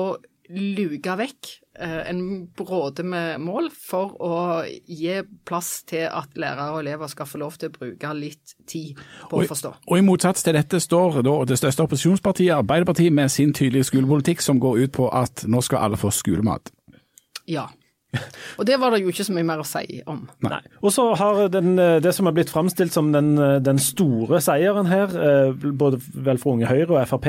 luke 0.53 1.15
vekk 1.19 1.49
eh, 1.81 2.11
en 2.11 2.23
bråde 2.57 3.05
med 3.07 3.41
mål 3.43 3.71
for 3.75 4.15
å 4.23 4.37
gi 4.69 5.19
plass 5.49 5.83
til 5.89 6.07
at 6.09 6.37
lærere 6.39 6.75
og 6.75 6.83
elever 6.83 7.11
skal 7.13 7.29
få 7.29 7.41
lov 7.43 7.57
til 7.61 7.73
å 7.73 7.77
bruke 7.77 8.13
litt 8.19 8.55
tid 8.69 9.01
på 9.31 9.39
Og, 9.39 9.45
å 9.45 9.51
forstå. 9.55 9.75
og 9.89 9.99
i 9.99 10.05
motsats 10.07 10.45
til 10.45 10.57
dette 10.59 10.81
står 10.83 11.23
da 11.27 11.37
det 11.49 11.59
største 11.61 11.87
opposisjonspartiet, 11.87 12.55
Arbeiderpartiet, 12.57 13.13
med 13.13 13.33
sin 13.33 13.55
tydelige 13.57 13.89
skolepolitikk 13.91 14.45
som 14.45 14.61
går 14.61 14.85
ut 14.85 14.97
på 14.99 15.09
at 15.09 15.45
nå 15.49 15.63
skal 15.65 15.87
alle 15.87 16.01
få 16.01 16.13
skolemat. 16.15 16.73
Ja. 17.49 17.69
Og 18.61 18.67
det 18.69 18.77
var 18.81 18.93
det 18.93 18.99
jo 19.03 19.09
ikke 19.13 19.25
så 19.25 19.33
mye 19.33 19.47
mer 19.49 19.63
å 19.63 19.65
si 19.67 20.03
om. 20.11 20.19
Nei. 20.45 20.59
Og 20.85 20.93
så 20.93 21.05
har 21.17 21.39
den, 21.53 21.71
eh, 21.81 21.99
det 22.05 22.13
som 22.13 22.27
er 22.29 22.35
blitt 22.37 22.51
framstilt 22.53 22.93
som 22.93 23.09
den, 23.15 23.31
eh, 23.41 23.55
den 23.65 23.79
store 23.81 24.41
seieren 24.45 24.87
her, 24.91 25.15
eh, 25.17 25.53
både 25.73 26.01
vel 26.13 26.37
for 26.43 26.53
Unge 26.59 26.69
Høyre 26.69 26.91
og 26.99 27.09
Frp, 27.09 27.29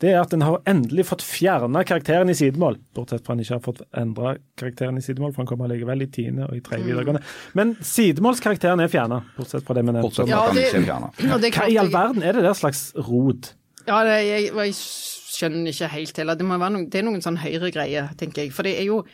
det 0.00 0.14
er 0.14 0.22
at 0.22 0.32
en 0.32 0.40
har 0.46 0.62
endelig 0.72 1.04
fått 1.10 1.20
fjerna 1.26 1.84
karakteren 1.84 2.32
i 2.32 2.36
sidemål. 2.38 2.78
Bortsett 2.96 3.26
fra 3.26 3.34
at 3.34 3.38
en 3.38 3.44
ikke 3.44 3.58
har 3.58 3.64
fått 3.66 3.82
endra 3.92 4.32
karakteren 4.56 4.96
i 4.96 5.04
sidemål, 5.04 5.34
for 5.34 5.42
han 5.44 5.50
kommer 5.52 5.68
likevel 5.68 6.06
i 6.06 6.10
tiende 6.12 6.48
og 6.48 6.56
i 6.56 6.60
tredje 6.64 6.88
videregående. 6.88 7.22
Men 7.58 7.74
sidemålskarakteren 7.76 8.80
er 8.80 8.88
fjerna, 8.92 9.20
bortsett 9.36 9.66
fra 9.68 9.76
det 9.76 9.84
vi 9.84 9.92
nevnte. 9.92 10.06
Bortsett 10.08 10.28
Ja, 10.32 10.46
det- 10.52 10.72
det 10.72 11.52
er 11.52 11.58
Hva 11.60 11.68
i 11.68 11.76
all 11.78 11.92
verden 11.92 12.22
er 12.22 12.32
det 12.32 12.42
der 12.42 12.54
slags 12.56 12.94
rot? 12.96 13.52
Ja, 13.86 14.02
det, 14.04 14.16
jeg, 14.24 14.54
jeg 14.54 14.72
skjønner 14.72 15.68
ikke 15.72 15.88
helt 15.90 16.16
heller. 16.16 16.34
Det, 16.38 16.46
må 16.46 16.58
være 16.58 16.72
noen, 16.72 16.88
det 16.88 17.00
er 17.00 17.06
noen 17.08 17.22
sånn 17.24 17.38
høyre-greie, 17.42 18.08
tenker 18.16 18.44
jeg. 18.44 18.52
For 18.52 18.62
det 18.62 18.78
er 18.78 18.84
jo 18.86 19.04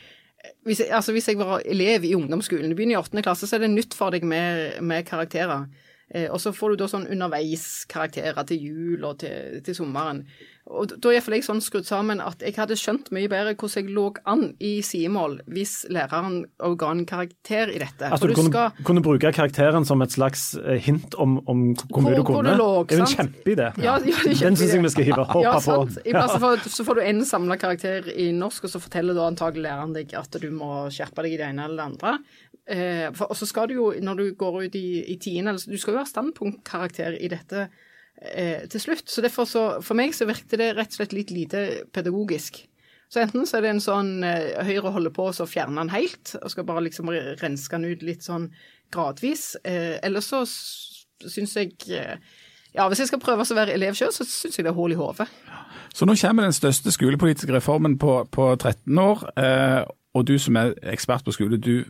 hvis 0.66 0.80
jeg, 0.84 0.90
altså 0.94 1.12
hvis 1.12 1.28
jeg 1.28 1.38
var 1.40 1.62
elev 1.66 2.04
i 2.04 2.14
ungdomsskolen, 2.14 2.70
du 2.70 2.76
begynner 2.78 2.98
i 2.98 3.00
åttende 3.00 3.24
klasse, 3.26 3.48
så 3.48 3.56
er 3.56 3.64
det 3.64 3.72
nytt 3.72 3.96
for 3.96 4.14
deg 4.14 4.26
med, 4.28 4.78
med 4.84 5.06
karakterer. 5.08 5.66
Eh, 6.14 6.28
og 6.30 6.40
så 6.40 6.54
får 6.56 6.72
du 6.72 6.82
da 6.82 6.88
sånn 6.90 7.08
underveiskarakterer 7.10 8.46
til 8.48 8.68
jul 8.70 9.04
og 9.08 9.18
til, 9.24 9.58
til 9.64 9.76
sommeren. 9.76 10.22
Og 10.68 10.90
da 11.00 11.08
er 11.08 11.16
iallfall 11.16 11.34
jeg 11.38 11.44
sånn 11.46 11.62
skrudd 11.64 11.86
sammen 11.88 12.20
at 12.20 12.42
jeg 12.44 12.52
hadde 12.58 12.76
skjønt 12.76 13.06
mye 13.16 13.28
bedre 13.32 13.54
hvordan 13.56 13.86
jeg 13.86 13.94
lå 13.96 14.02
an 14.28 14.42
i 14.60 14.72
sidemål 14.84 15.38
hvis 15.48 15.86
læreren 15.88 16.42
ga 16.60 16.90
en 16.92 17.04
karakter 17.08 17.72
i 17.72 17.78
dette. 17.80 18.10
Altså, 18.10 18.28
du, 18.28 18.34
du 18.36 18.50
skal- 18.50 18.84
kunne 18.84 19.00
bruke 19.04 19.32
karakteren 19.32 19.86
som 19.88 20.04
et 20.04 20.12
slags 20.12 20.50
eh, 20.60 20.76
hint 20.84 21.16
om, 21.16 21.38
om 21.48 21.62
hvor 21.88 22.04
mye 22.04 22.18
du 22.18 22.24
kunne. 22.28 22.52
lå, 22.60 22.68
det 22.84 22.98
er 22.98 23.00
jo 23.00 23.06
en 23.06 23.14
kjempeidé. 23.16 23.70
Ja, 23.80 23.96
ja, 23.96 24.18
det 24.26 24.36
Den 24.42 24.60
syns 24.60 24.74
jeg 24.76 24.84
vi 24.84 24.92
skal 24.92 25.08
hive 25.08 25.24
hoppe 25.24 25.44
ja, 25.48 25.56
på. 25.56 25.78
I 26.04 26.12
plass 26.18 26.36
for, 26.36 26.68
så 26.76 26.84
får 26.84 27.00
du 27.00 27.04
en 27.06 27.24
samla 27.32 27.56
karakter 27.60 28.12
i 28.12 28.28
norsk, 28.36 28.68
og 28.68 28.74
så 28.76 28.82
forteller 28.84 29.16
da 29.16 29.26
antagelig 29.32 29.64
læreren 29.70 29.96
deg 29.96 30.12
at 30.20 30.36
du 30.42 30.50
må 30.52 30.84
skjerpe 30.92 31.24
deg 31.24 31.38
i 31.38 31.40
det 31.40 31.48
ene 31.48 31.64
eller 31.64 31.80
det 31.80 31.88
andre. 31.88 32.16
Eh, 32.68 33.06
for, 33.16 33.32
og 33.32 33.40
så 33.40 33.48
skal 33.48 33.70
du 33.70 33.78
jo, 33.78 33.90
når 34.04 34.20
du 34.20 34.24
går 34.36 34.64
ut 34.68 34.76
i, 34.76 34.86
i 35.14 35.16
tiende, 35.16 35.56
du 35.56 35.78
skal 35.80 35.96
jo 35.96 36.02
ha 36.02 36.08
standpunktkarakter 36.08 37.16
i 37.16 37.30
dette 37.32 37.70
eh, 38.20 38.66
til 38.70 38.82
slutt. 38.82 39.06
Så 39.10 39.24
derfor 39.24 39.48
så, 39.48 39.68
for 39.84 39.98
meg 39.98 40.16
så 40.16 40.28
virket 40.28 40.58
det 40.60 40.72
rett 40.76 40.92
og 40.92 41.00
slett 41.00 41.14
litt 41.16 41.30
lite 41.34 41.64
pedagogisk. 41.94 42.64
Så 43.08 43.22
enten 43.22 43.46
så 43.48 43.58
er 43.58 43.64
det 43.64 43.70
en 43.72 43.84
sånn 43.84 44.10
eh, 44.26 44.58
Høyre 44.68 44.92
holder 44.92 45.14
på, 45.16 45.30
så 45.32 45.48
fjerner 45.48 45.86
han 45.86 45.94
helt, 45.94 46.34
og 46.42 46.52
skal 46.52 46.66
bare 46.68 46.84
liksom 46.88 47.08
renske 47.40 47.78
han 47.78 47.88
ut 47.88 48.04
litt 48.04 48.26
sånn 48.26 48.50
gradvis. 48.92 49.54
Eh, 49.64 49.96
eller 50.04 50.24
så 50.24 50.44
syns 50.46 51.56
jeg 51.56 51.74
eh, 51.88 52.20
ja, 52.74 52.84
Hvis 52.88 53.00
jeg 53.00 53.08
skal 53.10 53.22
prøve 53.22 53.42
å 53.42 53.56
være 53.56 53.72
elev 53.74 53.96
sjøl, 53.96 54.12
så 54.12 54.26
syns 54.28 54.58
jeg 54.58 54.66
det 54.66 54.70
er 54.74 54.76
hull 54.76 54.92
i 54.92 54.98
hodet. 54.98 55.26
Så 55.96 56.06
nå 56.06 56.14
kommer 56.20 56.44
den 56.44 56.54
største 56.54 56.92
skolepolitiske 56.92 57.52
reformen 57.54 57.96
på, 57.98 58.20
på 58.30 58.50
13 58.54 58.98
år, 59.02 59.24
eh, 59.40 59.80
og 60.14 60.26
du 60.28 60.36
som 60.38 60.56
er 60.60 60.74
ekspert 60.92 61.24
på 61.24 61.32
skole, 61.34 61.56
du 61.56 61.88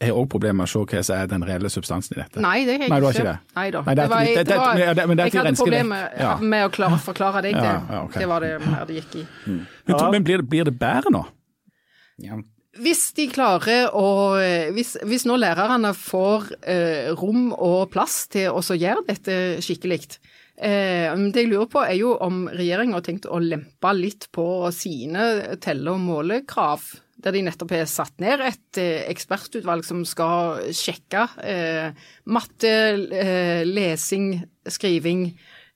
har 0.00 0.12
òg 0.16 0.28
problemer 0.32 0.56
med 0.62 0.66
å 0.68 0.72
se 0.72 0.78
hva 0.96 1.02
som 1.04 1.16
er 1.16 1.26
den 1.30 1.42
reelle 1.44 1.70
substansen 1.70 2.16
i 2.16 2.20
dette. 2.22 2.40
Nei, 2.40 2.64
det 2.64 2.76
har 2.78 2.84
jeg 2.86 2.90
Nei, 2.90 3.00
du 3.00 3.06
har 3.06 3.12
ikke. 3.12 3.20
ikke 3.20 3.32
det? 3.32 3.56
Nei 3.56 3.70
da. 3.70 3.82
Nei, 3.82 3.94
det 3.94 4.02
Det 4.02 4.08
var- 4.10 4.24
det- 4.24 4.46
det 4.46 4.46
det- 4.56 4.56
men 4.76 4.96
det- 4.96 5.06
men 5.08 5.16
det 5.16 5.32
Jeg 5.32 5.42
hadde 5.42 5.56
problemer. 5.56 6.10
Ja. 6.18 6.36
med 6.38 6.64
å 6.66 6.72
klare 6.72 6.98
forklare 6.98 7.42
deg 7.42 7.54
det. 7.54 7.62
Ja, 7.64 7.82
ja, 7.90 8.02
ok. 8.04 8.12
Det 8.18 8.28
var 8.28 8.40
det 8.40 8.62
her 8.62 8.84
det 8.86 8.94
gikk 9.02 9.14
i. 9.20 9.26
Men, 9.46 10.10
men 10.10 10.24
blir, 10.24 10.36
det, 10.38 10.48
blir 10.48 10.64
det 10.64 10.78
bedre 10.78 11.10
nå? 11.10 11.26
Ja. 12.18 12.36
Hvis 12.80 13.12
de 13.14 13.26
klarer 13.28 13.90
å 13.92 14.38
Hvis, 14.72 14.96
hvis 15.04 15.24
nå 15.26 15.36
lærerne 15.36 15.90
får 15.92 16.52
eh, 16.62 17.10
rom 17.18 17.52
og 17.52 17.90
plass 17.90 18.26
til 18.28 18.50
å 18.52 18.60
gjøre 18.62 19.06
dette 19.08 19.58
skikkelig 19.60 20.18
eh, 20.62 21.10
Det 21.16 21.34
jeg 21.34 21.48
lurer 21.50 21.66
på, 21.66 21.82
er 21.82 21.96
jo 21.98 22.16
om 22.20 22.46
regjeringa 22.48 22.92
har 22.94 23.00
tenkt 23.02 23.26
å 23.26 23.40
lempe 23.40 23.92
litt 23.98 24.28
på 24.32 24.70
sine 24.72 25.56
telle- 25.60 25.90
og 25.90 25.98
målekrav. 25.98 26.80
Der 27.20 27.34
de 27.34 27.42
nettopp 27.44 27.74
har 27.74 27.88
satt 27.90 28.20
ned 28.22 28.42
et 28.44 28.80
eh, 28.80 29.06
ekspertutvalg 29.10 29.84
som 29.84 30.04
skal 30.08 30.70
sjekke 30.76 31.26
eh, 31.44 32.04
matte, 32.32 32.72
eh, 33.12 33.62
lesing, 33.68 34.38
skriving, 34.68 35.26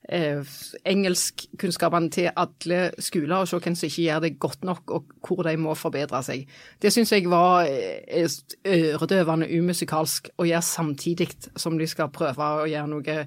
eh, 0.09 0.41
engelskkunnskapene 0.85 2.09
til 2.13 2.31
alle 2.33 2.79
skoler, 2.97 3.37
og 3.37 3.49
se 3.49 3.59
hvem 3.61 3.77
som 3.77 3.89
ikke 3.89 4.07
gjør 4.07 4.25
det 4.25 4.33
godt 4.41 4.65
nok, 4.65 4.91
og 4.97 5.15
hvor 5.21 5.45
de 5.45 5.55
må 5.61 5.77
forbedre 5.77 6.21
seg. 6.25 6.45
Det 6.81 6.93
syns 6.93 7.13
jeg 7.13 7.29
var 7.29 7.69
eh, 7.69 8.27
øredøvende 8.65 9.49
umusikalsk 9.53 10.33
å 10.37 10.49
gjøre 10.49 10.65
samtidig 10.65 11.29
som 11.55 11.77
de 11.77 11.89
skal 11.89 12.13
prøve 12.15 12.51
å 12.63 12.69
gjøre 12.69 12.91
noe 12.91 13.19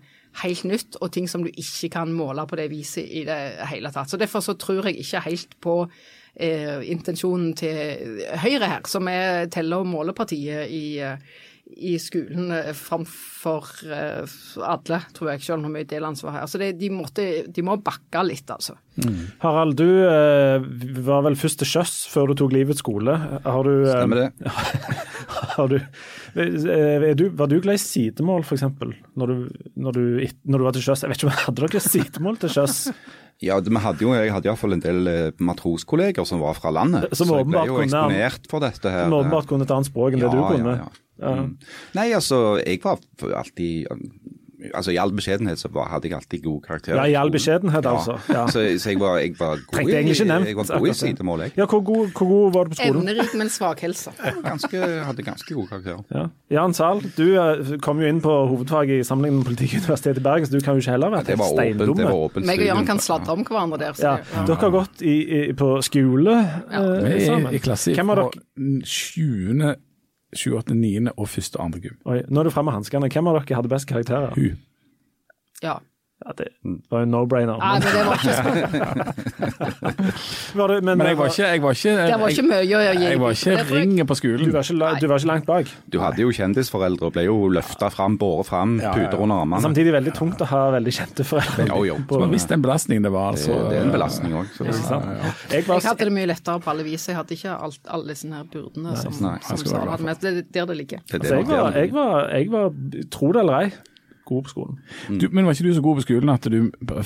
helt 0.43 0.65
nytt, 0.69 0.99
og 1.01 1.13
ting 1.15 1.27
som 1.31 1.43
du 1.45 1.51
ikke 1.51 1.91
kan 1.99 2.13
måle 2.15 2.45
på 2.47 2.59
det 2.59 2.69
viset 2.71 3.07
i 3.07 3.25
det 3.27 3.41
hele 3.71 3.91
tatt. 3.95 4.11
Så 4.11 4.21
Derfor 4.21 4.45
så 4.45 4.55
tror 4.59 4.87
jeg 4.87 5.01
ikke 5.03 5.27
helt 5.27 5.61
på 5.63 5.85
eh, 6.39 6.79
intensjonen 6.95 7.53
til 7.59 8.25
Høyre 8.45 8.73
her, 8.77 8.87
som 8.89 9.09
er 9.13 9.47
telle- 9.53 9.83
og 9.83 9.87
målepartiet 9.91 10.71
i 10.71 10.85
eh, 11.03 11.19
i 11.77 11.99
skolen 12.01 12.47
eh, 12.57 12.71
framfor 12.73 13.67
alle, 14.65 14.99
tror 15.13 15.29
jeg, 15.35 15.43
selv 15.45 15.67
om 15.69 15.75
vi 15.77 15.83
deler 15.85 16.09
ansvar 16.09 16.33
her. 16.39 16.47
Så 16.49 16.57
det, 16.63 16.71
de, 16.81 16.89
måtte, 16.89 17.27
de 17.53 17.65
må 17.67 17.75
bakke 17.85 18.23
litt, 18.25 18.49
altså. 18.55 18.79
Harald, 19.43 19.77
du 19.77 19.85
var 21.05 21.27
vel 21.27 21.37
først 21.37 21.61
til 21.61 21.69
sjøs 21.69 21.93
før 22.09 22.33
du 22.33 22.39
tok 22.41 22.55
livets 22.57 22.81
skole. 22.81 23.13
Har 23.45 23.69
du, 23.69 23.75
Stemmer 23.85 24.23
det. 24.23 24.55
har 25.59 25.69
du 25.75 25.77
er 26.39 27.15
du, 27.21 27.29
var 27.37 27.53
du 27.53 27.59
glad 27.61 27.77
i 27.77 27.83
sidemål, 27.85 28.45
f.eks., 28.49 28.65
når, 28.65 29.27
du- 29.35 29.71
når, 29.77 29.93
du- 29.93 30.43
når 30.49 30.59
du 30.59 30.65
var 30.71 30.77
til 30.77 30.85
sjøs? 30.89 31.05
Jeg 31.05 31.13
vet 31.13 31.21
ikke, 31.21 31.31
om 31.35 31.41
Hadde 31.45 31.69
dere 31.69 31.85
sidemål 31.85 32.41
til 32.47 32.55
sjøs? 32.57 32.81
Ja, 33.41 33.61
vi 33.63 33.79
hadde 33.79 34.03
jo, 34.03 34.13
Jeg 34.19 34.33
hadde 34.35 34.49
iallfall 34.51 34.73
en 34.75 34.81
del 34.83 35.07
eh, 35.07 35.31
matroskolleger 35.39 36.27
som 36.27 36.41
var 36.43 36.55
fra 36.59 36.73
landet. 36.75 37.13
Som 37.15 37.29
så 37.31 37.37
jeg 37.39 37.47
ble 37.47 37.67
jo 37.69 37.77
kunne- 37.77 37.87
eksponert 37.87 38.49
for 38.51 38.61
dette 38.65 38.91
her. 38.91 39.05
Som 39.07 39.15
åpenbart 39.21 39.47
kunne 39.47 39.63
et 39.63 39.71
annet 39.71 39.87
språk 39.93 40.13
enn 40.17 40.21
det 40.25 40.31
du 40.33 40.41
kunne. 40.43 40.75
Ja, 40.75 40.89
ja, 41.21 41.29
ja. 41.29 41.35
Mm. 41.45 41.53
Nei, 41.95 42.09
altså, 42.19 42.41
jeg 42.65 42.81
var 42.83 42.99
alltid 43.39 43.87
Altså, 44.75 44.91
I 44.91 44.97
all 44.99 45.13
beskjedenhet 45.15 45.61
så 45.61 45.69
var, 45.71 45.87
hadde 45.93 46.09
jeg 46.09 46.17
alltid 46.17 46.43
god 46.43 46.63
karakter. 46.65 46.97
Ja, 46.99 47.05
i 47.07 47.15
all 47.15 47.31
beskjedenhet, 47.31 47.85
Ja. 47.85 47.93
altså. 47.95 48.17
Ja. 48.29 48.47
Så, 48.51 48.65
så 48.83 48.91
jeg, 48.91 48.99
var, 49.01 49.19
jeg 49.23 49.35
var 49.39 49.55
god 49.61 49.75
Trengte 49.77 49.95
egentlig 49.95 50.17
ikke 50.17 50.27
nevnt 50.33 50.47
i, 50.47 50.49
jeg 50.49 50.57
var 50.59 50.79
god 50.79 50.89
i 50.89 50.95
sidemål, 50.99 51.41
jeg. 51.47 51.53
Ja, 51.61 51.67
hvor 51.67 51.81
god, 51.87 52.09
hvor 52.19 52.29
god 52.33 52.53
var 52.57 52.65
du 52.65 52.71
på 52.75 52.79
skolen? 52.81 52.97
Evnerik, 53.09 53.35
men 53.39 53.49
svak 53.55 53.81
helse. 53.87 54.11
Ganske, 54.45 54.83
hadde 55.07 55.23
ganske 55.23 55.55
god 55.55 55.69
karakter. 55.71 56.03
Ja. 56.11 56.25
Jan 56.59 56.75
Zahl, 56.75 57.03
du 57.17 57.25
eh, 57.39 57.73
kom 57.85 58.03
jo 58.03 58.11
inn 58.11 58.21
på 58.25 58.35
hovedfaget 58.51 59.01
i 59.01 59.07
sammenligning 59.07 59.45
med 59.45 59.51
Politikkuniversitetet 59.53 60.19
i 60.19 60.27
Bergen, 60.27 60.47
så 60.51 60.59
du 60.59 60.65
kan 60.65 60.75
jo 60.75 60.83
ikke 60.83 60.97
heller 60.97 61.15
være 61.15 61.25
ja, 61.29 61.37
var 61.39 61.95
det 61.95 62.05
var 62.05 62.15
åpent 62.19 62.47
Meg 62.47 62.63
og 62.65 62.67
Jan 62.73 62.87
kan 62.89 62.99
sladre 62.99 63.33
om 63.39 63.45
hverandre 63.47 63.79
der. 63.79 63.93
Så 63.95 64.03
Ja, 64.09 64.17
Dere 64.49 64.57
har 64.65 64.71
gått 64.75 65.03
i, 65.07 65.17
i, 65.39 65.53
på 65.59 65.77
skole 65.87 66.35
eh, 66.41 67.27
sammen. 67.27 67.53
i 67.55 67.61
klasse 67.63 67.95
Hvem 67.95 68.11
av 68.11 68.25
fra 68.25 68.31
dere 68.35 69.77
20., 70.37 70.57
28., 70.59 70.75
9. 70.75 71.13
og 71.17 71.29
1. 71.29 71.57
og 71.57 71.73
2. 71.73 71.79
gym. 71.85 71.97
Oi, 72.05 72.19
Nå 72.29 72.41
er 72.41 72.49
du 72.49 72.51
framme 72.53 72.71
med 72.71 72.79
hanskene. 72.81 73.09
Hvem 73.09 73.31
av 73.31 73.39
dere 73.41 73.57
hadde 73.61 73.71
best 73.73 73.89
karakterer? 73.89 74.35
Hun. 74.37 74.59
ja. 75.63 75.79
Ja, 76.29 76.35
det 76.37 76.49
var 76.93 77.01
jo 77.01 77.07
en 77.07 77.13
no-brainer. 77.15 77.57
Nei, 77.57 77.79
Men, 77.79 77.85
det 77.89 78.03
var 78.05 78.17
ikke, 78.21 79.49
var 80.59 80.69
det, 80.69 80.77
men, 80.85 80.99
Men 81.01 81.07
jeg 81.09 81.17
var 81.19 81.31
ikke 81.33 81.47
Jeg 81.49 81.63
var 81.63 81.77
ikke, 81.79 81.93
det 81.97 82.19
var 82.21 82.33
ikke 82.35 82.45
mye 82.45 82.59
å 82.59 82.83
gi. 82.83 83.05
jeg 83.09 83.21
var 83.23 83.37
ikke 83.39 83.55
ringe 83.71 84.05
på 84.11 84.17
skolen. 84.19 84.45
du, 84.45 84.53
var 84.53 84.67
ikke, 84.67 85.01
du 85.01 85.07
var 85.09 85.23
ikke 85.23 85.31
langt 85.31 85.47
bak. 85.49 85.71
Du 85.95 85.99
hadde 86.03 86.21
jo 86.27 86.33
kjendisforeldre 86.37 87.09
og 87.09 87.15
ble 87.17 87.25
jo 87.29 87.37
løfta 87.57 87.89
fram, 87.95 88.19
båret 88.21 88.51
fram, 88.51 88.77
Ja, 88.79 88.91
ja, 88.91 88.93
ja. 88.93 89.09
puter 89.09 89.25
under 89.25 89.41
armene. 89.47 89.63
Samtidig 89.65 89.95
veldig 89.97 90.15
tungt 90.19 90.45
å 90.45 90.51
ha 90.53 90.63
veldig 90.77 90.95
kjente 90.99 91.27
foreldre. 91.31 91.67
Jo, 91.73 91.81
jo. 91.89 91.97
på- 92.11 92.21
men 92.21 92.37
visste 92.37 92.59
en 92.59 92.63
belastning 92.69 93.03
det 93.03 93.13
var. 93.15 93.33
Det, 93.33 93.41
altså. 93.49 93.71
det 93.71 93.79
er 93.81 93.85
en 93.89 93.95
belastning 93.97 94.37
òg. 94.43 94.47
Ja, 94.61 94.67
ja. 94.69 95.33
Jeg 95.57 95.67
var, 95.67 95.81
Jeg 95.81 95.89
hadde 95.89 96.05
det 96.05 96.13
mye 96.19 96.29
lettere 96.29 96.61
på 96.61 96.71
alle 96.75 96.85
vis. 96.85 97.09
Jeg 97.09 97.17
hadde 97.17 97.39
ikke 97.39 97.57
alt, 97.57 97.81
alle 97.89 98.13
disse 98.13 98.29
her 98.29 98.45
byrdene 98.53 98.97
som, 99.01 99.17
Nei, 99.25 99.39
som 99.49 99.57
skal 99.57 99.73
være 99.73 99.79
Sara 99.79 99.85
glad 99.85 99.93
hadde 99.97 100.05
med. 100.05 100.21
Det 100.21 100.29
er 100.29 100.43
der 100.53 100.67
det 100.73 100.77
ligger. 100.83 101.01
Det 101.09 101.15
er 101.15 101.19
altså, 101.19 101.35
det 101.35 101.39
jeg, 101.39 101.47
var, 101.49 101.71
der. 101.71 101.81
jeg, 101.81 101.93
var, 101.93 102.29
jeg 102.37 102.51
var, 102.53 102.67
tro 103.17 103.33
det 103.33 103.41
eller 103.47 103.63
ei, 103.63 103.71
god 104.29 104.47
på 104.47 104.53
skolen. 104.53 104.79
Du, 105.09 105.27
men 105.33 105.49
var 105.49 105.57
ikke 105.57 105.67
du 105.67 105.77
så 105.77 105.85
god 105.85 105.99
på 105.99 106.05
skolen 106.07 106.33
at 106.33 106.49
du 106.53 106.59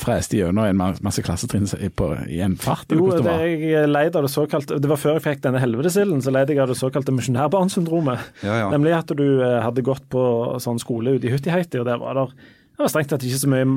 freste 0.03 0.39
gjennom 0.39 0.67
en 0.67 0.99
masse 1.05 1.25
klassetrinn 1.25 1.69
i, 1.79 2.41
en 2.45 2.59
fart? 2.61 2.91
Jo, 2.93 3.09
det, 3.11 3.23
det 3.23 3.27
var? 3.29 3.47
jeg 3.47 3.91
leid 3.91 4.19
av 4.19 4.27
det 4.27 4.33
såkalte 4.33 4.81
Det 4.83 4.91
var 4.91 5.01
før 5.01 5.19
jeg 5.19 5.27
fikk 5.27 5.45
denne 5.47 5.63
helvetesilden, 5.63 6.23
så 6.25 6.35
leide 6.35 6.57
jeg 6.57 6.63
av 6.65 6.73
det 6.73 6.79
såkalte 6.81 7.15
misjonærbarnsyndromet. 7.17 8.29
Ja, 8.45 8.61
ja. 8.65 8.69
Nemlig 8.75 8.97
at 8.99 9.15
du 9.17 9.27
eh, 9.41 9.59
hadde 9.65 9.87
gått 9.87 10.05
på 10.13 10.23
sånn 10.63 10.81
skole 10.83 11.17
ute 11.17 11.31
i 11.31 11.35
Huttiheiti, 11.35 11.81
og 11.81 11.89
der 11.89 12.01
var 12.03 12.19
der, 12.19 12.37
det 12.73 12.85
var 12.85 12.93
strengt 12.93 13.13
tatt 13.15 13.27
ikke 13.27 13.43
så 13.45 13.53
mye 13.53 13.69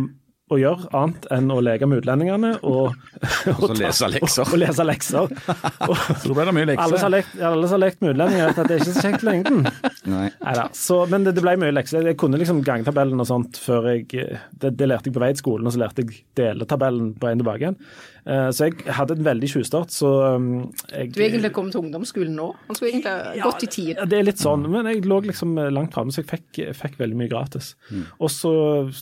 å 0.53 0.59
gjøre 0.61 0.85
annet 0.93 1.23
enn 1.33 1.47
å 1.49 1.55
leke 1.65 1.87
med 1.89 2.03
utlendingene 2.03 2.51
og, 2.69 2.93
Og 3.55 3.63
og 3.71 3.73
lese 3.79 4.05
lekser. 4.13 4.43
og, 4.45 4.51
og 4.53 4.59
lese 4.61 4.85
lekser. 4.85 5.25
Og, 5.25 5.95
Så 6.21 6.29
da 6.29 6.35
ble 6.37 6.45
det 6.45 6.53
mye 6.53 6.75
alle 6.75 6.99
som 6.99 7.07
har 7.07 7.13
lekt, 7.15 7.33
alle 7.49 7.65
som 7.69 7.77
har 7.79 7.83
lekt 7.87 8.03
med 8.05 8.13
utlendinger, 8.13 8.51
vet 8.51 8.61
at 8.61 8.69
det 8.69 8.75
er 8.77 8.83
ikke 8.83 8.93
så 8.93 9.05
kjekt 9.07 9.25
i 9.25 9.29
lengden. 9.31 9.61
Nei. 10.15 10.27
Neida, 10.43 10.67
så, 10.77 10.99
men 11.09 11.25
det, 11.25 11.33
det 11.39 11.45
ble 11.45 11.55
mye 11.63 11.73
lekser. 11.73 12.05
Jeg 12.11 12.19
kunne 12.21 12.37
liksom 12.41 12.61
gangtabellen 12.67 13.23
og 13.25 13.29
sånt 13.29 13.57
før 13.61 13.89
jeg 13.95 14.05
Det, 14.13 14.75
det 14.77 14.89
lærte 14.91 15.09
jeg 15.09 15.15
på 15.17 15.23
vei 15.23 15.31
til 15.33 15.41
skolen, 15.41 15.65
og 15.65 15.73
så 15.73 15.81
lærte 15.81 16.05
jeg 16.05 16.19
deletabellen 16.37 17.15
på 17.17 17.25
veien 17.29 17.41
tilbake 17.41 17.65
igjen. 17.65 17.79
Eh, 18.25 18.47
Så 18.53 18.67
jeg 18.69 18.93
hadde 18.97 19.17
en 19.17 19.25
veldig 19.25 19.49
tjuvstart, 19.49 19.93
så 19.93 20.11
um, 20.37 20.45
jeg 20.91 21.11
Du 21.13 21.19
er 21.21 21.27
egentlig 21.27 21.51
kommet 21.53 21.75
til 21.75 21.83
ungdomsskolen 21.83 22.33
nå. 22.37 22.47
Han 22.69 22.77
skulle 22.77 22.93
egentlig 22.93 23.11
ha 23.13 23.49
gått 23.49 23.65
i 23.65 23.69
tid? 23.75 23.91
Ja, 23.97 24.05
det 24.09 24.17
er 24.21 24.25
litt 24.29 24.41
sånn, 24.41 24.65
men 24.73 24.89
jeg 24.89 25.03
lå 25.09 25.19
liksom 25.27 25.57
langt 25.73 25.93
framme, 25.97 26.13
så 26.13 26.21
jeg 26.23 26.29
fikk, 26.31 26.61
fikk 26.77 26.97
veldig 27.01 27.17
mye 27.21 27.29
gratis. 27.33 27.73
Og 28.21 28.29
så 28.33 28.53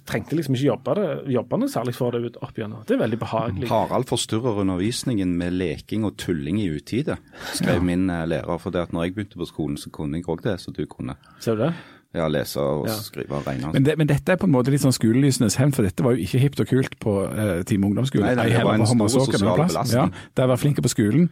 trengte 0.08 0.36
jeg 0.36 0.42
liksom 0.44 0.58
ikke 0.60 0.70
jobbe, 0.72 0.98
det, 1.00 1.08
jobbe 1.34 1.60
noe 1.62 1.72
særlig 1.72 1.96
for 1.98 2.16
det 2.16 2.22
ut 2.28 2.38
opp 2.46 2.58
igjennom. 2.60 2.84
Det 2.88 2.96
er 2.98 3.02
veldig 3.04 3.20
behagelig. 3.22 3.70
Harald 3.72 4.08
forstyrrer 4.10 4.62
undervisningen 4.64 5.34
med 5.40 5.56
leking 5.60 6.06
og 6.08 6.16
tulling 6.22 6.62
i 6.64 6.70
utide, 6.74 7.18
skrev 7.54 7.84
min 7.86 8.10
eh, 8.10 8.26
lærer. 8.30 8.62
For 8.62 8.74
det 8.74 8.88
at 8.88 8.94
når 8.96 9.08
jeg 9.10 9.18
begynte 9.18 9.42
på 9.42 9.50
skolen, 9.50 9.78
så 9.82 9.92
kunne 9.94 10.20
jeg 10.22 10.30
òg 10.30 10.46
det, 10.46 10.60
så 10.64 10.74
du 10.76 10.86
kunne 10.90 11.18
Ser 11.44 11.56
du 11.60 11.66
det? 11.68 11.74
ja, 12.14 12.28
lese 12.30 12.62
og 12.62 12.88
Ja. 12.88 12.94
skrive 13.02 13.40
og 13.40 13.48
regne. 13.48 13.72
Men, 13.74 13.86
det, 13.86 13.98
men 13.98 14.08
dette 14.08 14.32
er 14.32 14.38
på 14.38 14.46
en 14.46 14.54
måte 14.54 14.70
litt 14.70 14.84
sånn 14.84 14.94
skolelysenes 14.94 15.56
hevn, 15.58 15.74
for 15.74 15.82
dette 15.88 16.04
var 16.06 16.14
jo 16.14 16.22
ikke 16.22 16.42
hipt 16.44 16.60
og 16.62 16.70
kult 16.70 17.00
på 17.02 17.16
uh, 17.26 17.64
Time 17.66 17.88
ungdomsskole. 17.90 18.36
Nei, 18.36 18.36
det, 18.38 18.60
det 18.60 18.68
var 18.68 18.78
en 18.78 18.86
stor 18.86 19.10
sosial 19.10 19.58
belastning. 19.64 20.14
Ja, 20.14 20.28
det 20.38 20.46
å 20.46 20.52
være 20.54 20.62
flinke 20.62 20.86
på 20.86 20.92
skolen. 20.94 21.32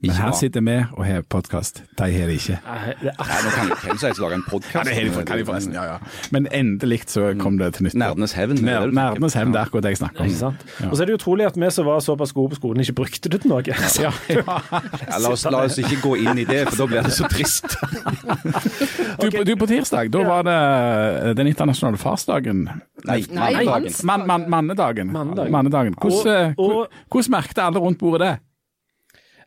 Men 0.00 0.12
her 0.14 0.28
bra. 0.30 0.36
sitter 0.38 0.62
vi 0.62 0.74
og 0.94 1.00
har 1.06 1.22
podkast. 1.26 1.80
De 1.98 2.06
har 2.06 2.28
det 2.30 2.34
ikke. 2.38 2.58
Nei, 2.62 2.92
nå 3.02 3.50
kan 3.50 3.70
hvem 3.82 3.96
som 3.98 4.06
helst 4.06 4.20
lage 4.22 4.36
en 4.38 4.44
podkast. 4.46 5.72
Ja, 5.74 5.82
ja. 5.88 5.96
Men 6.30 6.46
endelig 6.54 7.00
så 7.10 7.32
kom 7.40 7.56
det 7.58 7.72
til 7.74 7.88
nytt. 7.88 7.96
Nerdenes 7.98 8.32
hevn. 8.38 8.60
er. 8.62 8.86
Nerdenes 8.94 9.34
hevn, 9.34 9.50
det 9.56 9.58
er 9.58 9.66
akkurat 9.66 9.82
det 9.88 9.92
jeg 9.96 10.00
snakker 10.04 10.22
om. 10.22 10.30
ikke 10.30 10.38
sant? 10.38 10.62
Og 10.86 10.94
så 10.94 11.02
er 11.02 11.10
det 11.10 11.16
utrolig 11.18 11.48
at 11.50 11.58
vi 11.58 11.70
som 11.74 11.88
var 11.90 11.98
såpass 12.06 12.30
gode 12.36 12.54
på 12.54 12.60
skolen, 12.60 12.84
ikke 12.86 12.94
brukte 13.00 13.28
det 13.34 13.40
til 13.42 13.50
noe. 13.50 13.62
Ja, 13.66 13.74
ja. 13.98 14.12
Ja, 14.38 15.18
la, 15.18 15.32
oss, 15.34 15.42
la 15.50 15.64
oss 15.66 15.78
ikke 15.82 15.98
gå 16.04 16.14
inn 16.22 16.38
i 16.38 16.46
det, 16.46 16.62
for 16.70 16.84
da 16.84 16.86
blir 16.92 17.02
det 17.08 17.14
så 17.18 17.26
trist. 17.32 17.66
Du, 19.18 19.30
på- 19.34 19.44
du, 19.44 19.54
på 19.58 19.66
tirsdag, 19.66 20.12
da 20.14 20.22
var 20.30 20.46
det 20.46 20.56
eh, 20.58 21.34
den 21.42 21.50
internasjonale 21.50 21.98
farsdagen. 21.98 22.68
Nei, 23.08 23.20
mannedagen. 23.34 23.94
Man, 24.06 24.26
man, 24.30 24.46
mannedagen. 24.50 25.10
Mannedagen. 25.12 25.52
Mannedagen. 25.58 25.98
Hvordan, 25.98 26.54
eh, 26.54 27.00
hvordan 27.10 27.34
merket 27.34 27.58
alle 27.66 27.82
rundt 27.82 27.98
bordet 27.98 28.22
det? 28.28 28.34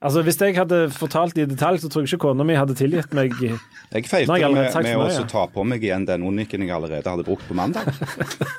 Altså, 0.02 0.24
Hvis 0.26 0.40
jeg 0.42 0.56
hadde 0.58 0.78
fortalt 0.96 1.38
i 1.38 1.44
detalj, 1.46 1.78
så 1.84 1.90
tror 1.92 2.02
jeg 2.02 2.10
ikke 2.10 2.24
kona 2.24 2.46
mi 2.48 2.56
hadde 2.58 2.74
tilgitt 2.74 3.12
meg 3.14 3.36
Jeg 3.38 4.08
feilte 4.10 4.38
jeg 4.42 4.50
med, 4.50 4.74
med 4.74 4.96
å 4.98 5.04
mye. 5.06 5.26
ta 5.30 5.44
på 5.54 5.66
meg 5.68 5.84
igjen 5.86 6.08
den 6.10 6.26
onikken 6.26 6.64
jeg 6.66 6.74
allerede 6.74 7.06
hadde 7.06 7.26
brukt 7.28 7.46
på 7.46 7.58
mandag. 7.58 7.86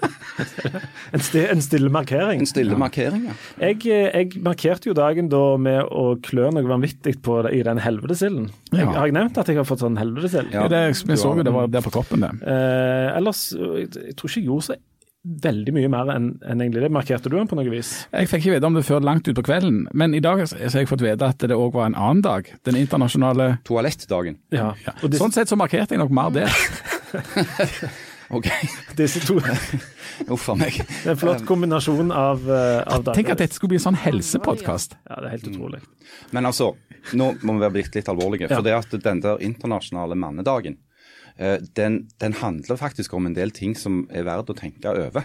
en, 1.15 1.25
sti, 1.25 1.43
en 1.51 1.65
stille 1.65 1.91
markering. 1.91 2.45
En 2.45 2.51
stille 2.51 2.79
markering, 2.79 3.27
ja. 3.33 3.35
Jeg, 3.59 3.81
eh, 3.91 4.21
jeg 4.21 4.45
markerte 4.47 4.93
jo 4.93 4.95
dagen 4.95 5.33
da 5.33 5.43
med 5.59 5.83
å 5.91 6.15
klø 6.23 6.53
noe 6.55 6.63
vanvittig 6.69 7.17
på 7.27 7.41
det, 7.49 7.57
i 7.59 7.65
den 7.67 7.83
helvetesilden. 7.83 8.47
Ja. 8.71 8.87
har 8.95 9.11
jeg 9.11 9.19
nevnt 9.19 9.43
at 9.43 9.51
jeg 9.51 9.59
har 9.59 9.67
fått 9.67 9.83
sånn 9.83 9.99
helvetesild? 9.99 10.55
Ja. 10.55 10.69
det, 10.71 10.85
vi 11.09 11.19
så 11.19 11.35
jo 11.35 11.43
det 11.43 11.57
var 11.59 11.67
der 11.75 11.83
på 11.83 11.91
kroppen, 11.99 12.23
det. 12.23 12.33
Eh, 12.47 13.11
ellers, 13.19 13.49
jeg, 13.59 13.91
jeg 13.99 14.15
tror 14.15 14.31
ikke 14.31 14.45
jeg 14.45 14.51
gjorde 14.53 14.69
så 14.71 14.79
veldig 15.23 15.73
mye 15.75 15.89
mer 15.91 16.11
enn 16.17 16.29
en 16.43 16.63
egentlig 16.63 16.83
det. 16.83 16.91
Markerte 16.95 17.31
du 17.31 17.37
den 17.37 17.49
på 17.51 17.59
noe 17.59 17.71
vis? 17.71 17.93
Jeg 18.11 18.31
fikk 18.31 18.43
ikke 18.43 18.57
vite 18.57 18.69
om 18.69 18.79
det 18.79 18.85
før 18.87 19.05
langt 19.07 19.29
ut 19.29 19.37
på 19.39 19.45
kvelden, 19.47 19.85
men 19.95 20.17
i 20.19 20.23
dag 20.25 20.43
så 20.51 20.59
har 20.59 20.81
jeg 20.83 20.91
fått 20.91 21.05
vite 21.05 21.29
at 21.29 21.45
det 21.47 21.55
òg 21.57 21.77
var 21.77 21.91
en 21.91 21.99
annen 21.99 22.23
dag. 22.25 22.49
Den 22.67 22.79
internasjonale 22.81 23.53
Toalettdagen. 23.69 24.41
Ja. 24.55 24.73
ja. 24.87 24.97
Og 25.01 25.13
disse, 25.13 25.23
Sånn 25.23 25.35
sett 25.35 25.53
så 25.53 25.59
markerte 25.59 25.95
jeg 25.95 26.03
nok 26.03 26.15
mer 26.15 26.35
det. 26.35 26.49
OK. 28.37 28.49
disse 28.97 29.21
to 29.27 29.37
Uff 30.33 30.49
a 30.49 30.55
meg. 30.57 30.79
Det 30.81 31.11
er 31.11 31.15
en 31.15 31.21
flott 31.21 31.43
kombinasjon 31.49 32.13
av, 32.15 32.43
uh, 32.47 32.81
av 32.83 33.05
dager. 33.05 33.19
Tenk 33.19 33.33
at 33.35 33.43
dette 33.43 33.57
skulle 33.57 33.75
bli 33.75 33.81
en 33.81 33.87
sånn 33.91 33.99
helsepodkast. 33.99 34.97
Ja, 35.09 35.19
det 35.21 35.29
er 35.29 35.35
helt 35.37 35.51
utrolig. 35.51 35.83
Men 36.33 36.49
altså, 36.49 36.73
nå 37.19 37.33
må 37.43 37.57
vi 37.57 37.65
være 37.65 37.75
blitt 37.77 37.99
litt 37.99 38.09
alvorlige. 38.11 38.49
Ja. 38.49 38.57
For 38.57 38.67
det 38.67 38.77
at 38.77 38.97
den 39.05 39.23
der 39.25 39.43
internasjonale 39.45 40.17
mannedagen, 40.19 40.79
den, 41.39 42.09
den 42.21 42.33
handler 42.39 42.77
faktisk 42.77 43.15
om 43.15 43.27
en 43.27 43.35
del 43.37 43.51
ting 43.51 43.75
som 43.79 44.07
er 44.11 44.25
verdt 44.29 44.51
å 44.53 44.59
tenke 44.59 44.91
over. 44.93 45.25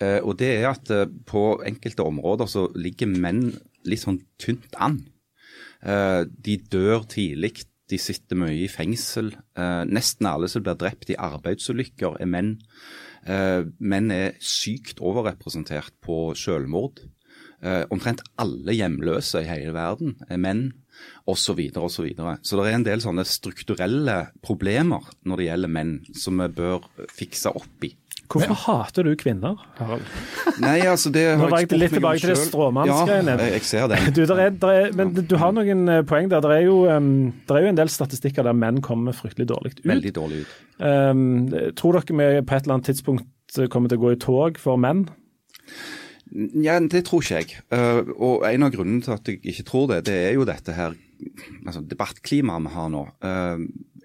Eh, 0.00 0.18
Og 0.24 0.38
det 0.40 0.48
er 0.58 0.70
at 0.70 0.90
eh, 0.90 1.06
på 1.26 1.60
enkelte 1.66 2.04
områder 2.06 2.46
så 2.48 2.66
ligger 2.74 3.06
menn 3.12 3.52
litt 3.84 4.00
sånn 4.04 4.22
tynt 4.40 4.74
an. 4.80 5.02
Eh, 5.84 6.24
De 6.28 6.56
dør 6.72 7.04
tidlig, 7.08 7.64
de 7.88 7.98
sitter 8.00 8.36
mye 8.36 8.56
i 8.64 8.68
fengsel. 8.68 9.30
Eh, 9.56 9.84
Nesten 9.88 10.26
alle 10.28 10.48
som 10.48 10.62
blir 10.64 10.76
drept 10.80 11.10
i 11.12 11.16
arbeidsulykker, 11.20 12.18
er 12.20 12.26
menn. 12.28 12.58
Eh, 13.26 13.64
Menn 13.78 14.10
er 14.10 14.34
sykt 14.40 15.00
overrepresentert 15.00 15.92
på 16.04 16.32
selvmord. 16.36 17.04
Eh, 17.62 17.84
omtrent 17.90 18.20
alle 18.38 18.72
hjemløse 18.76 19.40
i 19.42 19.48
hele 19.48 19.72
verden 19.74 20.16
er 20.30 20.38
menn, 20.38 20.68
osv. 21.28 21.48
Så, 21.48 21.54
videre, 21.58 21.84
og 21.84 21.92
så, 21.92 22.04
videre. 22.06 22.36
så 22.42 22.58
det 22.58 22.66
er 22.68 22.76
en 22.78 22.86
del 22.86 23.02
sånne 23.04 23.24
strukturelle 23.28 24.18
problemer 24.44 25.04
når 25.28 25.40
det 25.40 25.48
gjelder 25.48 25.72
menn, 25.72 25.96
som 26.16 26.40
vi 26.40 26.48
bør 26.58 26.86
fikse 27.14 27.52
opp 27.56 27.88
i. 27.88 27.92
Hvorfor 28.28 28.56
hater 28.60 29.06
du 29.06 29.14
kvinner, 29.16 29.56
Harald? 29.78 30.04
Nei, 30.60 30.82
altså 30.84 31.08
det 31.12 31.22
Nå 31.38 31.46
har 31.46 31.52
var 31.54 31.62
jeg 31.64 31.78
litt 31.80 31.94
tilbake 31.96 32.20
til 32.20 32.32
det 32.34 32.40
stråmannsgreiene. 32.42 33.36
Ja, 33.40 33.46
jeg, 33.54 33.64
ser 33.64 33.86
den. 33.88 34.10
Du, 34.18 34.20
der 34.28 34.42
er, 34.42 34.50
der 34.52 34.72
er, 34.74 34.90
men 34.96 35.14
du 35.16 35.36
har 35.40 35.54
noen 35.56 35.88
eh, 35.88 36.02
poeng 36.08 36.28
der. 36.28 36.42
Det 36.44 36.58
er, 36.58 36.66
jo, 36.66 36.82
um, 36.92 37.30
der 37.48 37.56
er 37.56 37.64
jo 37.64 37.70
en 37.72 37.80
del 37.80 37.92
statistikker 37.92 38.44
der 38.44 38.56
menn 38.56 38.82
kommer 38.84 39.16
fryktelig 39.16 39.48
dårlig 39.48 39.72
ut. 39.78 39.80
Veldig 39.88 40.12
dårlig 40.18 40.42
ut. 40.44 40.58
Um, 40.76 41.22
tror 41.78 41.96
dere 41.98 42.18
vi 42.20 42.44
på 42.44 42.58
et 42.58 42.68
eller 42.68 42.76
annet 42.76 42.90
tidspunkt 42.92 43.62
kommer 43.72 43.88
til 43.88 44.00
å 44.00 44.04
gå 44.04 44.12
i 44.12 44.20
tog 44.20 44.60
for 44.60 44.80
menn? 44.80 45.06
Ja, 46.32 46.78
Det 46.80 47.04
tror 47.06 47.22
ikke 47.22 47.40
jeg. 47.40 47.60
Eh, 47.72 48.00
og 48.16 48.44
En 48.48 48.66
av 48.66 48.72
grunnene 48.74 49.02
til 49.04 49.14
at 49.14 49.28
jeg 49.28 49.40
ikke 49.42 49.66
tror 49.68 49.86
det, 49.92 50.06
det 50.06 50.16
er 50.28 50.34
jo 50.36 50.48
dette 50.48 50.74
her 50.76 50.96
altså 51.66 51.82
debattklimaet 51.82 52.66
vi 52.66 52.74
har 52.74 52.90
nå. 52.92 53.04
Eh, 53.26 53.64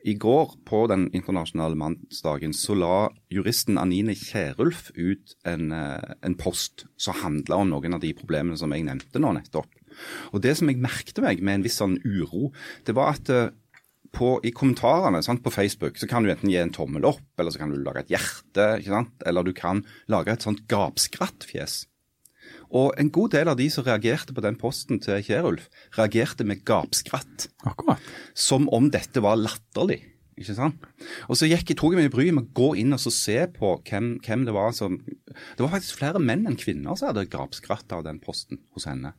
I 0.10 0.16
går 0.20 0.58
på 0.68 0.82
den 0.92 1.08
internasjonale 1.16 1.78
mannsdagen 1.80 2.56
så 2.58 2.76
la 2.76 3.10
juristen 3.32 3.78
Anine 3.80 4.16
Kierulf 4.18 4.90
ut 4.96 5.36
en, 5.46 5.72
eh, 5.72 6.16
en 6.24 6.36
post 6.36 6.86
som 6.98 7.20
handla 7.22 7.62
om 7.62 7.70
noen 7.70 7.94
av 7.94 8.02
de 8.02 8.14
problemene 8.14 8.58
som 8.58 8.72
jeg 8.72 8.84
nevnte 8.88 9.22
nå 9.22 9.34
nettopp. 9.38 9.70
Og 10.34 10.42
Det 10.42 10.58
som 10.58 10.68
jeg 10.68 10.82
merkte 10.82 11.22
meg 11.22 11.42
med 11.42 11.54
en 11.60 11.64
viss 11.64 11.78
sånn 11.78 12.00
uro, 12.04 12.52
det 12.84 12.96
var 12.96 13.14
at 13.14 13.54
på, 14.14 14.38
i 14.46 14.52
kommentarene 14.54 15.24
sant, 15.26 15.42
på 15.44 15.52
Facebook 15.54 15.98
så 15.98 16.08
kan 16.10 16.24
du 16.24 16.32
enten 16.32 16.52
gi 16.52 16.58
en 16.62 16.74
tommel 16.74 17.06
opp, 17.06 17.24
eller 17.38 17.52
så 17.54 17.62
kan 17.64 17.74
du 17.74 17.80
lage 17.82 18.04
et 18.04 18.14
hjerte, 18.14 18.68
eller 19.26 19.44
du 19.44 19.54
kan 19.54 19.84
lage 20.08 20.34
et 20.34 20.46
sånt 20.46 20.68
gapskrattfjes. 20.70 21.88
Og 22.74 22.96
en 22.98 23.12
god 23.14 23.36
del 23.36 23.52
av 23.52 23.60
de 23.60 23.68
som 23.70 23.86
reagerte 23.86 24.34
på 24.34 24.42
den 24.42 24.58
posten 24.60 25.02
til 25.04 25.22
Kjerulf, 25.26 25.68
reagerte 25.98 26.46
med 26.48 26.64
gapskratt. 26.66 27.48
Akkurat. 27.70 28.02
Som 28.34 28.66
om 28.74 28.90
dette 28.94 29.22
var 29.22 29.38
latterlig. 29.38 30.02
Ikke 30.40 30.56
sant? 30.58 30.86
Og 31.30 31.38
så 31.38 31.46
gikk 31.46 31.70
jeg, 31.70 31.78
tok 31.78 31.94
jeg 31.94 32.02
meg 32.02 32.14
bryet 32.14 32.34
med 32.34 32.48
å 32.48 32.56
gå 32.58 32.72
inn 32.82 32.96
og 32.96 33.02
så 33.04 33.12
se 33.14 33.38
på 33.54 33.76
hvem, 33.86 34.16
hvem 34.26 34.48
det 34.48 34.56
var 34.56 34.72
som 34.74 34.96
Det 35.06 35.62
var 35.62 35.76
faktisk 35.76 36.00
flere 36.00 36.22
menn 36.22 36.48
enn 36.50 36.58
kvinner 36.58 36.98
som 36.98 37.12
hadde 37.12 37.28
gapskratt 37.30 37.94
av 37.94 38.02
den 38.08 38.18
posten 38.24 38.64
hos 38.74 38.88
henne. 38.90 39.14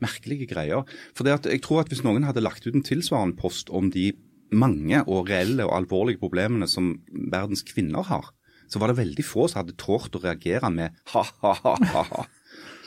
Merkelige 0.00 0.48
greier. 0.48 0.88
For 1.12 1.28
jeg 1.28 1.60
tror 1.64 1.82
at 1.82 1.92
hvis 1.92 2.00
noen 2.06 2.24
hadde 2.24 2.44
lagt 2.44 2.64
ut 2.64 2.72
en 2.72 2.86
tilsvarende 2.86 3.36
post 3.36 3.68
om 3.68 3.92
de 3.92 4.14
mange 4.48 5.02
og 5.04 5.28
reelle 5.28 5.66
og 5.68 5.74
alvorlige 5.76 6.22
problemene 6.22 6.68
som 6.70 6.94
verdens 7.12 7.60
kvinner 7.68 8.08
har, 8.08 8.32
så 8.68 8.80
var 8.80 8.88
det 8.90 9.00
veldig 9.02 9.24
få 9.24 9.46
som 9.48 9.62
hadde 9.62 9.76
tålt 9.80 10.16
å 10.16 10.22
reagere 10.24 10.72
med 10.72 10.96
ha-ha-ha. 11.12 12.24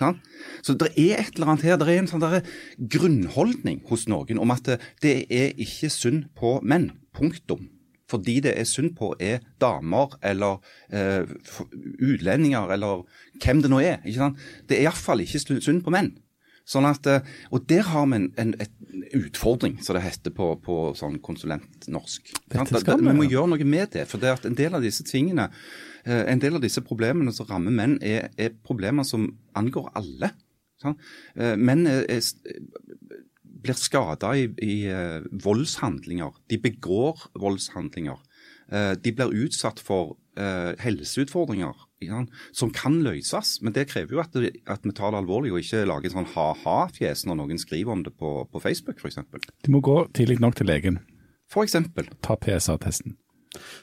Sant? 0.01 0.23
Så 0.65 0.75
det 0.79 0.91
er 0.95 1.21
et 1.21 1.35
eller 1.35 1.53
annet 1.53 1.67
her, 1.67 1.77
det 1.77 1.89
er 1.89 2.01
en 2.01 2.09
sånn 2.09 2.23
der 2.23 2.41
grunnholdning 2.79 3.83
hos 3.91 4.07
noen 4.09 4.41
om 4.41 4.53
at 4.53 4.73
det, 5.03 5.15
er 5.29 5.53
ikke 5.61 5.91
synd 5.93 6.25
på 6.37 6.57
menn. 6.65 6.91
Punktum. 7.11 7.67
Fordi 8.11 8.39
det 8.43 8.55
er 8.59 8.67
synd 8.67 8.95
på 8.97 9.13
er 9.23 9.39
damer 9.61 10.17
eller 10.25 10.59
eh, 10.91 11.27
utlendinger 11.99 12.73
eller 12.75 13.05
hvem 13.43 13.61
det 13.63 13.71
nå 13.71 13.79
er. 13.83 14.01
ikke 14.03 14.19
sant? 14.19 14.43
Det 14.67 14.77
er 14.77 14.89
iallfall 14.89 15.23
ikke 15.23 15.43
synd 15.61 15.83
på 15.85 15.93
menn. 15.93 16.11
Sånn 16.67 16.87
at, 16.87 17.07
eh, 17.09 17.23
Og 17.51 17.65
der 17.67 17.83
har 17.87 18.05
vi 18.07 18.19
en, 18.19 18.27
en 18.39 18.53
utfordring, 19.17 19.79
som 19.83 19.97
det 19.97 20.03
heter 20.05 20.33
på, 20.35 20.53
på 20.63 20.77
sånn 20.97 21.19
konsulentnorsk. 21.23 22.33
skal 22.83 23.01
vi 23.01 23.15
må 23.15 23.27
gjøre 23.27 23.53
noe 23.53 23.67
med 23.67 23.93
det. 23.95 24.05
For 24.11 24.21
det 24.21 24.35
at 24.35 24.45
en 24.47 24.57
del 24.57 24.75
av 24.77 24.83
disse 24.85 25.03
tingene, 25.07 25.49
en 26.05 26.39
del 26.41 26.57
av 26.57 26.63
disse 26.63 26.81
problemene 26.81 27.33
som 27.35 27.45
rammer 27.49 27.73
menn, 27.75 27.99
er, 28.01 28.31
er 28.41 28.55
problemer 28.65 29.05
som 29.07 29.27
angår 29.57 29.91
alle. 29.99 30.31
Eh, 30.89 31.55
Menn 31.59 31.85
er, 31.89 32.05
er, 32.09 32.21
blir 33.61 33.77
skada 33.77 34.33
i, 34.37 34.47
i 34.63 34.75
eh, 34.89 35.21
voldshandlinger. 35.43 36.41
De 36.49 36.59
begår 36.61 37.27
voldshandlinger. 37.39 38.19
Eh, 38.71 38.93
de 38.97 39.13
blir 39.15 39.35
utsatt 39.45 39.81
for 39.83 40.15
eh, 40.39 40.73
helseutfordringer 40.81 41.85
ja, 42.07 42.23
som 42.57 42.73
kan 42.73 43.01
løses. 43.05 43.59
Men 43.61 43.75
det 43.77 43.89
krever 43.91 44.17
jo 44.17 44.23
at, 44.23 44.33
det, 44.33 44.55
at 44.65 44.85
vi 44.87 44.95
tar 44.97 45.13
det 45.13 45.21
alvorlig 45.21 45.53
og 45.53 45.61
ikke 45.61 45.85
lager 45.89 46.15
sånn 46.15 46.29
ha-ha-fjes 46.33 47.25
når 47.29 47.41
noen 47.43 47.61
skriver 47.61 47.93
om 47.95 48.05
det 48.07 48.15
på, 48.17 48.39
på 48.49 48.63
Facebook 48.63 49.01
f.eks. 49.01 49.21
De 49.61 49.73
må 49.73 49.83
gå 49.85 50.03
tidlig 50.17 50.41
nok 50.41 50.57
til 50.59 50.71
legen. 50.71 51.01
For 51.51 51.67
eksempel. 51.67 52.07
Ta 52.23 52.39
PSA-testen. 52.39 53.19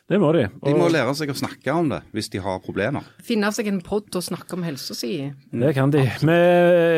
Det 0.09 0.17
må 0.21 0.31
de. 0.33 0.47
De 0.65 0.73
må 0.77 0.87
lære 0.89 1.13
seg 1.19 1.29
å 1.33 1.37
snakke 1.37 1.73
om 1.77 1.91
det 1.93 1.99
hvis 2.17 2.31
de 2.33 2.41
har 2.41 2.61
problemer. 2.65 3.05
Finne 3.25 3.51
seg 3.53 3.69
en 3.69 3.83
pod 3.85 4.09
og 4.17 4.25
snakke 4.25 4.57
om 4.57 4.63
helsa 4.65 4.95
si. 4.97 5.11
det 5.53 5.73
kan 5.77 5.93
de. 5.93 6.07
Vi, 6.25 6.39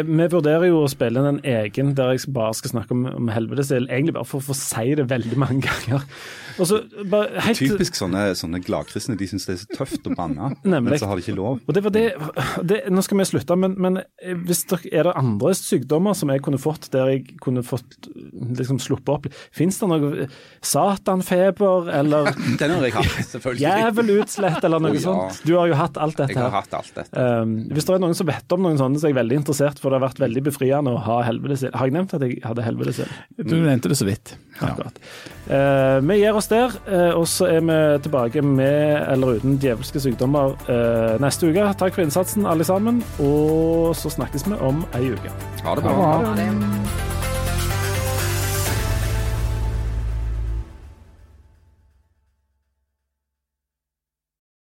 vi 0.06 0.28
vurderer 0.30 0.68
jo 0.68 0.84
å 0.84 0.90
spille 0.90 1.18
inn 1.18 1.30
en 1.32 1.40
egen 1.42 1.94
der 1.98 2.14
jeg 2.14 2.30
bare 2.34 2.54
skal 2.54 2.74
snakke 2.76 2.94
om, 2.94 3.06
om 3.10 3.32
helvetesild. 3.34 3.90
Egentlig 3.90 4.14
bare 4.14 4.28
for 4.30 4.38
å 4.38 4.46
få 4.52 4.56
si 4.58 4.94
det 4.98 5.08
veldig 5.10 5.40
mange 5.42 5.64
ganger. 5.66 6.06
Også, 6.60 6.82
bare 7.10 7.42
helt 7.48 7.58
Typisk 7.58 7.98
sånne, 7.98 8.28
sånne 8.38 8.60
gladkristne. 8.62 9.16
De 9.18 9.26
syns 9.30 9.48
det 9.48 9.56
er 9.56 9.60
så 9.64 9.80
tøft 9.80 10.06
å 10.06 10.14
banne, 10.14 10.52
Nemlig. 10.62 10.92
men 10.92 11.02
så 11.02 11.10
har 11.10 11.18
de 11.18 11.24
ikke 11.26 11.36
lov. 11.38 11.58
Og 11.66 11.74
det 11.76 11.84
var 11.86 11.94
det, 11.96 12.06
det 12.70 12.80
Nå 12.90 13.02
skal 13.06 13.20
vi 13.20 13.26
slutte, 13.32 13.56
men, 13.58 13.74
men 13.80 14.00
hvis 14.46 14.62
det 14.70 14.80
er 14.92 15.08
det 15.08 15.16
andre 15.18 15.52
sykdommer 15.58 16.14
som 16.18 16.30
jeg 16.32 16.42
kunne 16.46 16.60
fått 16.62 16.90
der 16.94 17.10
jeg 17.16 17.36
kunne 17.42 17.64
fått 17.66 18.10
liksom 18.60 18.78
sluppet 18.82 19.12
opp? 19.16 19.28
Fins 19.56 19.78
det 19.80 19.90
noe 19.90 20.28
satanfeber 20.62 21.90
eller 22.00 22.30
Den 22.60 22.74
ennå, 22.76 22.88
jeg 22.88 23.26
Selvfølgelig. 23.30 23.64
Jævel 23.64 24.12
utslett 24.18 24.66
eller 24.68 24.82
noe 24.82 24.92
oh, 24.92 24.98
ja. 24.98 25.04
sånt? 25.04 25.40
Du 25.46 25.54
har 25.56 25.70
jo 25.70 25.78
hatt 25.78 26.00
alt 26.00 26.18
dette 26.20 26.36
Jeg 26.36 26.42
har 26.42 26.54
hatt 26.54 26.76
alt 26.76 26.92
dette. 26.96 27.26
Um, 27.42 27.56
hvis 27.72 27.88
det 27.88 27.94
er 27.96 28.02
noen 28.04 28.16
som 28.18 28.28
vet 28.28 28.56
om 28.56 28.64
noen 28.66 28.80
sånne, 28.80 29.00
så 29.00 29.08
er 29.08 29.14
jeg 29.14 29.20
veldig 29.20 29.40
interessert, 29.40 29.80
for 29.80 29.90
det 29.90 30.00
har 30.00 30.06
vært 30.08 30.22
veldig 30.22 30.44
befriende 30.50 30.94
å 30.94 31.02
ha 31.06 31.20
helvetesild. 31.28 31.76
Har 31.78 31.90
jeg 31.90 31.96
nevnt 31.96 32.14
at 32.16 32.26
jeg 32.26 32.40
hadde 32.44 32.66
helvetesild? 32.66 33.20
Du 33.40 33.56
nevnte 33.56 33.92
det 33.92 33.98
så 34.00 34.08
vidt. 34.08 34.34
Ja. 34.60 34.74
Eh, 35.50 36.00
vi 36.04 36.18
gir 36.20 36.36
oss 36.36 36.50
der, 36.52 36.74
uh, 36.90 37.14
og 37.18 37.24
så 37.30 37.48
er 37.50 37.64
vi 37.64 37.78
tilbake 38.04 38.44
med 38.44 39.06
eller 39.10 39.40
uten 39.40 39.56
djevelske 39.62 40.02
sykdommer 40.04 40.56
uh, 40.68 41.16
neste 41.22 41.48
uke. 41.48 41.70
Takk 41.80 41.96
for 41.96 42.04
innsatsen, 42.04 42.48
alle 42.50 42.66
sammen. 42.66 43.00
Og 43.22 43.96
så 43.98 44.12
snakkes 44.12 44.46
vi 44.50 44.60
om 44.60 44.84
ei 44.98 45.08
uke. 45.14 45.32
Ha 45.64 45.78
det 45.78 45.88
bra. 45.88 45.96
Ha 45.96 46.12
Ha 46.20 46.36
det. 46.36 47.19